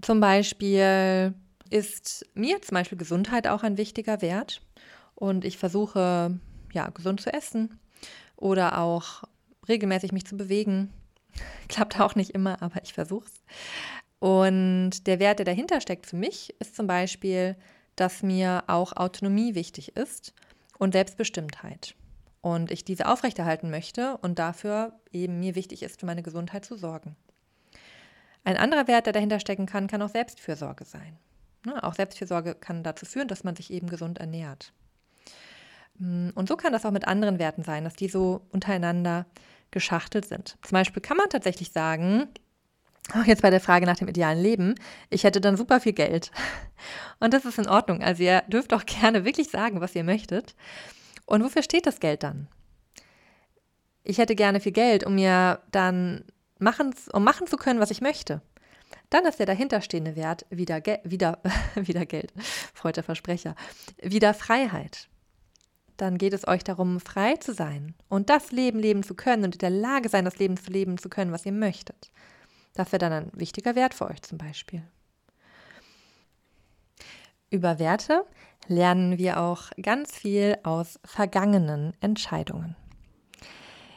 Zum 0.00 0.20
Beispiel 0.20 1.34
ist 1.70 2.24
mir 2.34 2.62
zum 2.62 2.76
Beispiel 2.76 2.98
Gesundheit 2.98 3.48
auch 3.48 3.64
ein 3.64 3.78
wichtiger 3.78 4.22
Wert 4.22 4.62
und 5.16 5.44
ich 5.44 5.58
versuche 5.58 6.38
ja 6.72 6.88
gesund 6.90 7.20
zu 7.20 7.32
essen 7.32 7.80
oder 8.40 8.78
auch 8.78 9.22
regelmäßig 9.68 10.12
mich 10.12 10.26
zu 10.26 10.36
bewegen. 10.36 10.92
Klappt 11.68 12.00
auch 12.00 12.14
nicht 12.16 12.30
immer, 12.30 12.60
aber 12.62 12.82
ich 12.82 12.92
versuche 12.92 13.26
es. 13.26 13.42
Und 14.18 15.06
der 15.06 15.18
Wert, 15.18 15.38
der 15.38 15.46
dahinter 15.46 15.80
steckt 15.80 16.06
für 16.06 16.16
mich, 16.16 16.54
ist 16.58 16.76
zum 16.76 16.86
Beispiel, 16.86 17.56
dass 17.96 18.22
mir 18.22 18.64
auch 18.66 18.94
Autonomie 18.96 19.54
wichtig 19.54 19.96
ist 19.96 20.34
und 20.78 20.92
Selbstbestimmtheit. 20.92 21.94
Und 22.42 22.70
ich 22.70 22.84
diese 22.84 23.06
aufrechterhalten 23.06 23.70
möchte 23.70 24.16
und 24.18 24.38
dafür 24.38 24.98
eben 25.12 25.40
mir 25.40 25.54
wichtig 25.54 25.82
ist, 25.82 26.00
für 26.00 26.06
meine 26.06 26.22
Gesundheit 26.22 26.64
zu 26.64 26.76
sorgen. 26.76 27.16
Ein 28.44 28.56
anderer 28.56 28.88
Wert, 28.88 29.06
der 29.06 29.12
dahinter 29.12 29.40
stecken 29.40 29.66
kann, 29.66 29.86
kann 29.86 30.00
auch 30.00 30.08
Selbstfürsorge 30.08 30.84
sein. 30.84 31.18
Ne? 31.66 31.82
Auch 31.82 31.94
Selbstfürsorge 31.94 32.54
kann 32.54 32.82
dazu 32.82 33.04
führen, 33.04 33.28
dass 33.28 33.44
man 33.44 33.56
sich 33.56 33.70
eben 33.70 33.88
gesund 33.88 34.18
ernährt. 34.18 34.72
Mm, 35.98 36.30
und 36.34 36.48
so 36.48 36.56
kann 36.56 36.72
das 36.72 36.84
auch 36.84 36.90
mit 36.90 37.06
anderen 37.06 37.38
Werten 37.38 37.62
sein, 37.64 37.84
dass 37.84 37.94
die 37.94 38.08
so 38.08 38.42
untereinander 38.50 39.26
geschachtelt 39.70 40.26
sind. 40.26 40.56
Zum 40.62 40.72
Beispiel 40.72 41.02
kann 41.02 41.16
man 41.16 41.28
tatsächlich 41.28 41.72
sagen, 41.72 42.28
auch 43.14 43.24
jetzt 43.24 43.42
bei 43.42 43.50
der 43.50 43.60
Frage 43.60 43.86
nach 43.86 43.96
dem 43.96 44.08
idealen 44.08 44.40
Leben, 44.40 44.74
ich 45.08 45.24
hätte 45.24 45.40
dann 45.40 45.56
super 45.56 45.80
viel 45.80 45.92
Geld. 45.92 46.30
Und 47.20 47.34
das 47.34 47.44
ist 47.44 47.58
in 47.58 47.68
Ordnung. 47.68 48.02
Also 48.02 48.22
ihr 48.22 48.42
dürft 48.48 48.72
auch 48.72 48.84
gerne 48.84 49.24
wirklich 49.24 49.50
sagen, 49.50 49.80
was 49.80 49.94
ihr 49.94 50.04
möchtet. 50.04 50.54
Und 51.26 51.44
wofür 51.44 51.62
steht 51.62 51.86
das 51.86 52.00
Geld 52.00 52.22
dann? 52.22 52.48
Ich 54.02 54.18
hätte 54.18 54.34
gerne 54.34 54.60
viel 54.60 54.72
Geld, 54.72 55.04
um 55.04 55.14
mir 55.14 55.60
dann 55.70 56.24
machen, 56.58 56.94
um 57.12 57.22
machen 57.24 57.46
zu 57.46 57.56
können, 57.56 57.80
was 57.80 57.90
ich 57.90 58.00
möchte. 58.00 58.42
Dann 59.10 59.26
ist 59.26 59.38
der 59.38 59.46
dahinterstehende 59.46 60.16
Wert 60.16 60.46
wieder, 60.50 60.82
wieder, 61.04 61.38
wieder 61.74 62.06
Geld, 62.06 62.32
freuter 62.74 63.02
Versprecher, 63.02 63.54
wieder 64.02 64.34
Freiheit. 64.34 65.08
Dann 66.00 66.16
geht 66.16 66.32
es 66.32 66.48
euch 66.48 66.64
darum, 66.64 66.98
frei 66.98 67.36
zu 67.36 67.52
sein 67.52 67.94
und 68.08 68.30
das 68.30 68.52
Leben 68.52 68.78
leben 68.78 69.02
zu 69.02 69.14
können 69.14 69.44
und 69.44 69.56
in 69.56 69.58
der 69.58 69.68
Lage 69.68 70.08
sein, 70.08 70.24
das 70.24 70.38
Leben 70.38 70.56
zu 70.56 70.70
leben 70.70 70.96
zu 70.96 71.10
können, 71.10 71.30
was 71.30 71.44
ihr 71.44 71.52
möchtet. 71.52 72.10
Das 72.72 72.90
wäre 72.90 73.00
dann 73.00 73.12
ein 73.12 73.30
wichtiger 73.34 73.74
Wert 73.74 73.92
für 73.92 74.08
euch 74.08 74.22
zum 74.22 74.38
Beispiel. 74.38 74.82
Über 77.50 77.78
Werte 77.78 78.24
lernen 78.66 79.18
wir 79.18 79.40
auch 79.40 79.64
ganz 79.82 80.16
viel 80.16 80.56
aus 80.62 80.98
vergangenen 81.04 81.92
Entscheidungen. 82.00 82.76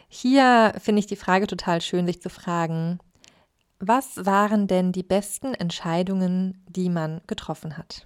Hier 0.10 0.74
finde 0.82 1.00
ich 1.00 1.08
die 1.08 1.16
Frage 1.16 1.48
total 1.48 1.80
schön, 1.80 2.06
sich 2.06 2.22
zu 2.22 2.30
fragen, 2.30 3.00
was 3.80 4.26
waren 4.26 4.68
denn 4.68 4.92
die 4.92 5.04
besten 5.04 5.54
Entscheidungen, 5.54 6.66
die 6.68 6.90
man 6.90 7.22
getroffen 7.28 7.78
hat? 7.78 8.06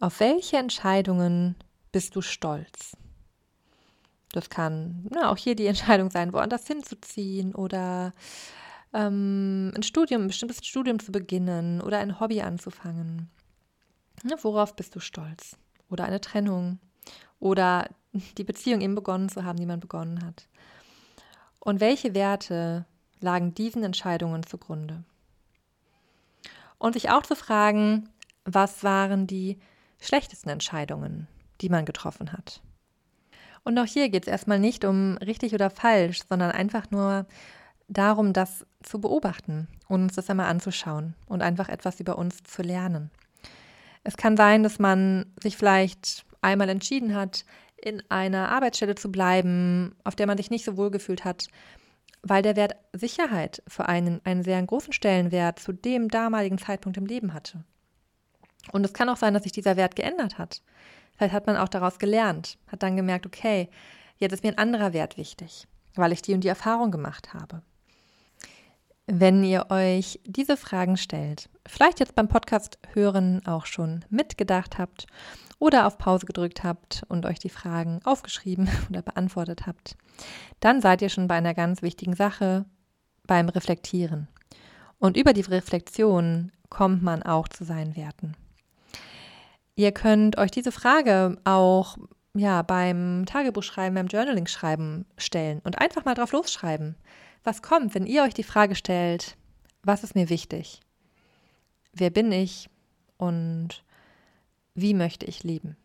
Auf 0.00 0.18
welche 0.18 0.56
Entscheidungen 0.56 1.54
bist 1.92 2.16
du 2.16 2.20
stolz? 2.20 2.96
Das 4.32 4.50
kann 4.50 5.06
na, 5.10 5.30
auch 5.30 5.36
hier 5.36 5.54
die 5.54 5.66
Entscheidung 5.66 6.10
sein, 6.10 6.32
woanders 6.32 6.66
hinzuziehen 6.66 7.54
oder 7.54 8.12
ähm, 8.92 9.72
ein 9.74 9.82
Studium, 9.82 10.22
ein 10.22 10.28
bestimmtes 10.28 10.64
Studium 10.66 10.98
zu 10.98 11.12
beginnen 11.12 11.80
oder 11.80 11.98
ein 11.98 12.20
Hobby 12.20 12.40
anzufangen. 12.42 13.30
Na, 14.22 14.36
worauf 14.42 14.74
bist 14.76 14.94
du 14.94 15.00
stolz? 15.00 15.56
Oder 15.90 16.04
eine 16.04 16.20
Trennung 16.20 16.78
oder 17.40 17.88
die 18.36 18.44
Beziehung 18.44 18.80
eben 18.80 18.94
begonnen 18.94 19.28
zu 19.28 19.44
haben, 19.44 19.58
die 19.58 19.66
man 19.66 19.80
begonnen 19.80 20.24
hat. 20.24 20.48
Und 21.60 21.80
welche 21.80 22.14
Werte 22.14 22.86
lagen 23.20 23.54
diesen 23.54 23.82
Entscheidungen 23.82 24.44
zugrunde. 24.44 25.04
Und 26.78 26.92
sich 26.92 27.10
auch 27.10 27.22
zu 27.22 27.34
fragen, 27.34 28.08
was 28.44 28.84
waren 28.84 29.26
die 29.26 29.58
schlechtesten 30.00 30.48
Entscheidungen, 30.48 31.26
die 31.60 31.68
man 31.68 31.84
getroffen 31.84 32.32
hat. 32.32 32.62
Und 33.64 33.78
auch 33.78 33.86
hier 33.86 34.08
geht 34.08 34.26
es 34.26 34.32
erstmal 34.32 34.58
nicht 34.58 34.84
um 34.84 35.16
richtig 35.18 35.54
oder 35.54 35.70
falsch, 35.70 36.20
sondern 36.28 36.50
einfach 36.50 36.90
nur 36.90 37.26
darum, 37.88 38.32
das 38.32 38.66
zu 38.82 39.00
beobachten 39.00 39.68
und 39.88 40.02
uns 40.02 40.14
das 40.14 40.30
einmal 40.30 40.46
anzuschauen 40.46 41.14
und 41.26 41.42
einfach 41.42 41.68
etwas 41.68 42.00
über 42.00 42.18
uns 42.18 42.42
zu 42.44 42.62
lernen. 42.62 43.10
Es 44.04 44.16
kann 44.16 44.36
sein, 44.36 44.62
dass 44.62 44.78
man 44.78 45.26
sich 45.42 45.56
vielleicht 45.56 46.24
einmal 46.40 46.68
entschieden 46.68 47.14
hat, 47.14 47.44
in 47.76 48.02
einer 48.08 48.50
Arbeitsstelle 48.50 48.94
zu 48.94 49.10
bleiben, 49.10 49.94
auf 50.04 50.16
der 50.16 50.26
man 50.26 50.36
sich 50.36 50.50
nicht 50.50 50.64
so 50.64 50.76
wohl 50.76 50.90
gefühlt 50.90 51.24
hat, 51.24 51.48
weil 52.22 52.42
der 52.42 52.56
Wert 52.56 52.76
Sicherheit 52.92 53.62
für 53.68 53.88
einen 53.88 54.20
einen 54.24 54.42
sehr 54.42 54.60
großen 54.62 54.92
Stellenwert 54.92 55.58
zu 55.60 55.72
dem 55.72 56.08
damaligen 56.08 56.58
Zeitpunkt 56.58 56.98
im 56.98 57.06
Leben 57.06 57.32
hatte. 57.32 57.64
Und 58.72 58.84
es 58.84 58.92
kann 58.92 59.08
auch 59.08 59.16
sein, 59.16 59.34
dass 59.34 59.44
sich 59.44 59.52
dieser 59.52 59.76
Wert 59.76 59.96
geändert 59.96 60.38
hat. 60.38 60.62
Vielleicht 61.18 61.34
hat 61.34 61.46
man 61.48 61.56
auch 61.56 61.68
daraus 61.68 61.98
gelernt, 61.98 62.58
hat 62.68 62.84
dann 62.84 62.96
gemerkt, 62.96 63.26
okay, 63.26 63.68
jetzt 64.18 64.32
ist 64.32 64.44
mir 64.44 64.50
ein 64.50 64.58
anderer 64.58 64.92
Wert 64.92 65.16
wichtig, 65.16 65.66
weil 65.96 66.12
ich 66.12 66.22
die 66.22 66.32
und 66.32 66.44
die 66.44 66.48
Erfahrung 66.48 66.92
gemacht 66.92 67.34
habe. 67.34 67.62
Wenn 69.06 69.42
ihr 69.42 69.66
euch 69.70 70.20
diese 70.24 70.56
Fragen 70.56 70.96
stellt, 70.96 71.48
vielleicht 71.66 71.98
jetzt 71.98 72.14
beim 72.14 72.28
Podcast 72.28 72.78
hören 72.92 73.44
auch 73.46 73.66
schon 73.66 74.04
mitgedacht 74.10 74.78
habt 74.78 75.06
oder 75.58 75.86
auf 75.86 75.98
Pause 75.98 76.24
gedrückt 76.24 76.62
habt 76.62 77.02
und 77.08 77.26
euch 77.26 77.40
die 77.40 77.48
Fragen 77.48 78.00
aufgeschrieben 78.04 78.68
oder 78.88 79.02
beantwortet 79.02 79.66
habt, 79.66 79.96
dann 80.60 80.80
seid 80.80 81.02
ihr 81.02 81.08
schon 81.08 81.26
bei 81.26 81.34
einer 81.34 81.54
ganz 81.54 81.82
wichtigen 81.82 82.14
Sache 82.14 82.64
beim 83.26 83.48
Reflektieren. 83.48 84.28
Und 85.00 85.16
über 85.16 85.32
die 85.32 85.40
Reflexion 85.40 86.52
kommt 86.70 87.02
man 87.02 87.24
auch 87.24 87.48
zu 87.48 87.64
seinen 87.64 87.96
Werten. 87.96 88.36
Ihr 89.78 89.92
könnt 89.92 90.38
euch 90.38 90.50
diese 90.50 90.72
Frage 90.72 91.36
auch 91.44 91.98
ja, 92.34 92.62
beim 92.62 93.26
Tagebuchschreiben, 93.26 93.94
beim 93.94 94.08
Journaling-Schreiben 94.08 95.06
stellen 95.16 95.60
und 95.62 95.80
einfach 95.80 96.04
mal 96.04 96.16
drauf 96.16 96.32
losschreiben. 96.32 96.96
Was 97.44 97.62
kommt, 97.62 97.94
wenn 97.94 98.04
ihr 98.04 98.24
euch 98.24 98.34
die 98.34 98.42
Frage 98.42 98.74
stellt, 98.74 99.36
was 99.84 100.02
ist 100.02 100.16
mir 100.16 100.30
wichtig? 100.30 100.80
Wer 101.92 102.10
bin 102.10 102.32
ich? 102.32 102.68
Und 103.18 103.84
wie 104.74 104.94
möchte 104.94 105.26
ich 105.26 105.44
leben? 105.44 105.76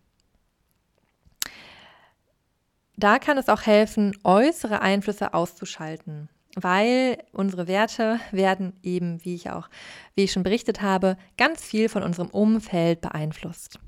Da 2.95 3.19
kann 3.19 3.37
es 3.37 3.47
auch 3.47 3.61
helfen, 3.61 4.17
äußere 4.23 4.81
Einflüsse 4.81 5.35
auszuschalten, 5.35 6.29
weil 6.55 7.17
unsere 7.31 7.67
Werte 7.67 8.19
werden 8.31 8.73
eben, 8.83 9.23
wie 9.23 9.35
ich 9.35 9.49
auch, 9.49 9.69
wie 10.15 10.23
ich 10.23 10.31
schon 10.31 10.43
berichtet 10.43 10.81
habe, 10.81 11.17
ganz 11.37 11.63
viel 11.63 11.89
von 11.89 12.03
unserem 12.03 12.29
Umfeld 12.29 13.01
beeinflusst. 13.01 13.79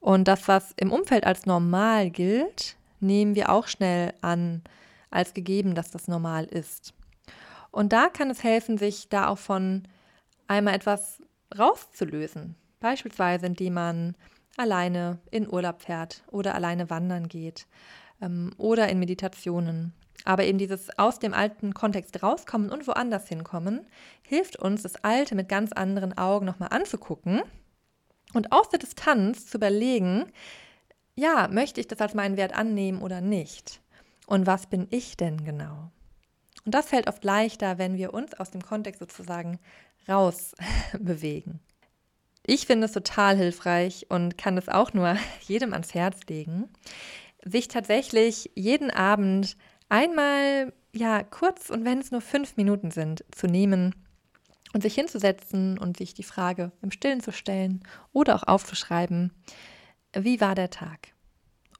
Und 0.00 0.28
das, 0.28 0.48
was 0.48 0.72
im 0.76 0.92
Umfeld 0.92 1.24
als 1.24 1.46
normal 1.46 2.10
gilt, 2.10 2.76
nehmen 3.00 3.34
wir 3.34 3.50
auch 3.50 3.66
schnell 3.66 4.12
an, 4.20 4.62
als 5.10 5.34
gegeben, 5.34 5.74
dass 5.74 5.90
das 5.90 6.08
normal 6.08 6.44
ist. 6.44 6.94
Und 7.70 7.92
da 7.92 8.08
kann 8.08 8.30
es 8.30 8.44
helfen, 8.44 8.78
sich 8.78 9.08
da 9.08 9.28
auch 9.28 9.38
von 9.38 9.88
einmal 10.46 10.74
etwas 10.74 11.20
rauszulösen, 11.58 12.56
Beispielsweise, 12.80 13.46
indem 13.46 13.74
man 13.74 14.14
alleine 14.58 15.18
in 15.30 15.50
Urlaub 15.50 15.80
fährt 15.80 16.22
oder 16.30 16.54
alleine 16.54 16.90
wandern 16.90 17.28
geht 17.28 17.66
ähm, 18.20 18.52
oder 18.58 18.90
in 18.90 18.98
Meditationen. 18.98 19.94
Aber 20.24 20.44
eben 20.44 20.58
dieses 20.58 20.96
aus 20.98 21.18
dem 21.18 21.34
alten 21.34 21.74
Kontext 21.74 22.22
rauskommen 22.22 22.70
und 22.70 22.86
woanders 22.86 23.28
hinkommen, 23.28 23.86
hilft 24.22 24.56
uns, 24.56 24.82
das 24.82 25.02
Alte 25.04 25.34
mit 25.34 25.48
ganz 25.48 25.72
anderen 25.72 26.16
Augen 26.16 26.46
nochmal 26.46 26.70
anzugucken 26.70 27.42
und 28.32 28.52
aus 28.52 28.68
der 28.68 28.78
Distanz 28.78 29.46
zu 29.46 29.58
überlegen, 29.58 30.26
ja, 31.14 31.48
möchte 31.48 31.80
ich 31.80 31.88
das 31.88 32.00
als 32.00 32.14
meinen 32.14 32.36
Wert 32.36 32.54
annehmen 32.54 33.02
oder 33.02 33.20
nicht? 33.20 33.80
Und 34.26 34.46
was 34.46 34.66
bin 34.66 34.86
ich 34.90 35.16
denn 35.16 35.44
genau? 35.44 35.90
Und 36.64 36.74
das 36.74 36.86
fällt 36.86 37.08
oft 37.08 37.22
leichter, 37.24 37.78
wenn 37.78 37.96
wir 37.96 38.14
uns 38.14 38.34
aus 38.34 38.50
dem 38.50 38.62
Kontext 38.62 39.00
sozusagen 39.00 39.58
raus 40.08 40.54
bewegen. 40.98 41.60
Ich 42.46 42.66
finde 42.66 42.86
es 42.86 42.92
total 42.92 43.36
hilfreich 43.36 44.06
und 44.10 44.36
kann 44.36 44.58
es 44.58 44.68
auch 44.68 44.92
nur 44.92 45.16
jedem 45.40 45.72
ans 45.72 45.94
Herz 45.94 46.20
legen, 46.28 46.68
sich 47.44 47.68
tatsächlich 47.68 48.50
jeden 48.54 48.90
Abend 48.90 49.56
einmal, 49.88 50.72
ja, 50.92 51.22
kurz 51.22 51.70
und 51.70 51.84
wenn 51.84 51.98
es 51.98 52.10
nur 52.10 52.20
fünf 52.20 52.56
Minuten 52.56 52.90
sind, 52.90 53.24
zu 53.30 53.46
nehmen 53.46 53.94
und 54.72 54.82
sich 54.82 54.94
hinzusetzen 54.94 55.78
und 55.78 55.96
sich 55.96 56.14
die 56.14 56.22
Frage 56.22 56.72
im 56.82 56.90
Stillen 56.90 57.20
zu 57.20 57.32
stellen 57.32 57.82
oder 58.12 58.36
auch 58.36 58.44
aufzuschreiben, 58.44 59.32
wie 60.12 60.40
war 60.40 60.54
der 60.54 60.70
Tag 60.70 61.14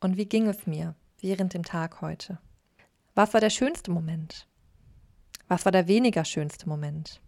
und 0.00 0.16
wie 0.16 0.26
ging 0.26 0.48
es 0.48 0.66
mir 0.66 0.94
während 1.20 1.54
dem 1.54 1.64
Tag 1.64 2.00
heute? 2.00 2.38
Was 3.14 3.32
war 3.32 3.40
der 3.40 3.50
schönste 3.50 3.90
Moment? 3.90 4.48
Was 5.48 5.64
war 5.64 5.72
der 5.72 5.88
weniger 5.88 6.24
schönste 6.24 6.68
Moment? 6.68 7.20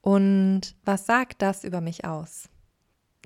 Und 0.00 0.76
was 0.84 1.06
sagt 1.06 1.42
das 1.42 1.64
über 1.64 1.80
mich 1.80 2.04
aus? 2.04 2.48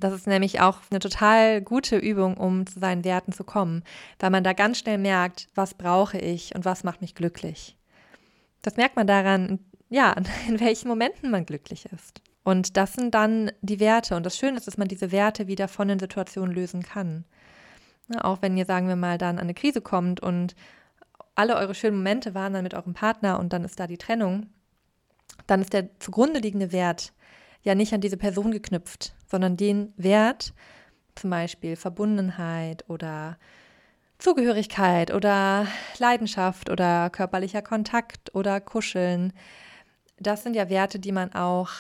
Das 0.01 0.12
ist 0.12 0.26
nämlich 0.26 0.61
auch 0.61 0.78
eine 0.90 1.01
total 1.01 1.61
gute 1.61 1.96
Übung, 1.96 2.36
um 2.36 2.66
zu 2.66 2.78
seinen 2.78 3.05
Werten 3.05 3.32
zu 3.32 3.44
kommen, 3.44 3.82
weil 4.18 4.30
man 4.30 4.44
da 4.44 4.53
ganz 4.53 4.78
schnell 4.78 4.99
merkt, 4.99 5.49
was 5.55 5.74
brauche 5.74 6.18
ich 6.18 6.55
und 6.55 6.64
was 6.64 6.84
macht 6.84 7.01
mich 7.01 7.14
glücklich. 7.14 7.76
Das 8.62 8.76
merkt 8.76 8.96
man 8.96 9.07
daran, 9.07 9.59
ja, 9.88 10.14
in 10.49 10.61
welchen 10.61 10.88
Momenten 10.88 11.30
man 11.30 11.46
glücklich 11.46 11.86
ist. 11.86 12.22
Und 12.44 12.76
das 12.76 12.94
sind 12.94 13.14
dann 13.14 13.51
die 13.61 13.80
Werte. 13.80 14.16
Und 14.16 14.24
das 14.24 14.38
Schöne 14.38 14.57
ist, 14.57 14.66
dass 14.66 14.78
man 14.78 14.88
diese 14.88 15.12
Werte 15.12 15.49
wieder 15.49 15.68
von 15.68 15.88
den 15.88 15.99
Situationen 15.99 16.55
lösen 16.55 16.82
kann. 16.82 17.24
auch 18.20 18.40
wenn 18.40 18.57
ihr, 18.57 18.64
sagen 18.64 18.88
wir 18.88 18.96
mal, 18.96 19.18
dann 19.18 19.36
an 19.36 19.44
eine 19.44 19.55
Krise 19.55 19.82
kommt 19.82 20.20
und 20.20 20.55
alle 21.34 21.57
eure 21.57 21.74
schönen 21.74 21.99
Momente 21.99 22.34
waren 22.34 22.53
dann 22.53 22.62
mit 22.64 22.74
eurem 22.74 22.94
Partner 22.94 23.38
und 23.38 23.53
dann 23.53 23.64
ist 23.64 23.78
da 23.78 23.86
die 23.86 23.99
Trennung, 23.99 24.46
dann 25.46 25.61
ist 25.61 25.72
der 25.72 25.99
zugrunde 26.01 26.40
liegende 26.40 26.72
Wert 26.72 27.12
ja 27.62 27.74
nicht 27.74 27.92
an 27.92 28.00
diese 28.00 28.16
Person 28.16 28.50
geknüpft, 28.50 29.14
sondern 29.26 29.56
den 29.56 29.92
Wert, 29.96 30.54
zum 31.14 31.30
Beispiel 31.30 31.76
Verbundenheit 31.76 32.84
oder 32.88 33.38
Zugehörigkeit 34.18 35.12
oder 35.12 35.66
Leidenschaft 35.98 36.70
oder 36.70 37.11
körperlicher 37.11 37.62
Kontakt 37.62 38.34
oder 38.34 38.61
Kuscheln. 38.61 39.32
Das 40.18 40.42
sind 40.42 40.54
ja 40.54 40.68
Werte, 40.68 40.98
die 40.98 41.12
man 41.12 41.32
auch 41.34 41.70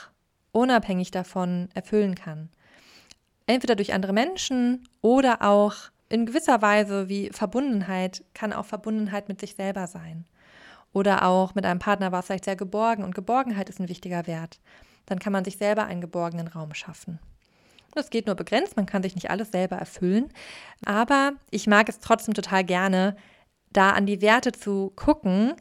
unabhängig 0.52 1.10
davon 1.10 1.68
erfüllen 1.74 2.14
kann. 2.14 2.48
Entweder 3.46 3.76
durch 3.76 3.92
andere 3.92 4.12
Menschen 4.12 4.88
oder 5.00 5.42
auch 5.42 5.74
in 6.08 6.26
gewisser 6.26 6.62
Weise 6.62 7.08
wie 7.08 7.30
Verbundenheit 7.32 8.24
kann 8.34 8.52
auch 8.52 8.66
Verbundenheit 8.66 9.28
mit 9.28 9.40
sich 9.40 9.54
selber 9.54 9.86
sein. 9.86 10.24
Oder 10.92 11.26
auch 11.26 11.54
mit 11.54 11.66
einem 11.66 11.80
Partner 11.80 12.12
war 12.12 12.20
es 12.20 12.26
vielleicht 12.26 12.44
sehr 12.44 12.56
geborgen 12.56 13.04
und 13.04 13.14
Geborgenheit 13.14 13.68
ist 13.68 13.80
ein 13.80 13.88
wichtiger 13.88 14.26
Wert. 14.26 14.58
Dann 15.08 15.18
kann 15.18 15.32
man 15.32 15.44
sich 15.44 15.56
selber 15.56 15.86
einen 15.86 16.02
geborgenen 16.02 16.48
Raum 16.48 16.74
schaffen. 16.74 17.18
Das 17.94 18.10
geht 18.10 18.26
nur 18.26 18.34
begrenzt, 18.34 18.76
man 18.76 18.84
kann 18.84 19.02
sich 19.02 19.14
nicht 19.14 19.30
alles 19.30 19.50
selber 19.50 19.76
erfüllen. 19.76 20.28
Aber 20.84 21.32
ich 21.50 21.66
mag 21.66 21.88
es 21.88 22.00
trotzdem 22.00 22.34
total 22.34 22.62
gerne, 22.62 23.16
da 23.72 23.90
an 23.90 24.04
die 24.04 24.20
Werte 24.20 24.52
zu 24.52 24.92
gucken 24.96 25.54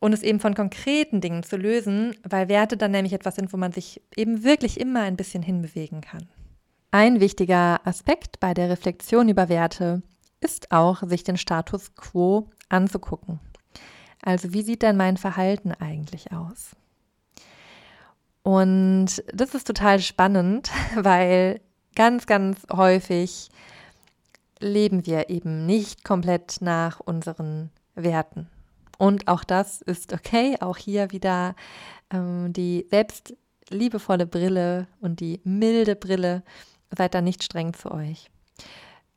und 0.00 0.12
es 0.12 0.22
eben 0.22 0.38
von 0.38 0.54
konkreten 0.54 1.22
Dingen 1.22 1.42
zu 1.42 1.56
lösen, 1.56 2.14
weil 2.22 2.48
Werte 2.48 2.76
dann 2.76 2.90
nämlich 2.90 3.14
etwas 3.14 3.36
sind, 3.36 3.52
wo 3.52 3.56
man 3.56 3.72
sich 3.72 4.02
eben 4.16 4.44
wirklich 4.44 4.78
immer 4.78 5.00
ein 5.00 5.16
bisschen 5.16 5.42
hinbewegen 5.42 6.02
kann. 6.02 6.28
Ein 6.90 7.20
wichtiger 7.20 7.80
Aspekt 7.86 8.38
bei 8.38 8.54
der 8.54 8.68
Reflexion 8.68 9.28
über 9.28 9.48
Werte 9.48 10.02
ist 10.40 10.70
auch, 10.70 11.02
sich 11.08 11.24
den 11.24 11.38
Status 11.38 11.94
quo 11.96 12.50
anzugucken. 12.68 13.40
Also 14.22 14.52
wie 14.52 14.62
sieht 14.62 14.82
denn 14.82 14.96
mein 14.96 15.16
Verhalten 15.16 15.72
eigentlich 15.72 16.32
aus? 16.32 16.76
Und 18.44 19.24
das 19.32 19.54
ist 19.54 19.66
total 19.66 20.00
spannend, 20.00 20.70
weil 20.94 21.60
ganz, 21.96 22.26
ganz 22.26 22.66
häufig 22.70 23.48
leben 24.60 25.06
wir 25.06 25.30
eben 25.30 25.66
nicht 25.66 26.04
komplett 26.04 26.58
nach 26.60 27.00
unseren 27.00 27.70
Werten. 27.94 28.48
Und 28.98 29.28
auch 29.28 29.44
das 29.44 29.80
ist 29.80 30.12
okay. 30.12 30.56
Auch 30.60 30.76
hier 30.76 31.10
wieder 31.10 31.56
ähm, 32.10 32.52
die 32.52 32.86
selbstliebevolle 32.90 34.26
Brille 34.26 34.86
und 35.00 35.20
die 35.20 35.40
milde 35.44 35.96
Brille. 35.96 36.42
Seid 36.96 37.14
da 37.14 37.22
nicht 37.22 37.42
streng 37.42 37.72
zu 37.74 37.90
euch. 37.90 38.30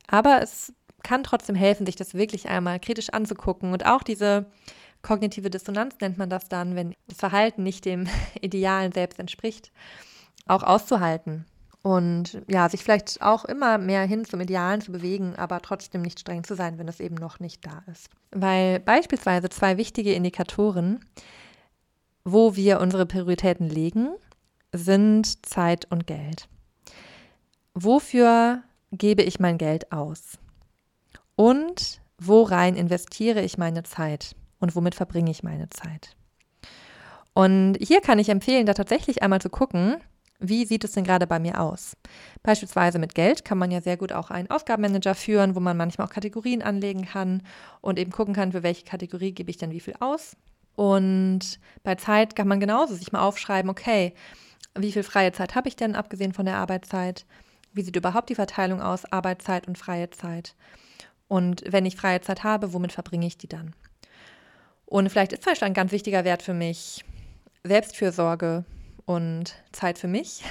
Aber 0.08 0.42
es 0.42 0.72
kann 1.02 1.22
trotzdem 1.22 1.54
helfen, 1.54 1.86
sich 1.86 1.96
das 1.96 2.14
wirklich 2.14 2.48
einmal 2.48 2.80
kritisch 2.80 3.10
anzugucken 3.10 3.72
und 3.72 3.86
auch 3.86 4.02
diese 4.02 4.46
kognitive 5.08 5.48
Dissonanz 5.48 5.96
nennt 6.02 6.18
man 6.18 6.28
das 6.28 6.50
dann, 6.50 6.76
wenn 6.76 6.94
das 7.06 7.16
Verhalten 7.16 7.62
nicht 7.62 7.86
dem 7.86 8.06
idealen 8.42 8.92
Selbst 8.92 9.18
entspricht, 9.18 9.72
auch 10.46 10.62
auszuhalten 10.62 11.46
und 11.80 12.42
ja, 12.46 12.68
sich 12.68 12.82
vielleicht 12.84 13.22
auch 13.22 13.46
immer 13.46 13.78
mehr 13.78 14.02
hin 14.02 14.26
zum 14.26 14.40
Idealen 14.40 14.82
zu 14.82 14.92
bewegen, 14.92 15.34
aber 15.36 15.62
trotzdem 15.62 16.02
nicht 16.02 16.20
streng 16.20 16.44
zu 16.44 16.54
sein, 16.54 16.76
wenn 16.76 16.88
es 16.88 17.00
eben 17.00 17.14
noch 17.14 17.40
nicht 17.40 17.64
da 17.64 17.82
ist. 17.90 18.10
Weil 18.32 18.80
beispielsweise 18.80 19.48
zwei 19.48 19.78
wichtige 19.78 20.12
Indikatoren, 20.12 21.02
wo 22.24 22.54
wir 22.54 22.78
unsere 22.80 23.06
Prioritäten 23.06 23.70
legen, 23.70 24.10
sind 24.72 25.46
Zeit 25.46 25.86
und 25.90 26.06
Geld. 26.06 26.48
Wofür 27.72 28.62
gebe 28.92 29.22
ich 29.22 29.40
mein 29.40 29.56
Geld 29.56 29.90
aus? 29.90 30.36
Und 31.34 32.02
worein 32.18 32.76
investiere 32.76 33.40
ich 33.40 33.56
meine 33.56 33.84
Zeit? 33.84 34.34
Und 34.60 34.74
womit 34.74 34.94
verbringe 34.94 35.30
ich 35.30 35.42
meine 35.42 35.70
Zeit? 35.70 36.16
Und 37.34 37.76
hier 37.80 38.00
kann 38.00 38.18
ich 38.18 38.28
empfehlen, 38.28 38.66
da 38.66 38.74
tatsächlich 38.74 39.22
einmal 39.22 39.40
zu 39.40 39.50
gucken, 39.50 39.98
wie 40.40 40.64
sieht 40.64 40.84
es 40.84 40.92
denn 40.92 41.04
gerade 41.04 41.26
bei 41.26 41.40
mir 41.40 41.60
aus? 41.60 41.96
Beispielsweise 42.42 42.98
mit 42.98 43.14
Geld 43.14 43.44
kann 43.44 43.58
man 43.58 43.70
ja 43.70 43.80
sehr 43.80 43.96
gut 43.96 44.12
auch 44.12 44.30
einen 44.30 44.50
Ausgabenmanager 44.50 45.14
führen, 45.14 45.56
wo 45.56 45.60
man 45.60 45.76
manchmal 45.76 46.06
auch 46.06 46.12
Kategorien 46.12 46.62
anlegen 46.62 47.04
kann 47.04 47.42
und 47.80 47.98
eben 47.98 48.12
gucken 48.12 48.34
kann, 48.34 48.52
für 48.52 48.62
welche 48.62 48.84
Kategorie 48.84 49.32
gebe 49.32 49.50
ich 49.50 49.56
denn 49.56 49.72
wie 49.72 49.80
viel 49.80 49.94
aus. 49.98 50.36
Und 50.76 51.58
bei 51.82 51.96
Zeit 51.96 52.36
kann 52.36 52.46
man 52.46 52.60
genauso 52.60 52.94
sich 52.94 53.10
mal 53.10 53.22
aufschreiben, 53.22 53.68
okay, 53.68 54.14
wie 54.76 54.92
viel 54.92 55.02
freie 55.02 55.32
Zeit 55.32 55.56
habe 55.56 55.66
ich 55.66 55.74
denn, 55.74 55.96
abgesehen 55.96 56.32
von 56.32 56.46
der 56.46 56.56
Arbeitszeit? 56.56 57.26
Wie 57.72 57.82
sieht 57.82 57.96
überhaupt 57.96 58.30
die 58.30 58.36
Verteilung 58.36 58.80
aus, 58.80 59.04
Arbeitszeit 59.04 59.66
und 59.66 59.76
freie 59.76 60.10
Zeit? 60.10 60.54
Und 61.26 61.64
wenn 61.66 61.84
ich 61.84 61.96
freie 61.96 62.20
Zeit 62.20 62.44
habe, 62.44 62.72
womit 62.72 62.92
verbringe 62.92 63.26
ich 63.26 63.38
die 63.38 63.48
dann? 63.48 63.74
Und 64.88 65.08
vielleicht 65.10 65.32
ist 65.32 65.44
Beispiel 65.44 65.66
ein 65.66 65.74
ganz 65.74 65.92
wichtiger 65.92 66.24
Wert 66.24 66.42
für 66.42 66.54
mich 66.54 67.04
Selbstfürsorge, 67.64 68.64
und 69.08 69.54
Zeit 69.72 69.98
für 69.98 70.06
mich. 70.06 70.44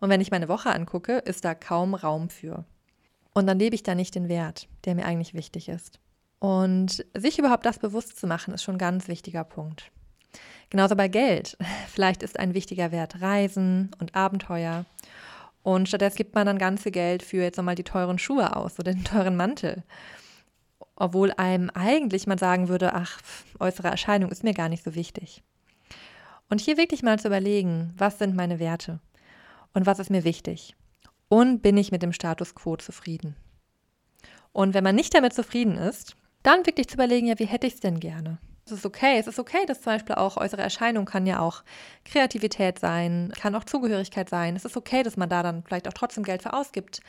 Und 0.00 0.10
wenn 0.10 0.20
ich 0.20 0.30
meine 0.30 0.48
Woche 0.48 0.70
angucke, 0.70 1.16
ist 1.16 1.46
da 1.46 1.54
kaum 1.54 1.94
Raum 1.94 2.28
für. 2.28 2.66
Und 3.32 3.46
dann 3.46 3.58
lebe 3.58 3.74
ich 3.74 3.82
da 3.82 3.94
nicht 3.94 4.14
den 4.14 4.28
Wert, 4.28 4.68
der 4.84 4.94
mir 4.94 5.06
eigentlich 5.06 5.32
wichtig 5.32 5.70
ist. 5.70 5.98
Und 6.38 7.06
sich 7.14 7.38
überhaupt 7.38 7.64
das 7.64 7.78
bewusst 7.78 8.18
zu 8.18 8.26
machen, 8.26 8.52
ist 8.52 8.62
schon 8.62 8.74
ein 8.74 8.78
ganz 8.78 9.08
wichtiger 9.08 9.44
Punkt. 9.44 9.90
Genauso 10.68 10.94
bei 10.94 11.08
Geld. 11.08 11.56
Vielleicht 11.88 12.22
ist 12.22 12.38
ein 12.38 12.52
wichtiger 12.52 12.92
Wert 12.92 13.22
Reisen 13.22 13.90
und 13.98 14.14
Abenteuer. 14.14 14.84
Und 15.62 15.88
stattdessen 15.88 16.16
gibt 16.16 16.34
man 16.34 16.46
dann 16.46 16.58
ganz 16.58 16.82
viel 16.82 16.92
Geld 16.92 17.22
für 17.22 17.38
jetzt 17.38 17.56
nochmal 17.56 17.74
die 17.76 17.82
teuren 17.82 18.18
Schuhe 18.18 18.54
aus 18.54 18.78
oder 18.78 18.92
den 18.92 19.04
teuren 19.04 19.36
Mantel. 19.36 19.84
Obwohl 20.96 21.32
einem 21.32 21.70
eigentlich 21.70 22.26
man 22.26 22.38
sagen 22.38 22.68
würde, 22.68 22.94
ach, 22.94 23.20
äußere 23.60 23.88
Erscheinung 23.88 24.30
ist 24.30 24.44
mir 24.44 24.54
gar 24.54 24.68
nicht 24.68 24.82
so 24.82 24.94
wichtig. 24.94 25.42
Und 26.48 26.60
hier 26.60 26.76
wirklich 26.76 27.02
mal 27.02 27.18
zu 27.18 27.28
überlegen, 27.28 27.92
was 27.96 28.18
sind 28.18 28.34
meine 28.34 28.58
Werte 28.58 29.00
und 29.74 29.86
was 29.86 29.98
ist 29.98 30.10
mir 30.10 30.24
wichtig 30.24 30.74
und 31.28 31.60
bin 31.60 31.76
ich 31.76 31.92
mit 31.92 32.02
dem 32.02 32.12
Status 32.12 32.54
quo 32.54 32.76
zufrieden. 32.76 33.36
Und 34.52 34.74
wenn 34.74 34.84
man 34.84 34.94
nicht 34.94 35.14
damit 35.14 35.34
zufrieden 35.34 35.76
ist, 35.76 36.16
dann 36.42 36.64
wirklich 36.64 36.88
zu 36.88 36.94
überlegen, 36.94 37.26
ja, 37.26 37.38
wie 37.38 37.44
hätte 37.44 37.66
ich 37.66 37.74
es 37.74 37.80
denn 37.80 38.00
gerne? 38.00 38.38
Es 38.64 38.72
ist 38.72 38.86
okay. 38.86 39.18
Es 39.18 39.26
ist 39.26 39.38
okay, 39.38 39.64
dass 39.66 39.82
zum 39.82 39.92
Beispiel 39.92 40.16
auch 40.16 40.36
äußere 40.36 40.62
Erscheinung 40.62 41.04
kann 41.04 41.26
ja 41.26 41.40
auch 41.40 41.62
Kreativität 42.04 42.78
sein, 42.78 43.32
kann 43.38 43.54
auch 43.54 43.64
Zugehörigkeit 43.64 44.28
sein. 44.28 44.56
Es 44.56 44.64
ist 44.64 44.76
okay, 44.76 45.02
dass 45.02 45.16
man 45.16 45.28
da 45.28 45.42
dann 45.42 45.62
vielleicht 45.62 45.86
auch 45.86 45.92
trotzdem 45.92 46.24
Geld 46.24 46.42
für 46.42 46.52
ausgibt. 46.52 47.00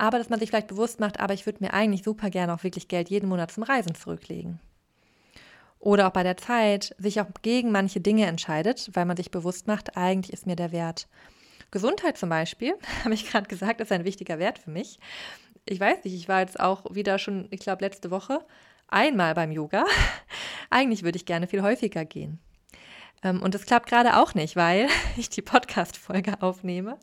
Aber 0.00 0.18
dass 0.18 0.30
man 0.30 0.40
sich 0.40 0.48
vielleicht 0.48 0.68
bewusst 0.68 0.98
macht, 0.98 1.20
aber 1.20 1.34
ich 1.34 1.46
würde 1.46 1.62
mir 1.62 1.74
eigentlich 1.74 2.02
super 2.02 2.30
gerne 2.30 2.54
auch 2.54 2.64
wirklich 2.64 2.88
Geld 2.88 3.10
jeden 3.10 3.28
Monat 3.28 3.52
zum 3.52 3.62
Reisen 3.62 3.94
zurücklegen 3.94 4.60
oder 5.80 6.06
auch 6.06 6.12
bei 6.12 6.22
der 6.22 6.36
Zeit 6.36 6.94
sich 6.98 7.20
auch 7.20 7.26
gegen 7.42 7.72
manche 7.72 8.00
Dinge 8.00 8.26
entscheidet, 8.26 8.90
weil 8.92 9.06
man 9.06 9.16
sich 9.16 9.30
bewusst 9.30 9.66
macht, 9.66 9.96
eigentlich 9.96 10.32
ist 10.32 10.46
mir 10.46 10.56
der 10.56 10.72
Wert. 10.72 11.08
Gesundheit 11.70 12.18
zum 12.18 12.28
Beispiel, 12.28 12.74
habe 13.04 13.14
ich 13.14 13.28
gerade 13.28 13.48
gesagt, 13.48 13.80
ist 13.80 13.90
ein 13.90 14.04
wichtiger 14.04 14.38
Wert 14.38 14.58
für 14.58 14.70
mich. 14.70 15.00
Ich 15.64 15.80
weiß 15.80 16.04
nicht, 16.04 16.14
ich 16.14 16.28
war 16.28 16.40
jetzt 16.40 16.60
auch 16.60 16.94
wieder 16.94 17.18
schon, 17.18 17.48
ich 17.50 17.60
glaube, 17.60 17.84
letzte 17.84 18.10
Woche 18.10 18.40
einmal 18.88 19.34
beim 19.34 19.50
Yoga. 19.50 19.84
Eigentlich 20.70 21.02
würde 21.02 21.16
ich 21.16 21.26
gerne 21.26 21.46
viel 21.46 21.62
häufiger 21.62 22.04
gehen. 22.04 22.38
Ähm, 23.22 23.42
und 23.42 23.54
das 23.54 23.66
klappt 23.66 23.88
gerade 23.88 24.16
auch 24.16 24.34
nicht, 24.34 24.56
weil 24.56 24.88
ich 25.16 25.28
die 25.28 25.42
Podcast-Folge 25.42 26.40
aufnehme. 26.40 26.98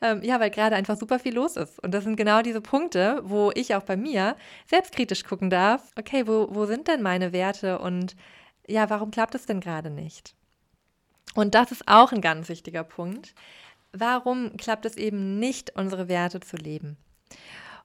Ähm, 0.00 0.22
ja, 0.22 0.40
weil 0.40 0.50
gerade 0.50 0.76
einfach 0.76 0.96
super 0.96 1.18
viel 1.18 1.34
los 1.34 1.56
ist. 1.56 1.78
Und 1.82 1.92
das 1.92 2.04
sind 2.04 2.16
genau 2.16 2.42
diese 2.42 2.60
Punkte, 2.60 3.20
wo 3.24 3.50
ich 3.54 3.74
auch 3.74 3.82
bei 3.82 3.96
mir 3.96 4.36
selbstkritisch 4.66 5.24
gucken 5.24 5.50
darf, 5.50 5.92
okay, 5.98 6.26
wo, 6.26 6.48
wo 6.50 6.66
sind 6.66 6.88
denn 6.88 7.02
meine 7.02 7.32
Werte 7.32 7.78
und 7.78 8.16
ja, 8.66 8.88
warum 8.88 9.10
klappt 9.10 9.34
es 9.34 9.46
denn 9.46 9.60
gerade 9.60 9.90
nicht? 9.90 10.34
Und 11.34 11.54
das 11.54 11.72
ist 11.72 11.86
auch 11.86 12.12
ein 12.12 12.20
ganz 12.20 12.48
wichtiger 12.48 12.84
Punkt. 12.84 13.34
Warum 13.92 14.56
klappt 14.56 14.84
es 14.86 14.96
eben 14.96 15.38
nicht, 15.38 15.76
unsere 15.76 16.08
Werte 16.08 16.40
zu 16.40 16.56
leben? 16.56 16.96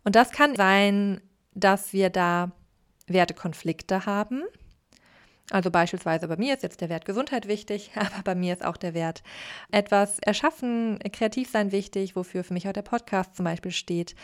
Und 0.04 0.16
das 0.16 0.32
kann 0.32 0.56
sein, 0.56 1.22
dass 1.54 1.94
wir 1.94 2.10
da 2.10 2.52
Wertekonflikte 3.08 4.06
haben 4.06 4.44
also 5.52 5.70
beispielsweise 5.70 6.28
bei 6.28 6.38
mir 6.38 6.56
ist 6.56 6.64
jetzt 6.64 6.82
der 6.82 6.90
Wert 6.90 7.06
Gesundheit 7.06 7.48
wichtig, 7.48 7.92
aber 7.96 8.24
bei 8.24 8.36
mir 8.36 8.54
ist 8.54 8.66
auch 8.66 8.78
der 8.78 8.94
Wert 8.94 9.24
etwas 9.72 10.20
erschaffen, 10.20 11.00
kreativ 11.12 11.50
sein 11.50 11.72
wichtig, 11.72 12.16
wofür 12.16 12.44
für 12.44 12.54
mich 12.54 12.68
auch 12.68 12.74
der 12.74 12.82
Podcast 12.82 13.36
zum 13.36 13.46
Beispiel 13.46 13.72
steht. 13.72 14.16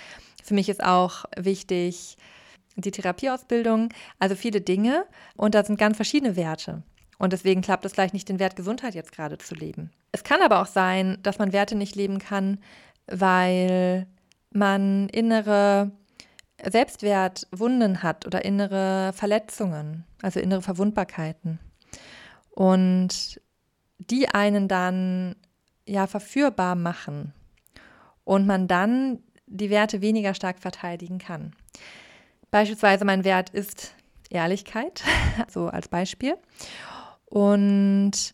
Für 0.44 0.54
mich 0.54 0.70
ist 0.70 0.84
auch 0.84 1.26
wichtig 1.38 2.18
die 2.76 2.92
Therapieausbildung, 2.92 3.90
also 4.18 4.36
viele 4.36 4.62
Dinge 4.62 5.06
und 5.36 5.56
da 5.56 5.64
sind 5.64 5.78
ganz 5.78 5.98
verschiedene 5.98 6.36
Werte. 6.36 6.84
Und 7.18 7.34
deswegen 7.34 7.62
klappt 7.62 7.86
es 7.86 7.94
vielleicht 7.94 8.16
nicht, 8.16 8.30
den 8.30 8.40
Wert 8.40 8.56
Gesundheit 8.56 8.96
jetzt 8.96 9.12
gerade 9.12 9.38
zu 9.38 9.54
leben. 9.54 9.92
Es 10.12 10.24
kann 10.24 10.42
aber 10.42 10.62
auch 10.62 10.66
sein, 10.66 11.20
dass 11.22 11.38
man 11.38 11.54
Werte 11.54 11.76
nicht 11.76 11.96
leben 11.96 12.18
kann, 12.18 12.60
weil 13.06 14.08
man 14.52 15.08
innere 15.10 15.92
Selbstwertwunden 16.70 18.04
hat 18.04 18.26
oder 18.26 18.46
innere 18.46 19.14
Verletzungen, 19.14 20.06
also 20.22 20.40
innere 20.40 20.62
Verwundbarkeiten. 20.62 21.60
Und 22.50 23.42
die 23.98 24.30
einen 24.30 24.68
dann 24.68 25.36
ja 25.86 26.08
verführbar 26.08 26.76
machen 26.76 27.34
und 28.24 28.46
man 28.46 28.68
dann 28.68 29.20
die 29.48 29.70
Werte 29.70 30.02
weniger 30.02 30.34
stark 30.34 30.60
verteidigen 30.60 31.18
kann. 31.18 31.54
Beispielsweise 32.52 33.06
mein 33.06 33.24
Wert 33.24 33.50
ist 33.50 33.94
Ehrlichkeit, 34.30 35.04
so 35.48 35.68
als 35.68 35.88
Beispiel. 35.88 36.38
Und 37.26 38.34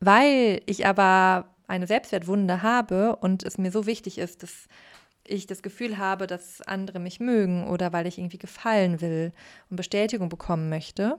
weil 0.00 0.62
ich 0.66 0.86
aber 0.86 1.54
eine 1.66 1.86
Selbstwertwunde 1.86 2.62
habe 2.62 3.16
und 3.16 3.42
es 3.42 3.58
mir 3.58 3.70
so 3.70 3.86
wichtig 3.86 4.18
ist, 4.18 4.42
dass 4.42 4.68
ich 5.28 5.46
das 5.46 5.62
Gefühl 5.62 5.98
habe, 5.98 6.26
dass 6.26 6.60
andere 6.62 6.98
mich 6.98 7.20
mögen 7.20 7.66
oder 7.68 7.92
weil 7.92 8.06
ich 8.06 8.18
irgendwie 8.18 8.38
gefallen 8.38 9.00
will 9.00 9.32
und 9.70 9.76
Bestätigung 9.76 10.28
bekommen 10.28 10.68
möchte, 10.68 11.18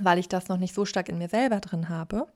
weil 0.00 0.18
ich 0.18 0.28
das 0.28 0.48
noch 0.48 0.58
nicht 0.58 0.74
so 0.74 0.84
stark 0.84 1.08
in 1.08 1.18
mir 1.18 1.28
selber 1.28 1.60
drin 1.60 1.88
habe, 1.88 2.26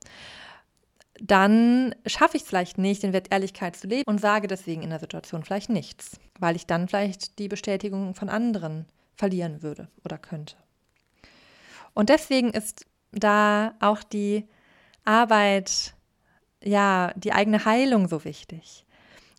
dann 1.20 1.94
schaffe 2.06 2.36
ich 2.36 2.44
es 2.44 2.48
vielleicht 2.48 2.78
nicht, 2.78 3.02
den 3.02 3.12
Wert 3.12 3.32
Ehrlichkeit 3.32 3.76
zu 3.76 3.88
leben 3.88 4.04
und 4.06 4.20
sage 4.20 4.46
deswegen 4.46 4.82
in 4.82 4.90
der 4.90 5.00
Situation 5.00 5.42
vielleicht 5.42 5.70
nichts, 5.70 6.18
weil 6.38 6.54
ich 6.56 6.66
dann 6.66 6.88
vielleicht 6.88 7.38
die 7.38 7.48
Bestätigung 7.48 8.14
von 8.14 8.28
anderen 8.28 8.86
verlieren 9.16 9.62
würde 9.62 9.88
oder 10.04 10.16
könnte. 10.16 10.54
Und 11.92 12.08
deswegen 12.08 12.50
ist 12.50 12.86
da 13.10 13.74
auch 13.80 14.04
die 14.04 14.46
Arbeit, 15.04 15.94
ja, 16.62 17.12
die 17.16 17.32
eigene 17.32 17.64
Heilung 17.64 18.06
so 18.08 18.24
wichtig 18.24 18.84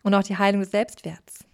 und 0.04 0.14
auch 0.14 0.24
die 0.24 0.38
Heilung 0.38 0.62
des 0.62 0.72
Selbstwerts 0.72 1.45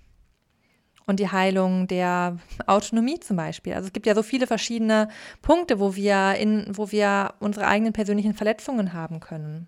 und 1.06 1.20
die 1.20 1.30
Heilung 1.30 1.88
der 1.88 2.38
Autonomie 2.68 3.20
zum 3.20 3.38
Beispiel. 3.38 3.74
Also 3.74 3.88
es 3.88 3.94
gibt 3.94 4.06
ja 4.06 4.16
so 4.16 4.24
viele 4.24 4.48
verschiedene 4.48 5.10
Punkte, 5.42 5.80
wo 5.80 5.96
wir 5.96 6.36
in, 6.36 6.66
wo 6.72 6.92
wir 6.92 7.34
unsere 7.40 7.68
eigenen 7.68 7.94
persönlichen 7.94 8.34
Verletzungen 8.34 8.94
haben 8.94 9.20
können. 9.20 9.68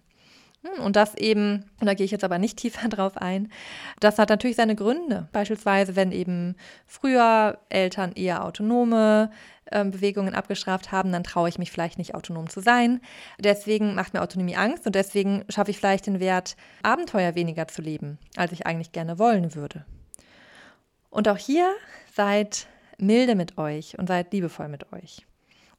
Und 0.82 0.95
das 0.95 1.15
eben, 1.15 1.65
und 1.80 1.88
da 1.88 1.93
gehe 1.93 2.05
ich 2.05 2.11
jetzt 2.11 2.24
aber 2.24 2.38
nicht 2.38 2.57
tiefer 2.57 2.88
drauf 2.89 3.18
ein, 3.18 3.51
das 3.99 4.20
hat 4.20 4.30
natürlich 4.30 4.57
seine 4.57 4.76
Gründe. 4.76 5.28
Beispielsweise, 5.32 5.95
wenn 5.95 6.11
eben 6.11 6.55
früher 6.86 7.59
Eltern 7.70 8.11
eher 8.13 8.43
autonome 8.43 9.32
äh, 9.65 9.84
Bewegungen 9.84 10.36
abgestraft 10.36 10.91
haben, 10.91 11.11
dann 11.11 11.24
traue 11.24 11.49
ich 11.49 11.59
mich 11.59 11.72
vielleicht 11.72 11.97
nicht 11.97 12.15
autonom 12.15 12.49
zu 12.49 12.61
sein. 12.61 13.01
Deswegen 13.39 13.95
macht 13.95 14.13
mir 14.13 14.22
Autonomie 14.22 14.55
Angst 14.55 14.86
und 14.86 14.95
deswegen 14.95 15.43
schaffe 15.49 15.72
ich 15.72 15.78
vielleicht 15.78 16.07
den 16.07 16.20
Wert, 16.20 16.55
Abenteuer 16.84 17.36
weniger 17.36 17.68
zu 17.68 17.82
leben, 17.82 18.18
als 18.36 18.51
ich 18.51 18.65
eigentlich 18.65 18.91
gerne 18.91 19.20
wollen 19.20 19.55
würde. 19.55 19.86
Und 21.09 21.28
auch 21.28 21.38
hier 21.38 21.74
seid 22.13 22.68
milde 22.97 23.36
mit 23.36 23.57
euch 23.57 23.97
und 23.97 24.07
seid 24.07 24.32
liebevoll 24.34 24.68
mit 24.68 24.91
euch 24.93 25.26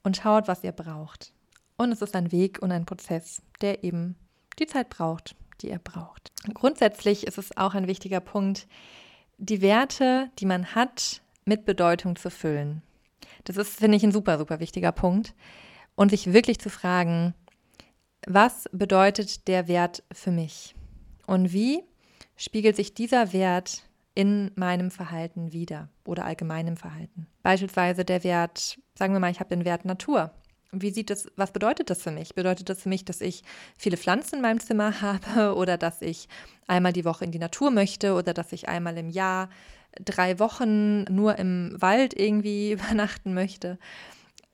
und 0.03 0.17
schaut, 0.17 0.49
was 0.49 0.65
ihr 0.65 0.73
braucht. 0.73 1.33
Und 1.77 1.93
es 1.93 2.03
ist 2.03 2.17
ein 2.17 2.33
Weg 2.33 2.61
und 2.61 2.73
ein 2.73 2.87
Prozess, 2.87 3.43
der 3.61 3.85
eben 3.85 4.17
die 4.59 4.67
Zeit 4.67 4.89
braucht, 4.91 5.35
die 5.61 5.71
ihr 5.71 5.79
braucht. 5.79 6.33
Grundsätzlich 6.55 7.27
ist 7.27 7.39
es 7.39 7.57
auch 7.57 7.75
ein 7.75 7.87
wichtiger 7.87 8.21
Punkt, 8.21 8.67
die 9.39 9.61
Werte, 9.61 10.31
die 10.39 10.47
man 10.47 10.75
hat, 10.75 11.23
mit 11.45 11.65
Bedeutung 11.65 12.17
zu 12.17 12.31
füllen. 12.31 12.83
Das 13.45 13.57
ist, 13.57 13.79
finde 13.79 13.97
ich, 13.97 14.05
ein 14.05 14.13
super, 14.13 14.39
super 14.39 14.61
wichtiger 14.61 14.93
Punkt. 14.93 15.35
Und 15.95 16.11
sich 16.11 16.33
wirklich 16.33 16.61
zu 16.61 16.71
fragen, 16.71 17.35
was 18.27 18.69
bedeutet 18.73 19.49
der 19.49 19.67
Wert 19.69 20.03
für 20.13 20.31
mich? 20.31 20.75
Und 21.27 21.53
wie 21.53 21.83
spiegelt 22.37 22.77
sich 22.77 22.95
dieser 22.95 23.33
Wert 23.33 23.83
in 24.15 24.51
meinem 24.55 24.91
Verhalten 24.91 25.53
wieder 25.53 25.89
oder 26.05 26.25
allgemeinem 26.25 26.77
Verhalten? 26.77 27.27
Beispielsweise 27.43 28.05
der 28.05 28.23
Wert, 28.25 28.79
sagen 28.95 29.13
wir 29.13 29.21
mal, 29.21 29.31
ich 29.31 29.41
habe 29.41 29.51
den 29.51 29.65
Wert 29.65 29.85
Natur. 29.85 30.33
Wie 30.73 30.91
sieht 30.91 31.09
das, 31.09 31.27
was 31.37 31.53
bedeutet 31.53 31.89
das 31.89 32.03
für 32.03 32.11
mich? 32.11 32.35
Bedeutet 32.35 32.69
das 32.69 32.83
für 32.83 32.91
mich, 32.91 33.05
dass 33.05 33.23
ich 33.23 33.43
viele 33.79 33.97
Pflanzen 33.97 34.37
in 34.37 34.43
meinem 34.43 34.61
Zimmer 34.61 35.01
habe 35.01 35.57
oder 35.57 35.79
dass 35.79 36.03
ich 36.03 36.29
einmal 36.67 36.93
die 36.93 37.05
Woche 37.05 37.25
in 37.25 37.33
die 37.33 37.39
Natur 37.39 37.71
möchte 37.71 38.15
oder 38.15 38.35
dass 38.35 38.53
ich 38.53 38.69
einmal 38.69 38.97
im 38.99 39.09
Jahr 39.09 39.49
drei 39.99 40.39
Wochen 40.39 41.05
nur 41.05 41.39
im 41.39 41.75
Wald 41.79 42.19
irgendwie 42.19 42.73
übernachten 42.73 43.35
möchte? 43.35 43.79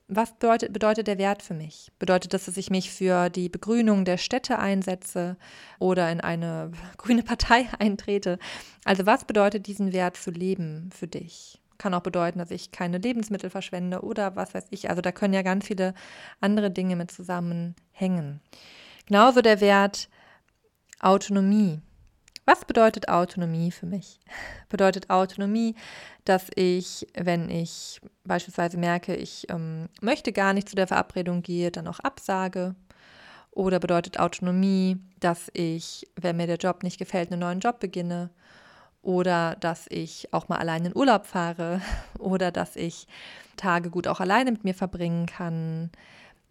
Was 0.07 0.33
bedeutet, 0.33 0.71
bedeutet 0.71 1.07
der 1.07 1.17
Wert 1.17 1.41
für 1.41 1.55
mich? 1.55 1.91
Bedeutet 1.97 2.33
das, 2.33 2.45
dass 2.45 2.57
ich 2.57 2.69
mich 2.69 2.91
für 2.91 3.29
die 3.29 3.49
Begrünung 3.49 4.05
der 4.05 4.17
Städte 4.17 4.59
einsetze 4.59 5.35
oder 5.79 6.11
in 6.11 6.21
eine 6.21 6.71
grüne 6.97 7.23
Partei 7.23 7.67
eintrete? 7.79 8.37
Also 8.85 9.05
was 9.05 9.25
bedeutet 9.25 9.67
diesen 9.67 9.93
Wert 9.93 10.15
zu 10.15 10.31
leben 10.31 10.91
für 10.93 11.07
dich? 11.07 11.59
Kann 11.77 11.93
auch 11.93 12.01
bedeuten, 12.01 12.39
dass 12.39 12.51
ich 12.51 12.71
keine 12.71 12.97
Lebensmittel 12.97 13.49
verschwende 13.49 14.01
oder 14.01 14.35
was 14.35 14.53
weiß 14.53 14.67
ich. 14.69 14.89
Also 14.89 15.01
da 15.01 15.11
können 15.11 15.33
ja 15.33 15.41
ganz 15.41 15.65
viele 15.65 15.93
andere 16.39 16.71
Dinge 16.71 16.95
mit 16.95 17.11
zusammenhängen. 17.11 18.41
Genauso 19.05 19.41
der 19.41 19.61
Wert 19.61 20.09
Autonomie. 20.99 21.81
Was 22.45 22.63
bedeutet 22.63 23.09
Autonomie 23.09 23.71
für 23.71 23.87
mich? 23.87 24.19
Bedeutet 24.69 25.09
Autonomie, 25.09 25.75
dass 26.25 26.49
ich, 26.55 27.07
wenn 27.15 27.49
ich 27.49 27.99
beispielsweise 28.23 28.77
merke, 28.77 29.15
ich 29.15 29.47
ähm, 29.49 29.89
möchte 30.01 30.31
gar 30.31 30.53
nicht 30.53 30.69
zu 30.69 30.75
der 30.75 30.87
Verabredung 30.87 31.41
gehen, 31.41 31.71
dann 31.71 31.87
auch 31.87 31.99
absage? 31.99 32.75
Oder 33.51 33.79
bedeutet 33.79 34.19
Autonomie, 34.19 34.97
dass 35.19 35.49
ich, 35.53 36.07
wenn 36.19 36.37
mir 36.37 36.45
der 36.45 36.57
Job 36.57 36.83
nicht 36.83 36.99
gefällt, 36.99 37.31
einen 37.31 37.39
neuen 37.39 37.61
Job 37.61 37.79
beginne? 37.79 38.29
Oder 39.05 39.55
dass 39.59 39.85
ich 39.89 40.33
auch 40.33 40.49
mal 40.49 40.57
allein 40.57 40.85
in 40.85 40.95
Urlaub 40.95 41.27
fahre 41.27 41.81
oder 42.19 42.51
dass 42.51 42.75
ich 42.75 43.07
Tage 43.55 43.89
gut 43.89 44.07
auch 44.07 44.19
alleine 44.19 44.51
mit 44.51 44.63
mir 44.63 44.73
verbringen 44.73 45.27
kann. 45.27 45.91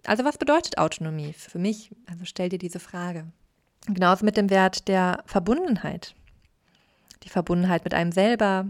Also 0.07 0.25
was 0.25 0.39
bedeutet 0.39 0.79
Autonomie 0.79 1.33
für 1.33 1.59
mich? 1.59 1.91
Also 2.07 2.25
stell 2.25 2.49
dir 2.49 2.59
diese 2.59 2.81
Frage. 2.81 3.27
Genauso 3.87 4.25
mit 4.25 4.37
dem 4.37 4.51
Wert 4.51 4.89
der 4.89 5.23
Verbundenheit. 5.27 6.15
Die 7.25 7.29
Verbundenheit 7.29 7.85
mit 7.85 7.93
einem 7.93 8.13
selber, 8.13 8.67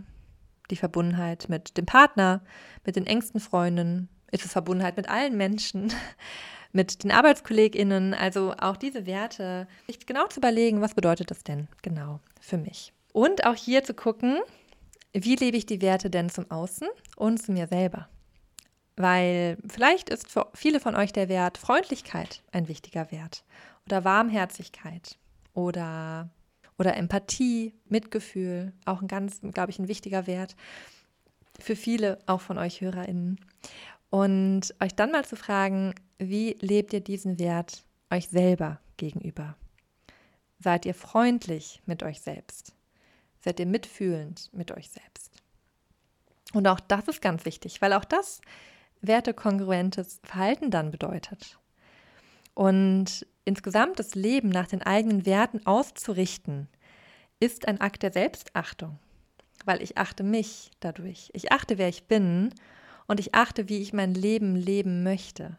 die 0.70 0.76
Verbundenheit 0.76 1.49
mit 1.49 1.76
dem 1.76 1.87
Partner, 1.87 2.41
mit 2.85 2.97
den 2.97 3.07
engsten 3.07 3.41
Freunden, 3.41 4.09
ist 4.30 4.45
es 4.45 4.53
Verbundenheit 4.53 4.97
mit 4.97 5.09
allen 5.09 5.37
Menschen, 5.37 5.93
mit 6.72 7.05
den 7.05 7.12
ArbeitskollegInnen, 7.12 8.14
also 8.14 8.55
auch 8.59 8.76
diese 8.76 9.07
Werte, 9.07 9.68
sich 9.87 10.07
genau 10.07 10.26
zu 10.26 10.41
überlegen, 10.41 10.80
was 10.80 10.95
bedeutet 10.95 11.30
das 11.30 11.45
denn 11.45 11.68
genau 11.82 12.20
für 12.41 12.57
mich. 12.57 12.93
Und 13.14 13.46
auch 13.46 13.54
hier 13.54 13.84
zu 13.84 13.94
gucken, 13.94 14.40
wie 15.12 15.36
lebe 15.36 15.56
ich 15.56 15.66
die 15.66 15.80
Werte 15.80 16.10
denn 16.10 16.30
zum 16.30 16.50
Außen 16.50 16.88
und 17.14 17.40
zu 17.40 17.52
mir 17.52 17.68
selber. 17.68 18.08
Weil 18.96 19.56
vielleicht 19.68 20.10
ist 20.10 20.32
für 20.32 20.50
viele 20.52 20.80
von 20.80 20.96
euch 20.96 21.12
der 21.12 21.28
Wert 21.28 21.56
Freundlichkeit 21.56 22.42
ein 22.50 22.66
wichtiger 22.66 23.12
Wert 23.12 23.44
oder 23.86 24.04
Warmherzigkeit 24.04 25.16
oder, 25.52 26.28
oder 26.76 26.96
Empathie, 26.96 27.72
Mitgefühl, 27.88 28.72
auch 28.84 29.00
ein 29.00 29.06
ganz, 29.06 29.40
glaube 29.52 29.70
ich, 29.70 29.78
ein 29.78 29.86
wichtiger 29.86 30.26
Wert 30.26 30.56
für 31.60 31.76
viele 31.76 32.18
auch 32.26 32.40
von 32.40 32.58
euch 32.58 32.80
HörerInnen. 32.80 33.38
Und 34.10 34.74
euch 34.80 34.96
dann 34.96 35.12
mal 35.12 35.24
zu 35.24 35.36
fragen, 35.36 35.94
wie 36.18 36.56
lebt 36.58 36.92
ihr 36.92 37.00
diesen 37.00 37.38
Wert 37.38 37.84
euch 38.10 38.28
selber 38.28 38.80
gegenüber? 38.96 39.56
Seid 40.58 40.84
ihr 40.84 40.94
freundlich 40.94 41.80
mit 41.86 42.02
euch 42.02 42.20
selbst? 42.20 42.74
Seid 43.45 43.61
ihr 43.61 43.66
mitfühlend 43.66 44.49
mit 44.55 44.72
euch 44.72 44.88
selbst? 44.88 45.30
Und 46.55 46.66
auch 46.66 46.80
das 46.80 47.09
ist 47.09 47.20
ganz 47.20 47.45
wichtig, 47.45 47.82
weil 47.82 47.92
auch 47.92 48.07
das 48.07 48.40
wertekongruentes 49.03 50.20
Verhalten 50.24 50.70
dann 50.70 50.90
bedeutet. 50.90 51.59
Und 52.55 53.26
insgesamt 53.45 53.99
das 53.99 54.14
Leben 54.14 54.49
nach 54.49 54.66
den 54.66 54.80
eigenen 54.80 55.26
Werten 55.26 55.66
auszurichten, 55.66 56.68
ist 57.38 57.68
ein 57.68 57.82
Akt 57.82 58.03
der 58.03 58.12
Selbstachtung, 58.12 58.99
weil 59.66 59.82
ich 59.82 59.99
achte 59.99 60.22
mich 60.22 60.70
dadurch. 60.80 61.28
Ich 61.34 61.53
achte, 61.53 61.76
wer 61.76 61.90
ich 61.90 62.05
bin 62.05 62.55
und 63.07 63.20
ich 63.20 63.34
achte, 63.34 63.68
wie 63.68 63.82
ich 63.82 63.92
mein 63.92 64.14
Leben 64.14 64.57
leben 64.57 65.03
möchte. 65.03 65.59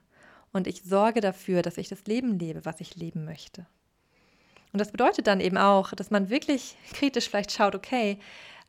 Und 0.52 0.66
ich 0.66 0.82
sorge 0.82 1.22
dafür, 1.22 1.62
dass 1.62 1.78
ich 1.78 1.90
das 1.90 2.06
Leben 2.06 2.40
lebe, 2.40 2.66
was 2.66 2.82
ich 2.82 2.96
leben 2.96 3.26
möchte. 3.26 3.68
Und 4.76 4.80
das 4.80 4.92
bedeutet 4.92 5.28
dann 5.28 5.40
eben 5.40 5.58
auch, 5.58 5.94
dass 5.94 6.12
man 6.12 6.30
wirklich 6.30 6.76
kritisch 6.92 7.30
vielleicht 7.30 7.54
schaut, 7.54 7.76
okay, 7.76 8.20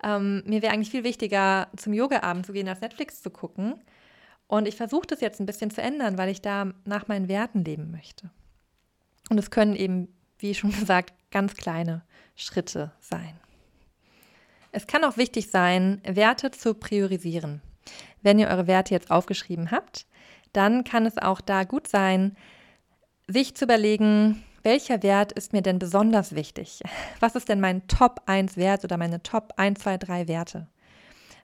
ähm, 0.05 0.45
mir 0.47 0.63
wäre 0.63 0.73
eigentlich 0.73 0.93
viel 0.93 1.03
wichtiger, 1.03 1.67
zum 1.77 1.93
Yoga-Abend 1.93 2.47
zu 2.47 2.53
gehen, 2.53 2.69
als 2.69 2.81
Netflix 2.81 3.23
zu 3.23 3.31
gucken. 3.31 3.83
Und 4.47 4.69
ich 4.69 4.77
versuche 4.77 5.09
das 5.09 5.21
jetzt 5.21 5.41
ein 5.41 5.47
bisschen 5.47 5.73
zu 5.73 5.83
ändern, 5.83 6.17
weil 6.17 6.29
ich 6.29 6.41
da 6.41 6.73
nach 6.85 7.09
meinen 7.09 7.27
Werten 7.27 7.65
leben 7.65 7.91
möchte. 7.91 8.31
Und 9.31 9.39
es 9.39 9.51
können 9.51 9.75
eben, 9.75 10.07
wie 10.39 10.55
schon 10.55 10.71
gesagt, 10.79 11.13
ganz 11.33 11.57
kleine 11.57 12.05
Schritte 12.37 12.93
sein. 13.01 13.41
Es 14.71 14.87
kann 14.87 15.03
auch 15.03 15.17
wichtig 15.17 15.51
sein, 15.51 16.01
Werte 16.07 16.53
zu 16.53 16.75
priorisieren. 16.75 17.63
Wenn 18.23 18.39
ihr 18.39 18.47
eure 18.47 18.69
Werte 18.69 18.95
jetzt 18.95 19.11
aufgeschrieben 19.11 19.73
habt, 19.73 20.07
dann 20.53 20.85
kann 20.85 21.05
es 21.05 21.19
auch 21.19 21.41
da 21.41 21.65
gut 21.65 21.89
sein, 21.89 22.37
sich 23.27 23.57
zu 23.57 23.65
überlegen, 23.65 24.45
welcher 24.67 25.05
Wert 25.05 25.31
ist 25.31 25.53
mir 25.53 25.63
denn 25.63 25.79
besonders 25.79 26.35
wichtig? 26.35 26.83
Was 27.21 27.37
ist 27.37 27.49
denn 27.49 27.61
mein 27.61 27.87
Top 27.87 28.23
1 28.27 28.57
Wert 28.57 28.83
oder 28.83 28.97
meine 28.97 29.23
Top 29.23 29.55
1, 29.59 29.79
2, 29.79 29.97
3 29.97 30.27
Werte? 30.27 30.67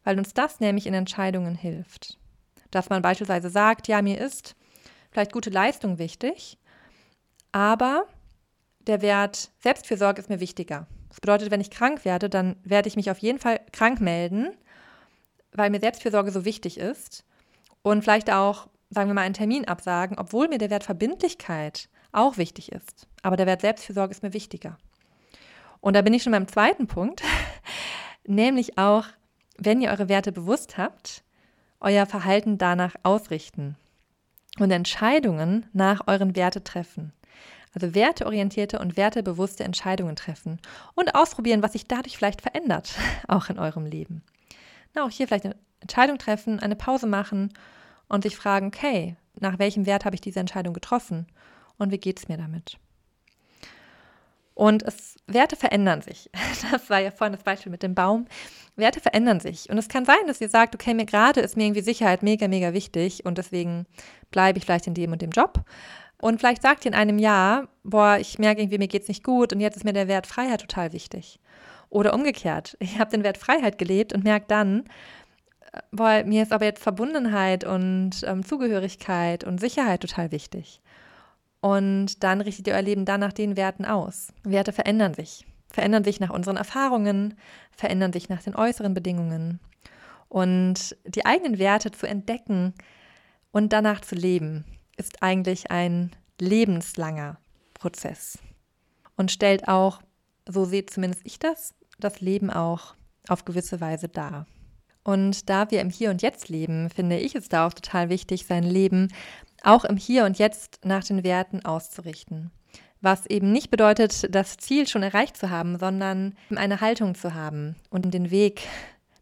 Weil 0.03 0.19
uns 0.19 0.35
das 0.35 0.59
nämlich 0.59 0.89
in 0.89 0.95
Entscheidungen 0.95 1.55
hilft. 1.55 2.19
Dass 2.73 2.91
man 2.91 3.01
beispielsweise 3.01 3.49
sagt, 3.49 3.87
ja, 3.87 4.03
mir 4.03 4.21
ist 4.21 4.57
vielleicht 5.13 5.31
gute 5.31 5.51
Leistung 5.51 5.99
wichtig, 5.99 6.59
aber 7.53 8.07
der 8.89 9.03
Wert 9.03 9.53
Selbstfürsorge 9.61 10.21
ist 10.21 10.29
mir 10.29 10.41
wichtiger. 10.41 10.89
Das 11.09 11.21
bedeutet, 11.21 11.53
wenn 11.53 11.61
ich 11.61 11.71
krank 11.71 12.05
werde, 12.05 12.29
dann 12.29 12.57
werde 12.65 12.89
ich 12.89 12.97
mich 12.97 13.09
auf 13.09 13.19
jeden 13.19 13.39
Fall 13.39 13.61
krank 13.71 14.01
melden, 14.01 14.49
weil 15.53 15.71
mir 15.71 15.79
Selbstfürsorge 15.79 16.33
so 16.33 16.45
wichtig 16.45 16.77
ist. 16.77 17.25
Und 17.83 18.03
vielleicht 18.03 18.33
auch, 18.33 18.67
sagen 18.91 19.09
wir 19.09 19.15
mal, 19.15 19.21
einen 19.21 19.35
Termin 19.35 19.69
absagen, 19.69 20.19
obwohl 20.19 20.49
mir 20.49 20.59
der 20.59 20.71
Wert 20.71 20.83
Verbindlichkeit 20.83 21.89
auch 22.13 22.37
wichtig 22.37 22.73
ist. 22.73 23.07
Aber 23.23 23.37
der 23.37 23.47
Wert 23.47 23.63
Selbstfürsorge 23.63 24.13
ist 24.13 24.23
mir 24.23 24.33
wichtiger. 24.33 24.79
Und 25.81 25.95
da 25.95 26.03
bin 26.03 26.15
ich 26.15 26.23
schon 26.23 26.33
beim 26.33 26.49
zweiten 26.49 26.87
Punkt, 26.87 27.23
nämlich 28.27 28.79
auch, 28.79 29.07
wenn 29.59 29.81
ihr 29.81 29.91
eure 29.91 30.09
Werte 30.09 30.33
bewusst 30.33 30.79
habt, 30.79 31.25
euer 31.81 32.07
Verhalten 32.07 32.59
danach 32.59 32.95
ausrichten 33.03 33.77
und 34.59 34.71
Entscheidungen 34.71 35.67
nach 35.73 36.07
euren 36.07 36.37
Werte 36.37 36.63
treffen. 36.63 37.13
Also 37.75 37.95
werteorientierte 37.95 38.79
und 38.79 38.97
wertebewusste 38.97 39.65
Entscheidungen 39.65 40.15
treffen 40.15 40.61
und 40.95 41.15
ausprobieren, 41.15 41.63
was 41.63 41.73
sich 41.73 41.87
dadurch 41.87 42.17
vielleicht 42.17 42.43
verändert, 42.43 42.95
auch 43.29 43.49
in 43.49 43.59
eurem 43.59 43.87
Leben. 43.87 44.23
Na, 44.95 45.05
auch 45.05 45.11
hier 45.11 45.27
vielleicht 45.27 45.47
eine 45.47 45.57
Entscheidung 45.81 46.19
treffen, 46.19 46.61
eine 46.61 46.77
Pause 46.77 47.07
machen 47.07 47.53
und 48.09 48.23
sich 48.23 48.37
fragen, 48.37 48.67
okay, 48.69 49.17
nach 49.41 49.59
welchem 49.59 49.87
Wert 49.87 50.05
habe 50.05 50.15
ich 50.15 50.21
diese 50.21 50.39
Entscheidung 50.39 50.75
getroffen 50.75 51.27
und 51.83 51.93
wie 51.93 51.99
geht 51.99 52.19
es 52.19 52.29
mir 52.29 52.39
damit? 52.39 52.79
Und 54.55 54.83
es, 54.83 55.17
Werte 55.27 55.57
verändern 55.57 56.03
sich. 56.03 56.31
Das 56.71 56.89
war 56.89 57.01
ja 57.01 57.11
vorhin 57.11 57.33
das 57.33 57.43
Beispiel 57.43 57.73
mit 57.73 57.83
dem 57.83 57.95
Baum. 57.95 58.27
Werte 58.77 59.01
verändern 59.01 59.41
sich. 59.41 59.69
Und 59.69 59.79
es 59.79 59.89
kann 59.89 60.05
sein, 60.05 60.27
dass 60.27 60.41
ihr 60.41 60.49
sagt, 60.49 60.75
okay, 60.75 60.95
mir 60.95 61.05
gerade 61.05 61.41
ist 61.41 61.57
mir 61.57 61.65
irgendwie 61.65 61.83
Sicherheit 61.83 62.23
mega, 62.23 62.49
mega 62.49 62.73
wichtig 62.73 63.25
und 63.27 63.37
deswegen 63.37 63.87
bleibe 64.31 64.59
ich 64.59 64.65
vielleicht 64.65 64.87
in 64.87 64.95
dem 64.95 65.13
und 65.13 65.21
dem 65.21 65.31
Job. 65.31 65.65
Und 66.21 66.39
vielleicht 66.39 66.63
sagt 66.63 66.85
ihr 66.85 66.93
in 66.93 66.97
einem 66.97 67.19
Jahr, 67.19 67.69
boah, 67.83 68.17
ich 68.19 68.39
merke 68.39 68.63
irgendwie, 68.63 68.79
mir 68.79 68.89
geht 68.89 69.03
es 69.03 69.09
nicht 69.09 69.25
gut 69.25 69.53
und 69.53 69.61
jetzt 69.61 69.77
ist 69.77 69.85
mir 69.85 69.93
der 69.93 70.09
Wert 70.09 70.27
Freiheit 70.27 70.61
total 70.61 70.93
wichtig. 70.93 71.41
Oder 71.89 72.15
umgekehrt, 72.15 72.77
ich 72.81 72.99
habe 72.99 73.11
den 73.11 73.25
Wert 73.25 73.39
Freiheit 73.39 73.79
gelebt 73.79 74.13
und 74.13 74.25
merke 74.25 74.47
dann, 74.47 74.85
boah, 75.91 76.23
mir 76.25 76.43
ist 76.43 76.53
aber 76.53 76.65
jetzt 76.65 76.83
Verbundenheit 76.83 77.65
und 77.65 78.23
ähm, 78.25 78.45
Zugehörigkeit 78.45 79.45
und 79.45 79.61
Sicherheit 79.61 80.03
total 80.03 80.31
wichtig. 80.31 80.82
Und 81.63 82.25
dann 82.25 82.41
richtet 82.41 82.67
ihr 82.67 82.75
euer 82.75 82.83
Leben 82.83 83.05
dann 83.05 83.21
nach 83.21 83.33
den 83.33 83.57
Werten 83.57 83.85
aus. 83.85 84.33
Werte 84.43 84.73
verändern 84.73 85.15
sich. 85.15 85.47
Verändern 85.69 86.03
sich 86.03 86.19
nach 86.19 86.31
unseren 86.31 86.57
Erfahrungen, 86.57 87.35
verändern 87.71 88.13
sich 88.13 88.29
nach 88.29 88.43
den 88.43 88.57
äußeren 88.57 88.95
Bedingungen. 88.95 89.61
Und 90.29 90.97
die 91.07 91.25
eigenen 91.25 91.59
Werte 91.59 91.93
zu 91.93 92.07
entdecken 92.07 92.75
und 93.53 93.73
danach 93.73 94.01
zu 94.01 94.17
leben, 94.17 94.65
ist 94.97 95.23
eigentlich 95.23 95.71
ein 95.71 96.11
lebenslanger 96.41 97.39
Prozess. 97.75 98.39
Und 99.17 99.31
stellt 99.31 99.69
auch, 99.69 100.03
so 100.49 100.65
sehe 100.65 100.85
zumindest 100.87 101.25
ich 101.25 101.39
das, 101.39 101.75
das 102.01 102.21
Leben 102.21 102.51
auch 102.51 102.97
auf 103.29 103.45
gewisse 103.45 103.81
Weise 103.81 104.09
dar. 104.09 104.47
Und 105.05 105.49
da 105.49 105.71
wir 105.71 105.81
im 105.81 105.91
Hier 105.91 106.11
und 106.11 106.23
Jetzt 106.23 106.49
leben, 106.49 106.91
finde 106.91 107.19
ich 107.19 107.35
es 107.37 107.49
da 107.49 107.67
auch 107.67 107.73
total 107.73 108.09
wichtig, 108.09 108.47
sein 108.47 108.65
Leben 108.65 109.13
auch 109.65 109.85
im 109.85 109.97
Hier 109.97 110.25
und 110.25 110.39
Jetzt 110.39 110.85
nach 110.85 111.05
den 111.05 111.25
Werten 111.25 111.65
auszurichten. 111.65 112.51
Was 113.01 113.27
eben 113.27 113.51
nicht 113.51 113.71
bedeutet, 113.71 114.35
das 114.35 114.57
Ziel 114.57 114.87
schon 114.87 115.03
erreicht 115.03 115.37
zu 115.37 115.51
haben, 115.51 115.79
sondern 115.79 116.37
eine 116.55 116.81
Haltung 116.81 117.15
zu 117.15 117.35
haben 117.35 117.75
und 117.91 118.13
den 118.13 118.31
Weg 118.31 118.63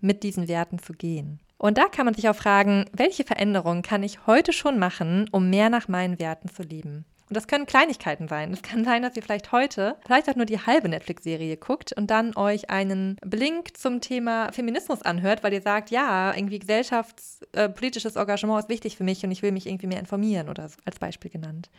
mit 0.01 0.23
diesen 0.23 0.49
Werten 0.49 0.79
zu 0.79 0.93
gehen. 0.93 1.41
Und 1.57 1.77
da 1.77 1.87
kann 1.87 2.07
man 2.07 2.15
sich 2.15 2.29
auch 2.29 2.37
fragen, 2.37 2.87
welche 2.93 3.25
Veränderungen 3.25 3.83
kann 3.83 4.03
ich 4.03 4.27
heute 4.27 4.53
schon 4.53 4.79
machen, 4.79 5.29
um 5.31 5.51
mehr 5.51 5.69
nach 5.69 5.89
meinen 5.89 6.19
Werten 6.19 6.49
zu 6.49 6.63
leben? 6.63 7.05
Und 7.31 7.37
das 7.37 7.47
können 7.47 7.65
Kleinigkeiten 7.65 8.27
sein. 8.27 8.53
Es 8.53 8.61
kann 8.61 8.85
sein, 8.85 9.03
dass 9.03 9.15
ihr 9.15 9.23
vielleicht 9.23 9.53
heute 9.53 9.95
vielleicht 10.05 10.29
auch 10.29 10.35
nur 10.35 10.47
die 10.47 10.59
halbe 10.59 10.89
Netflix-Serie 10.89 11.57
guckt 11.57 11.93
und 11.93 12.11
dann 12.11 12.37
euch 12.37 12.71
einen 12.71 13.19
Blink 13.25 13.77
zum 13.79 14.01
Thema 14.01 14.51
Feminismus 14.51 15.03
anhört, 15.03 15.45
weil 15.45 15.53
ihr 15.53 15.63
sagt, 15.63 15.93
ja, 15.93 16.35
irgendwie 16.35 16.59
gesellschaftspolitisches 16.59 18.17
äh, 18.17 18.19
Engagement 18.21 18.65
ist 18.65 18.69
wichtig 18.69 18.97
für 18.97 19.05
mich 19.05 19.23
und 19.23 19.31
ich 19.31 19.43
will 19.43 19.53
mich 19.53 19.67
irgendwie 19.67 19.87
mehr 19.87 20.01
informieren 20.01 20.49
oder 20.49 20.69
so, 20.69 20.75
als 20.85 20.99
Beispiel 20.99 21.31
genannt. 21.31 21.71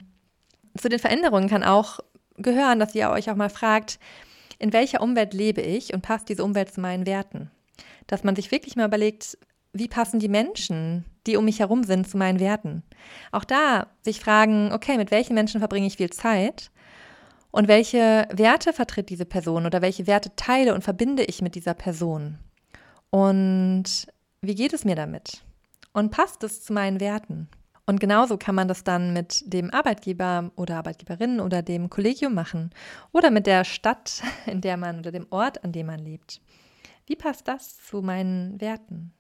Zu 0.78 0.88
den 0.88 1.00
Veränderungen 1.00 1.50
kann 1.50 1.66
auch 1.66 2.00
gehören, 2.38 2.80
dass 2.80 2.96
ihr 2.96 3.10
euch 3.10 3.30
auch 3.30 3.36
mal 3.36 3.50
fragt, 3.50 4.00
in 4.58 4.72
welcher 4.72 5.02
Umwelt 5.02 5.34
lebe 5.34 5.60
ich 5.60 5.94
und 5.94 6.02
passt 6.02 6.30
diese 6.30 6.46
Umwelt 6.46 6.72
zu 6.72 6.80
meinen 6.80 7.06
Werten? 7.06 7.52
Dass 8.08 8.24
man 8.24 8.38
sich 8.38 8.52
wirklich 8.52 8.78
mal 8.78 8.88
überlegt, 8.88 9.38
wie 9.74 9.90
passen 9.90 10.22
die 10.22 10.30
Menschen, 10.30 11.04
die 11.28 11.38
um 11.38 11.46
mich 11.46 11.60
herum 11.60 11.84
sind, 11.84 12.08
zu 12.08 12.18
meinen 12.18 12.40
Werten? 12.40 12.84
Auch 13.32 13.44
da 13.44 13.88
sich 14.02 14.20
fragen, 14.20 14.72
okay, 14.74 14.98
mit 14.98 15.12
welchen 15.12 15.34
Menschen 15.34 15.60
verbringe 15.60 15.88
ich 15.88 15.98
viel 15.98 16.10
Zeit? 16.10 16.72
Und 17.52 17.68
welche 17.68 18.28
Werte 18.32 18.72
vertritt 18.72 19.10
diese 19.10 19.26
Person 19.26 19.66
oder 19.66 19.82
welche 19.82 20.08
Werte 20.08 20.36
teile 20.36 20.74
und 20.74 20.84
verbinde 20.84 21.24
ich 21.24 21.42
mit 21.42 21.56
dieser 21.56 21.74
Person? 21.74 22.40
Und 23.10 24.08
wie 24.42 24.56
geht 24.56 24.74
es 24.74 24.86
mir 24.86 24.96
damit? 24.96 25.44
Und 25.94 26.12
passt 26.12 26.44
es 26.44 26.64
zu 26.64 26.72
meinen 26.72 27.02
Werten? 27.02 27.50
Und 27.86 28.00
genauso 28.00 28.38
kann 28.38 28.56
man 28.56 28.70
das 28.70 28.86
dann 28.86 29.12
mit 29.12 29.44
dem 29.52 29.70
Arbeitgeber 29.72 30.52
oder 30.56 30.78
Arbeitgeberin 30.78 31.42
oder 31.42 31.62
dem 31.62 31.90
Kollegium 31.90 32.34
machen 32.34 32.70
oder 33.12 33.32
mit 33.32 33.48
der 33.48 33.66
Stadt, 33.66 34.22
in 34.46 34.62
der 34.62 34.78
man 34.78 35.00
oder 35.00 35.12
dem 35.12 35.28
Ort, 35.30 35.64
an 35.64 35.74
dem 35.74 35.88
man 35.88 36.00
lebt. 36.00 36.42
Wie 37.06 37.18
passt 37.18 37.48
das 37.50 37.78
zu 37.84 38.02
meinen 38.02 38.62
Werten? 38.62 39.14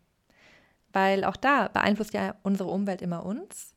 Weil 0.94 1.24
auch 1.24 1.38
da 1.38 1.68
beeinflusst 1.68 2.14
ja 2.14 2.36
unsere 2.44 2.70
Umwelt 2.70 3.02
immer 3.02 3.26
uns. 3.26 3.74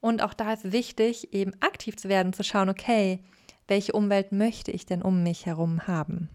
Und 0.00 0.22
auch 0.22 0.34
da 0.34 0.52
ist 0.52 0.72
wichtig, 0.72 1.32
eben 1.32 1.52
aktiv 1.60 1.96
zu 1.96 2.08
werden, 2.08 2.32
zu 2.32 2.44
schauen, 2.44 2.68
okay, 2.68 3.20
welche 3.66 3.92
Umwelt 3.92 4.32
möchte 4.32 4.70
ich 4.70 4.86
denn 4.86 5.02
um 5.02 5.22
mich 5.22 5.46
herum 5.46 5.86
haben? 5.86 6.28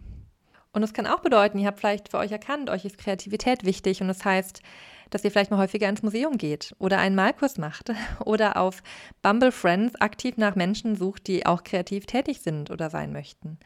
Und 0.73 0.81
das 0.81 0.93
kann 0.93 1.07
auch 1.07 1.19
bedeuten, 1.19 1.59
ihr 1.59 1.67
habt 1.67 1.79
vielleicht 1.79 2.09
für 2.09 2.17
euch 2.17 2.31
erkannt, 2.31 2.69
euch 2.69 2.83
ist 2.83 2.97
Kreativität 2.97 3.63
wichtig 3.63 4.01
und 4.01 4.07
das 4.07 4.25
heißt, 4.25 4.61
dass 5.11 5.23
ihr 5.23 5.29
vielleicht 5.29 5.51
mal 5.51 5.59
häufiger 5.59 5.87
ins 5.87 6.01
Museum 6.01 6.37
geht 6.37 6.75
oder 6.79 6.97
einen 6.97 7.15
Malkurs 7.15 7.59
macht 7.59 7.91
oder 8.25 8.57
auf 8.57 8.81
Bumble 9.21 9.51
Friends 9.51 9.95
aktiv 10.01 10.37
nach 10.37 10.55
Menschen 10.55 10.95
sucht, 10.95 11.27
die 11.27 11.45
auch 11.45 11.63
kreativ 11.63 12.07
tätig 12.07 12.41
sind 12.41 12.71
oder 12.71 12.89
sein 12.89 13.13
möchten. 13.13 13.59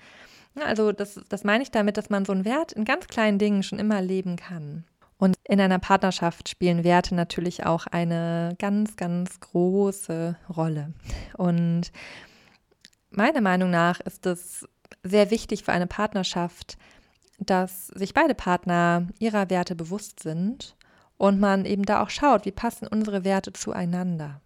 Also 0.56 0.92
das, 0.92 1.22
das 1.30 1.44
meine 1.44 1.64
ich 1.64 1.72
damit, 1.72 1.98
dass 1.98 2.10
man 2.10 2.26
so 2.26 2.34
einen 2.34 2.46
Wert 2.46 2.74
in 2.74 2.84
ganz 2.84 3.08
kleinen 3.08 3.40
Dingen 3.40 3.64
schon 3.64 3.80
immer 3.80 4.02
leben 4.02 4.36
kann. 4.36 4.84
Und 5.18 5.36
in 5.44 5.60
einer 5.60 5.80
Partnerschaft 5.80 6.48
spielen 6.50 6.84
Werte 6.84 7.16
natürlich 7.16 7.66
auch 7.66 7.88
eine 7.88 8.56
ganz, 8.60 8.96
ganz 8.96 9.40
große 9.40 10.38
Rolle. 10.56 10.94
Und 11.36 11.92
meiner 13.10 13.42
Meinung 13.42 13.72
nach 13.72 14.00
ist 14.00 14.26
es 14.28 14.68
sehr 15.04 15.32
wichtig 15.32 15.64
für 15.64 15.72
eine 15.72 15.88
Partnerschaft, 15.88 16.78
dass 17.40 17.88
sich 17.88 18.14
beide 18.14 18.36
Partner 18.36 19.08
ihrer 19.20 19.50
Werte 19.50 19.76
bewusst 19.76 20.20
sind 20.22 20.76
und 21.18 21.40
man 21.40 21.66
eben 21.66 21.84
da 21.84 22.04
auch 22.04 22.10
schaut, 22.10 22.46
wie 22.46 22.52
passen 22.52 22.88
unsere 22.88 23.24
Werte 23.24 23.54
zueinander. 23.54 24.42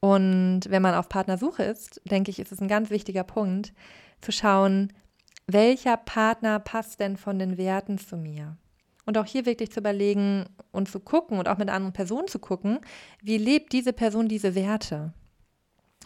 Und 0.00 0.62
wenn 0.68 0.82
man 0.82 0.94
auf 0.94 1.08
Partnersuche 1.08 1.62
ist, 1.62 2.00
denke 2.04 2.30
ich, 2.30 2.38
ist 2.38 2.52
es 2.52 2.60
ein 2.60 2.68
ganz 2.68 2.90
wichtiger 2.90 3.22
Punkt, 3.22 3.72
zu 4.20 4.32
schauen, 4.32 4.92
welcher 5.46 5.96
Partner 5.96 6.58
passt 6.58 7.00
denn 7.00 7.16
von 7.16 7.38
den 7.38 7.56
Werten 7.58 7.98
zu 7.98 8.16
mir? 8.16 8.56
Und 9.04 9.18
auch 9.18 9.26
hier 9.26 9.46
wirklich 9.46 9.72
zu 9.72 9.80
überlegen 9.80 10.46
und 10.70 10.88
zu 10.88 11.00
gucken 11.00 11.38
und 11.38 11.48
auch 11.48 11.58
mit 11.58 11.68
anderen 11.68 11.92
Personen 11.92 12.28
zu 12.28 12.38
gucken, 12.38 12.80
wie 13.20 13.36
lebt 13.36 13.72
diese 13.72 13.92
Person 13.92 14.28
diese 14.28 14.54
Werte. 14.54 15.12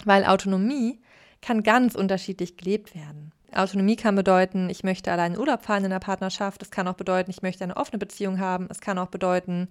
Weil 0.04 0.24
Autonomie 0.24 1.00
kann 1.42 1.62
ganz 1.62 1.94
unterschiedlich 1.94 2.56
gelebt 2.56 2.94
werden. 2.94 3.32
Autonomie 3.54 3.96
kann 3.96 4.14
bedeuten, 4.16 4.68
ich 4.70 4.82
möchte 4.82 5.12
allein 5.12 5.34
in 5.34 5.38
Urlaub 5.38 5.62
fahren 5.62 5.84
in 5.84 5.90
der 5.90 5.98
Partnerschaft. 5.98 6.62
Es 6.62 6.70
kann 6.70 6.88
auch 6.88 6.94
bedeuten, 6.94 7.30
ich 7.30 7.42
möchte 7.42 7.64
eine 7.64 7.76
offene 7.76 7.98
Beziehung 7.98 8.40
haben. 8.40 8.66
Es 8.70 8.80
kann 8.80 8.98
auch 8.98 9.08
bedeuten, 9.08 9.68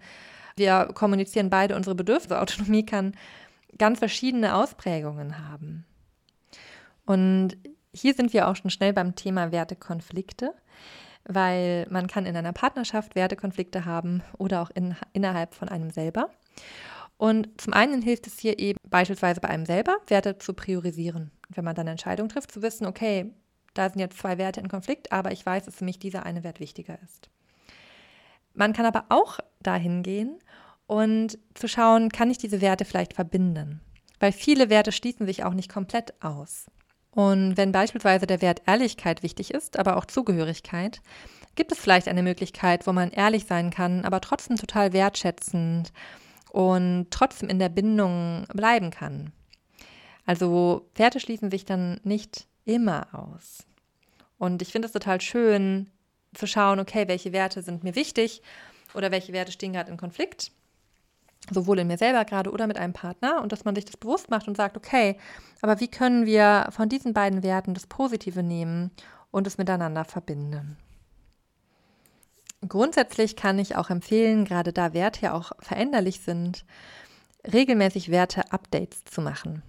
wir 0.55 0.89
kommunizieren 0.93 1.49
beide 1.49 1.76
unsere 1.76 1.95
Bedürfnisse. 1.95 2.39
Autonomie 2.41 2.86
kann 2.86 3.15
ganz 3.78 3.99
verschiedene 3.99 4.55
Ausprägungen 4.55 5.49
haben. 5.49 5.86
Und 7.05 7.57
hier 7.93 8.13
sind 8.13 8.34
wir 8.34 8.47
auch 8.47 8.55
schon 8.55 8.71
schnell 8.71 8.93
beim 8.93 9.15
Thema 9.15 9.51
Wertekonflikte 9.51 10.53
weil 11.28 11.88
man 11.89 12.07
kann 12.07 12.26
in 12.26 12.36
einer 12.36 12.53
Partnerschaft 12.53 13.15
Wertekonflikte 13.15 13.86
haben 13.86 14.23
oder 14.38 14.61
auch 14.61 14.69
in, 14.73 14.95
innerhalb 15.13 15.53
von 15.53 15.69
einem 15.69 15.89
selber. 15.89 16.30
Und 17.17 17.49
zum 17.59 17.73
einen 17.73 18.01
hilft 18.01 18.28
es 18.28 18.39
hier 18.39 18.59
eben 18.59 18.78
beispielsweise 18.89 19.39
bei 19.39 19.49
einem 19.49 19.65
selber, 19.65 19.97
Werte 20.07 20.38
zu 20.38 20.53
priorisieren. 20.53 21.32
Wenn 21.49 21.63
man 21.63 21.76
dann 21.76 21.84
eine 21.84 21.91
Entscheidung 21.91 22.30
trifft, 22.30 22.51
zu 22.51 22.61
wissen, 22.61 22.86
okay, 22.86 23.32
da 23.73 23.89
sind 23.89 23.99
jetzt 23.99 24.17
zwei 24.17 24.38
Werte 24.38 24.59
in 24.59 24.67
Konflikt, 24.67 25.11
aber 25.11 25.32
ich 25.32 25.45
weiß, 25.45 25.65
dass 25.65 25.76
für 25.76 25.86
mich 25.86 25.99
dieser 25.99 26.26
eine 26.26 26.43
Wert 26.43 26.59
wichtiger 26.59 26.97
ist. 27.03 27.30
Man 28.53 28.73
kann 28.73 28.86
aber 28.86 29.05
auch 29.09 29.39
dahin 29.61 30.03
gehen 30.03 30.39
und 30.88 31.38
zu 31.53 31.67
schauen, 31.67 32.09
kann 32.09 32.30
ich 32.30 32.38
diese 32.38 32.61
Werte 32.61 32.86
vielleicht 32.86 33.13
verbinden? 33.13 33.82
Weil 34.19 34.32
viele 34.32 34.69
Werte 34.69 34.91
schließen 34.91 35.26
sich 35.26 35.43
auch 35.43 35.53
nicht 35.53 35.71
komplett 35.71 36.13
aus. 36.23 36.67
Und 37.16 37.55
wenn 37.55 37.72
beispielsweise 37.72 38.28
der 38.28 38.41
Wert 38.41 38.61
Ehrlichkeit 38.68 39.24
wichtig 39.24 39.53
ist, 39.53 39.80
aber 39.80 39.95
auch 39.95 40.05
Zugehörigkeit, 40.05 41.01
gibt 41.55 41.72
es 41.72 41.80
vielleicht 41.80 42.09
eine 42.09 42.22
Möglichkeit, 42.22 42.86
wo 42.86 42.91
man 42.91 43.09
ehrlich 43.09 43.45
sein 43.45 43.70
kann, 43.72 44.03
aber 44.03 44.20
trotzdem 44.20 44.57
total 44.57 44.91
wertschätzend 44.91 45.93
und 46.51 47.07
trotzdem 47.11 47.47
in 47.47 47.57
der 47.57 47.70
Bindung 47.70 48.45
bleiben 48.53 48.91
kann. 48.91 49.32
Also 50.26 50.89
Werte 50.95 51.22
schließen 51.22 51.49
sich 51.49 51.63
dann 51.63 52.01
nicht 52.03 52.47
immer 52.66 53.07
aus. 53.13 53.63
Und 54.38 54.61
ich 54.61 54.74
finde 54.74 54.88
es 54.88 54.91
total 54.91 55.22
schön 55.22 55.89
zu 56.34 56.47
schauen, 56.47 56.82
okay, 56.82 57.07
welche 57.07 57.32
Werte 57.32 57.61
sind 57.61 57.86
mir 57.86 57.95
wichtig 57.95 58.41
oder 58.93 59.11
welche 59.11 59.32
Werte 59.32 59.53
stehen 59.53 59.72
gerade 59.72 59.89
in 59.89 59.95
Konflikt 59.95 60.51
sowohl 61.51 61.79
in 61.79 61.87
mir 61.87 61.97
selber 61.97 62.25
gerade 62.25 62.51
oder 62.51 62.67
mit 62.67 62.77
einem 62.77 62.93
Partner 62.93 63.41
und 63.41 63.51
dass 63.51 63.65
man 63.65 63.75
sich 63.75 63.85
das 63.85 63.97
bewusst 63.97 64.29
macht 64.29 64.47
und 64.47 64.57
sagt, 64.57 64.77
okay, 64.77 65.17
aber 65.61 65.79
wie 65.79 65.87
können 65.87 66.25
wir 66.25 66.67
von 66.71 66.89
diesen 66.89 67.13
beiden 67.13 67.43
Werten 67.43 67.73
das 67.73 67.87
Positive 67.87 68.43
nehmen 68.43 68.91
und 69.31 69.47
es 69.47 69.57
miteinander 69.57 70.05
verbinden? 70.05 70.77
Grundsätzlich 72.67 73.35
kann 73.35 73.59
ich 73.59 73.75
auch 73.75 73.89
empfehlen, 73.91 74.45
gerade 74.45 74.73
da 74.73 74.93
Werte 74.93 75.21
ja 75.21 75.33
auch 75.33 75.51
veränderlich 75.59 76.21
sind, 76.21 76.65
regelmäßig 77.51 78.09
Werte-Updates 78.09 79.03
zu 79.05 79.21
machen. 79.21 79.61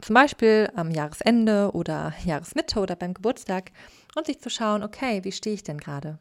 zum 0.00 0.14
Beispiel 0.14 0.70
am 0.76 0.90
Jahresende 0.90 1.70
oder 1.72 2.12
Jahresmitte 2.24 2.80
oder 2.80 2.96
beim 2.96 3.14
Geburtstag 3.14 3.72
und 4.14 4.26
sich 4.26 4.40
zu 4.40 4.50
schauen, 4.50 4.82
okay, 4.82 5.24
wie 5.24 5.32
stehe 5.32 5.54
ich 5.54 5.62
denn 5.62 5.78
gerade? 5.78 6.18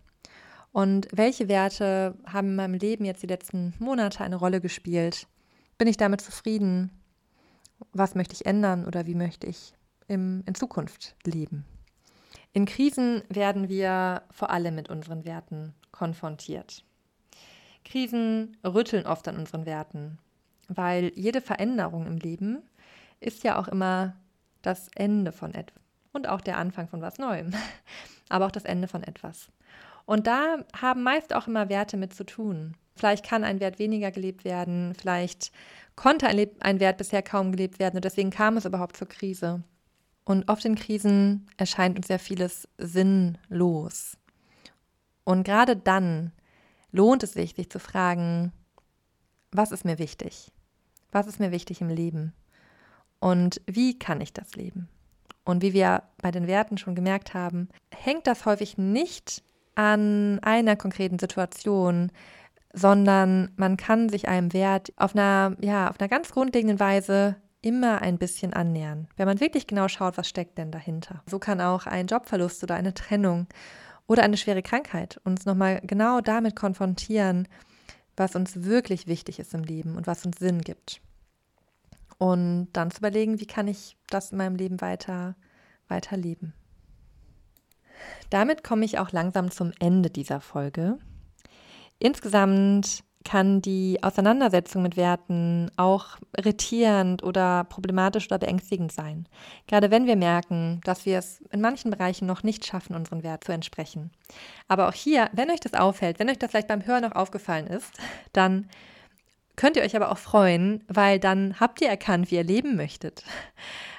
Und 0.73 1.07
welche 1.11 1.47
Werte 1.47 2.17
haben 2.25 2.49
in 2.49 2.55
meinem 2.55 2.73
Leben 2.73 3.05
jetzt 3.05 3.21
die 3.21 3.27
letzten 3.27 3.75
Monate 3.77 4.23
eine 4.23 4.35
Rolle 4.35 4.59
gespielt? 4.59 5.27
Bin 5.77 5.87
ich 5.87 5.97
damit 5.97 6.19
zufrieden? 6.19 6.89
Was 7.91 8.15
möchte 8.15 8.33
ich 8.33 8.47
ändern 8.47 8.85
oder 8.85 9.05
wie 9.05 9.13
möchte 9.13 9.45
ich 9.45 9.73
im, 10.07 10.41
in 10.47 10.55
Zukunft 10.55 11.15
leben? 11.25 11.63
In 12.53 12.65
Krisen 12.65 13.21
werden 13.29 13.69
wir 13.69 14.23
vor 14.31 14.49
allem 14.49 14.73
mit 14.73 14.89
unseren 14.89 15.25
Werten 15.25 15.75
konfrontiert. 15.91 16.83
Krisen 17.85 18.57
rütteln 18.65 19.05
oft 19.05 19.27
an 19.27 19.37
unseren 19.37 19.67
Werten, 19.67 20.17
weil 20.69 21.11
jede 21.15 21.41
Veränderung 21.41 22.07
im 22.07 22.17
Leben 22.17 22.63
ist 23.19 23.43
ja 23.43 23.59
auch 23.59 23.67
immer 23.67 24.15
das 24.63 24.87
Ende 24.95 25.31
von 25.31 25.53
etwas 25.53 25.83
und 26.13 26.27
auch 26.27 26.41
der 26.41 26.57
Anfang 26.57 26.87
von 26.87 27.01
was 27.01 27.17
Neuem, 27.19 27.51
aber 28.29 28.47
auch 28.47 28.51
das 28.51 28.65
Ende 28.65 28.87
von 28.87 29.03
etwas. 29.03 29.49
Und 30.05 30.27
da 30.27 30.57
haben 30.79 31.03
meist 31.03 31.33
auch 31.33 31.47
immer 31.47 31.69
Werte 31.69 31.97
mit 31.97 32.13
zu 32.13 32.25
tun. 32.25 32.75
Vielleicht 32.95 33.25
kann 33.25 33.43
ein 33.43 33.59
Wert 33.59 33.79
weniger 33.79 34.11
gelebt 34.11 34.45
werden, 34.45 34.93
vielleicht 34.95 35.51
konnte 35.95 36.27
ein, 36.27 36.47
ein 36.59 36.79
Wert 36.79 36.97
bisher 36.97 37.23
kaum 37.23 37.51
gelebt 37.51 37.79
werden 37.79 37.95
und 37.95 38.05
deswegen 38.05 38.29
kam 38.29 38.57
es 38.57 38.65
überhaupt 38.65 38.97
zur 38.97 39.07
Krise. 39.07 39.63
Und 40.25 40.49
oft 40.49 40.63
in 40.65 40.75
Krisen 40.75 41.47
erscheint 41.57 41.97
uns 41.97 42.07
ja 42.07 42.17
vieles 42.17 42.67
sinnlos. 42.77 44.17
Und 45.23 45.43
gerade 45.43 45.75
dann 45.75 46.31
lohnt 46.91 47.23
es 47.23 47.33
sich, 47.33 47.55
sich 47.55 47.69
zu 47.69 47.79
fragen, 47.79 48.53
was 49.51 49.71
ist 49.71 49.85
mir 49.85 49.99
wichtig? 49.99 50.51
Was 51.11 51.27
ist 51.27 51.39
mir 51.39 51.51
wichtig 51.51 51.81
im 51.81 51.89
Leben? 51.89 52.33
Und 53.19 53.61
wie 53.65 53.97
kann 53.97 54.21
ich 54.21 54.33
das 54.33 54.55
leben? 54.55 54.87
Und 55.45 55.61
wie 55.61 55.73
wir 55.73 56.03
bei 56.21 56.31
den 56.31 56.47
Werten 56.47 56.77
schon 56.77 56.95
gemerkt 56.95 57.33
haben, 57.33 57.69
hängt 57.93 58.27
das 58.27 58.45
häufig 58.45 58.77
nicht 58.77 59.43
an 59.75 60.39
einer 60.41 60.75
konkreten 60.75 61.19
Situation, 61.19 62.11
sondern 62.73 63.51
man 63.55 63.77
kann 63.77 64.09
sich 64.09 64.27
einem 64.27 64.51
Wert 64.53 64.93
auf 64.97 65.15
einer, 65.15 65.55
ja, 65.61 65.89
auf 65.89 65.99
einer 65.99 66.09
ganz 66.09 66.31
grundlegenden 66.31 66.79
Weise 66.79 67.35
immer 67.61 68.01
ein 68.01 68.17
bisschen 68.17 68.53
annähern, 68.53 69.07
wenn 69.15 69.27
man 69.27 69.39
wirklich 69.39 69.67
genau 69.67 69.87
schaut, 69.87 70.17
was 70.17 70.27
steckt 70.27 70.57
denn 70.57 70.71
dahinter. 70.71 71.23
So 71.27 71.39
kann 71.39 71.61
auch 71.61 71.85
ein 71.85 72.07
Jobverlust 72.07 72.61
oder 72.63 72.75
eine 72.75 72.93
Trennung 72.93 73.47
oder 74.05 74.23
eine 74.23 74.37
schwere 74.37 74.61
Krankheit 74.61 75.21
uns 75.23 75.45
nochmal 75.45 75.79
genau 75.81 76.19
damit 76.19 76.55
konfrontieren, 76.55 77.47
was 78.17 78.35
uns 78.35 78.63
wirklich 78.63 79.07
wichtig 79.07 79.39
ist 79.39 79.53
im 79.53 79.63
Leben 79.63 79.95
und 79.95 80.07
was 80.07 80.25
uns 80.25 80.39
Sinn 80.39 80.61
gibt. 80.61 81.01
Und 82.17 82.67
dann 82.73 82.91
zu 82.91 82.99
überlegen, 82.99 83.39
wie 83.39 83.47
kann 83.47 83.67
ich 83.67 83.97
das 84.07 84.31
in 84.31 84.37
meinem 84.37 84.55
Leben 84.55 84.81
weiter, 84.81 85.35
weiter 85.87 86.17
leben. 86.17 86.53
Damit 88.29 88.63
komme 88.63 88.85
ich 88.85 88.99
auch 88.99 89.11
langsam 89.11 89.51
zum 89.51 89.71
Ende 89.79 90.09
dieser 90.09 90.41
Folge. 90.41 90.97
Insgesamt 91.99 93.03
kann 93.23 93.61
die 93.61 93.99
Auseinandersetzung 94.01 94.83
mit 94.83 94.97
Werten 94.97 95.71
auch 95.77 96.17
irritierend 96.35 97.23
oder 97.23 97.63
problematisch 97.63 98.25
oder 98.27 98.37
beängstigend 98.37 98.91
sein. 98.91 99.27
Gerade 99.67 99.91
wenn 99.91 100.05
wir 100.05 100.15
merken, 100.15 100.81
dass 100.83 101.05
wir 101.05 101.19
es 101.19 101.41
in 101.51 101.61
manchen 101.61 101.91
Bereichen 101.91 102.25
noch 102.25 102.43
nicht 102.43 102.65
schaffen, 102.65 102.95
unseren 102.95 103.23
Wert 103.23 103.43
zu 103.43 103.51
entsprechen. 103.51 104.11
Aber 104.67 104.89
auch 104.89 104.93
hier, 104.93 105.29
wenn 105.33 105.51
euch 105.51 105.61
das 105.61 105.73
auffällt, 105.73 106.19
wenn 106.19 106.29
euch 106.29 106.39
das 106.39 106.51
vielleicht 106.51 106.67
beim 106.67 106.85
Hören 106.85 107.03
noch 107.03 107.15
aufgefallen 107.15 107.67
ist, 107.67 107.93
dann 108.33 108.69
könnt 109.55 109.77
ihr 109.77 109.83
euch 109.83 109.95
aber 109.95 110.11
auch 110.11 110.17
freuen, 110.17 110.83
weil 110.87 111.19
dann 111.19 111.59
habt 111.59 111.81
ihr 111.81 111.89
erkannt, 111.89 112.31
wie 112.31 112.35
ihr 112.35 112.43
leben 112.43 112.75
möchtet. 112.75 113.23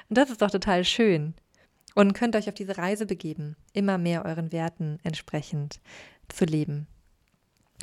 Und 0.09 0.18
das 0.18 0.30
ist 0.30 0.42
doch 0.42 0.50
total 0.50 0.84
schön 0.84 1.34
und 1.95 2.12
könnt 2.12 2.36
euch 2.36 2.49
auf 2.49 2.55
diese 2.55 2.78
Reise 2.78 3.07
begeben, 3.07 3.57
immer 3.72 3.99
mehr 3.99 4.24
euren 4.24 4.53
Werten 4.53 4.99
entsprechend 5.03 5.80
zu 6.28 6.45
leben. 6.45 6.86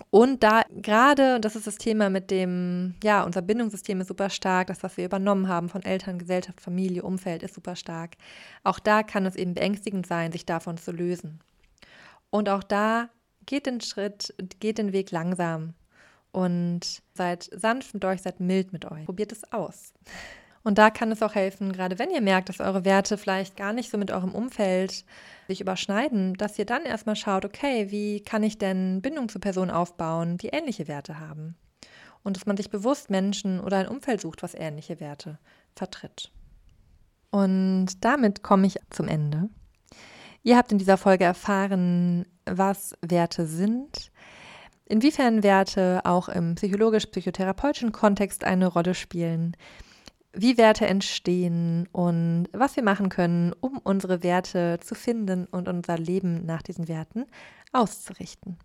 Und 0.09 0.41
da 0.41 0.63
gerade, 0.69 1.35
und 1.35 1.45
das 1.45 1.55
ist 1.55 1.67
das 1.67 1.77
Thema 1.77 2.09
mit 2.09 2.31
dem, 2.31 2.95
ja, 3.03 3.23
unser 3.23 3.41
Bindungssystem 3.41 4.01
ist 4.01 4.07
super 4.07 4.29
stark, 4.29 4.67
das, 4.67 4.83
was 4.83 4.97
wir 4.97 5.05
übernommen 5.05 5.47
haben 5.47 5.69
von 5.69 5.83
Eltern, 5.83 6.17
Gesellschaft, 6.17 6.61
Familie, 6.61 7.03
Umfeld, 7.03 7.43
ist 7.43 7.53
super 7.53 7.75
stark. 7.75 8.15
Auch 8.63 8.79
da 8.79 9.03
kann 9.03 9.25
es 9.25 9.35
eben 9.35 9.53
beängstigend 9.53 10.07
sein, 10.07 10.31
sich 10.31 10.45
davon 10.45 10.77
zu 10.77 10.91
lösen. 10.91 11.39
Und 12.29 12.49
auch 12.49 12.63
da 12.63 13.09
geht 13.45 13.65
den 13.65 13.81
Schritt, 13.81 14.33
geht 14.59 14.77
den 14.77 14.93
Weg 14.93 15.11
langsam 15.11 15.73
und 16.31 17.01
seid 17.13 17.49
sanft 17.53 17.93
mit 17.93 18.05
euch, 18.05 18.21
seid 18.21 18.39
mild 18.39 18.73
mit 18.73 18.89
euch. 18.89 19.05
Probiert 19.05 19.31
es 19.31 19.51
aus. 19.51 19.93
Und 20.63 20.77
da 20.77 20.89
kann 20.91 21.11
es 21.11 21.23
auch 21.23 21.33
helfen, 21.33 21.71
gerade 21.71 21.97
wenn 21.97 22.11
ihr 22.11 22.21
merkt, 22.21 22.49
dass 22.49 22.59
eure 22.59 22.85
Werte 22.85 23.17
vielleicht 23.17 23.57
gar 23.57 23.73
nicht 23.73 23.89
so 23.89 23.97
mit 23.97 24.11
eurem 24.11 24.33
Umfeld 24.33 25.05
sich 25.47 25.61
überschneiden, 25.61 26.35
dass 26.35 26.59
ihr 26.59 26.65
dann 26.65 26.83
erstmal 26.83 27.15
schaut, 27.15 27.45
okay, 27.45 27.89
wie 27.89 28.21
kann 28.21 28.43
ich 28.43 28.57
denn 28.57 29.01
Bindung 29.01 29.27
zu 29.27 29.39
Personen 29.39 29.71
aufbauen, 29.71 30.37
die 30.37 30.49
ähnliche 30.49 30.87
Werte 30.87 31.19
haben? 31.19 31.55
Und 32.23 32.37
dass 32.37 32.45
man 32.45 32.57
sich 32.57 32.69
bewusst 32.69 33.09
Menschen 33.09 33.59
oder 33.59 33.77
ein 33.77 33.87
Umfeld 33.87 34.21
sucht, 34.21 34.43
was 34.43 34.53
ähnliche 34.53 34.99
Werte 34.99 35.39
vertritt. 35.75 36.31
Und 37.31 37.87
damit 38.01 38.43
komme 38.43 38.67
ich 38.67 38.77
zum 38.91 39.07
Ende. 39.07 39.49
Ihr 40.43 40.57
habt 40.57 40.71
in 40.71 40.77
dieser 40.77 40.97
Folge 40.97 41.23
erfahren, 41.23 42.25
was 42.45 42.95
Werte 43.01 43.47
sind, 43.47 44.11
inwiefern 44.85 45.41
Werte 45.41 46.01
auch 46.03 46.29
im 46.29 46.55
psychologisch-psychotherapeutischen 46.55 47.91
Kontext 47.91 48.43
eine 48.43 48.67
Rolle 48.67 48.93
spielen, 48.93 49.55
wie 50.33 50.57
Werte 50.57 50.87
entstehen 50.87 51.89
und 51.91 52.47
was 52.53 52.75
wir 52.75 52.83
machen 52.83 53.09
können, 53.09 53.53
um 53.59 53.79
unsere 53.83 54.23
Werte 54.23 54.79
zu 54.81 54.95
finden 54.95 55.45
und 55.45 55.67
unser 55.67 55.97
Leben 55.97 56.45
nach 56.45 56.61
diesen 56.61 56.87
Werten 56.87 57.25
auszurichten. 57.73 58.57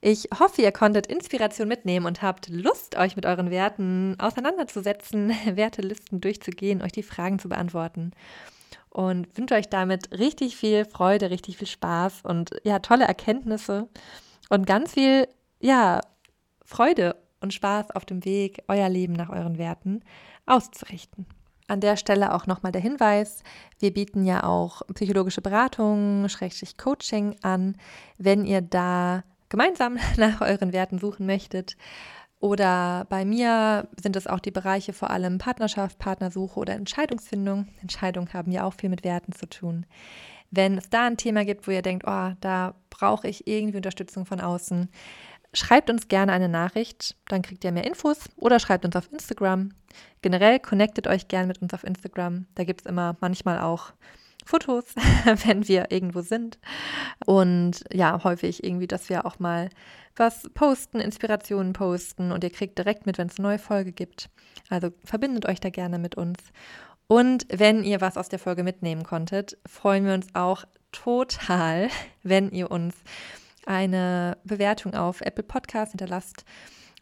Ich 0.00 0.28
hoffe, 0.36 0.62
ihr 0.62 0.72
konntet 0.72 1.06
Inspiration 1.06 1.68
mitnehmen 1.68 2.06
und 2.06 2.22
habt 2.22 2.48
Lust, 2.48 2.96
euch 2.96 3.14
mit 3.14 3.24
euren 3.24 3.50
Werten 3.50 4.16
auseinanderzusetzen, 4.18 5.30
Wertelisten 5.56 6.20
durchzugehen, 6.20 6.82
euch 6.82 6.92
die 6.92 7.04
Fragen 7.04 7.38
zu 7.38 7.48
beantworten. 7.48 8.10
Und 8.90 9.38
wünsche 9.38 9.54
euch 9.54 9.68
damit 9.68 10.10
richtig 10.18 10.56
viel 10.56 10.84
Freude, 10.84 11.30
richtig 11.30 11.56
viel 11.56 11.68
Spaß 11.68 12.22
und 12.24 12.50
ja, 12.64 12.80
tolle 12.80 13.04
Erkenntnisse 13.04 13.88
und 14.50 14.66
ganz 14.66 14.92
viel, 14.92 15.28
ja, 15.60 16.00
Freude 16.64 17.16
und 17.40 17.54
Spaß 17.54 17.92
auf 17.92 18.04
dem 18.04 18.24
Weg, 18.24 18.64
euer 18.68 18.88
Leben 18.88 19.12
nach 19.12 19.30
euren 19.30 19.56
Werten 19.56 20.02
auszurichten. 20.46 21.26
An 21.68 21.80
der 21.80 21.96
Stelle 21.96 22.34
auch 22.34 22.46
nochmal 22.46 22.72
der 22.72 22.80
Hinweis, 22.80 23.42
wir 23.78 23.92
bieten 23.92 24.24
ja 24.24 24.44
auch 24.44 24.82
psychologische 24.94 25.40
Beratung, 25.40 26.28
Schrägstrich 26.28 26.76
Coaching 26.76 27.36
an, 27.42 27.76
wenn 28.18 28.44
ihr 28.44 28.60
da 28.60 29.22
gemeinsam 29.48 29.98
nach 30.16 30.40
euren 30.40 30.72
Werten 30.72 30.98
suchen 30.98 31.26
möchtet. 31.26 31.76
Oder 32.40 33.06
bei 33.08 33.24
mir 33.24 33.88
sind 34.02 34.16
es 34.16 34.26
auch 34.26 34.40
die 34.40 34.50
Bereiche 34.50 34.92
vor 34.92 35.10
allem 35.10 35.38
Partnerschaft, 35.38 35.98
Partnersuche 36.00 36.58
oder 36.58 36.74
Entscheidungsfindung. 36.74 37.68
Entscheidungen 37.80 38.32
haben 38.32 38.50
ja 38.50 38.64
auch 38.64 38.74
viel 38.74 38.90
mit 38.90 39.04
Werten 39.04 39.32
zu 39.32 39.48
tun. 39.48 39.86
Wenn 40.50 40.76
es 40.76 40.90
da 40.90 41.06
ein 41.06 41.16
Thema 41.16 41.44
gibt, 41.44 41.66
wo 41.66 41.70
ihr 41.70 41.82
denkt, 41.82 42.04
oh, 42.06 42.32
da 42.40 42.74
brauche 42.90 43.28
ich 43.28 43.46
irgendwie 43.46 43.76
Unterstützung 43.76 44.26
von 44.26 44.40
außen, 44.40 44.88
Schreibt 45.54 45.90
uns 45.90 46.08
gerne 46.08 46.32
eine 46.32 46.48
Nachricht, 46.48 47.16
dann 47.28 47.42
kriegt 47.42 47.62
ihr 47.64 47.72
mehr 47.72 47.86
Infos 47.86 48.30
oder 48.36 48.58
schreibt 48.58 48.86
uns 48.86 48.96
auf 48.96 49.12
Instagram. 49.12 49.70
Generell 50.22 50.58
connectet 50.58 51.06
euch 51.06 51.28
gerne 51.28 51.46
mit 51.46 51.60
uns 51.60 51.74
auf 51.74 51.84
Instagram. 51.84 52.46
Da 52.54 52.64
gibt 52.64 52.82
es 52.82 52.86
immer 52.86 53.16
manchmal 53.20 53.60
auch 53.60 53.92
Fotos, 54.44 54.84
wenn 55.46 55.68
wir 55.68 55.90
irgendwo 55.90 56.22
sind. 56.22 56.58
Und 57.26 57.84
ja, 57.92 58.22
häufig 58.24 58.64
irgendwie, 58.64 58.86
dass 58.86 59.08
wir 59.08 59.26
auch 59.26 59.38
mal 59.38 59.68
was 60.16 60.48
posten, 60.54 61.00
Inspirationen 61.00 61.72
posten 61.72 62.32
und 62.32 62.44
ihr 62.44 62.50
kriegt 62.50 62.78
direkt 62.78 63.06
mit, 63.06 63.18
wenn 63.18 63.28
es 63.28 63.38
eine 63.38 63.48
neue 63.48 63.58
Folge 63.58 63.92
gibt. 63.92 64.30
Also 64.68 64.90
verbindet 65.04 65.46
euch 65.46 65.60
da 65.60 65.70
gerne 65.70 65.98
mit 65.98 66.16
uns. 66.16 66.38
Und 67.06 67.46
wenn 67.50 67.84
ihr 67.84 68.00
was 68.00 68.16
aus 68.16 68.28
der 68.28 68.38
Folge 68.38 68.64
mitnehmen 68.64 69.02
konntet, 69.04 69.58
freuen 69.66 70.06
wir 70.06 70.14
uns 70.14 70.34
auch 70.34 70.64
total, 70.92 71.88
wenn 72.22 72.50
ihr 72.50 72.70
uns 72.70 72.94
eine 73.66 74.36
Bewertung 74.44 74.94
auf 74.94 75.20
Apple 75.20 75.44
Podcast 75.44 75.92
hinterlasst, 75.92 76.44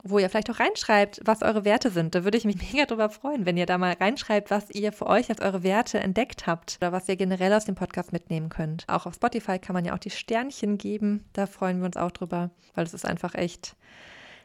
wo 0.03 0.19
ihr 0.19 0.31
vielleicht 0.31 0.51
auch 0.51 0.61
reinschreibt, 0.61 1.21
was 1.25 1.43
eure 1.43 1.65
Werte 1.65 1.91
sind. 1.91 2.15
Da 2.15 2.25
würde 2.25 2.39
ich 2.39 2.45
mich 2.45 2.57
mega 2.73 2.87
drüber 2.87 3.11
freuen, 3.11 3.47
wenn 3.47 3.57
ihr 3.57 3.67
da 3.67 3.79
mal 3.79 3.93
reinschreibt, 3.93 4.51
was 4.51 4.71
ihr 4.71 4.93
für 4.93 5.07
euch 5.07 5.29
als 5.31 5.41
eure 5.41 5.63
Werte 5.63 6.01
entdeckt 6.01 6.47
habt 6.47 6.79
oder 6.81 6.93
was 6.93 7.09
ihr 7.09 7.17
generell 7.17 7.53
aus 7.53 7.65
dem 7.65 7.75
Podcast 7.75 8.13
mitnehmen 8.13 8.49
könnt. 8.49 8.85
Auch 8.89 9.07
auf 9.07 9.15
Spotify 9.15 9.59
kann 9.59 9.75
man 9.75 9.85
ja 9.85 9.95
auch 9.95 9.99
die 9.99 10.11
Sternchen 10.11 10.79
geben. 10.79 11.25
Da 11.33 11.47
freuen 11.47 11.81
wir 11.81 11.87
uns 11.87 11.97
auch 11.97 12.11
drüber, 12.11 12.51
weil 12.75 12.85
es 12.85 12.95
ist 12.95 13.07
einfach 13.07 13.35
echt 13.35 13.77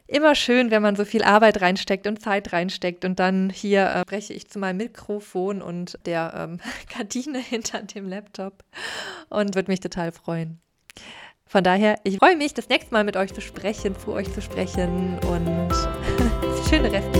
immer 0.06 0.34
schön, 0.34 0.70
wenn 0.70 0.82
man 0.82 0.96
so 0.96 1.04
viel 1.04 1.24
Arbeit 1.24 1.60
reinsteckt 1.60 2.06
und 2.06 2.20
Zeit 2.20 2.52
reinsteckt 2.52 3.04
und 3.04 3.18
dann 3.18 3.50
hier 3.50 3.86
äh, 3.86 4.00
spreche 4.02 4.34
ich 4.34 4.48
zu 4.48 4.58
meinem 4.58 4.76
Mikrofon 4.78 5.62
und 5.62 5.98
der 6.06 6.32
ähm, 6.36 6.60
Gardine 6.96 7.38
hinter 7.38 7.82
dem 7.82 8.08
Laptop 8.08 8.62
und 9.28 9.54
würde 9.54 9.70
mich 9.70 9.80
total 9.80 10.12
freuen. 10.12 10.60
Von 11.48 11.62
daher, 11.62 11.98
ich 12.02 12.18
freue 12.18 12.36
mich, 12.36 12.54
das 12.54 12.68
nächste 12.68 12.92
Mal 12.92 13.04
mit 13.04 13.16
euch 13.16 13.32
zu 13.32 13.40
sprechen, 13.40 13.96
zu 13.96 14.12
euch 14.12 14.32
zu 14.32 14.42
sprechen 14.42 15.18
und 15.28 15.70
schöne 16.68 16.90
Reste. 16.90 17.16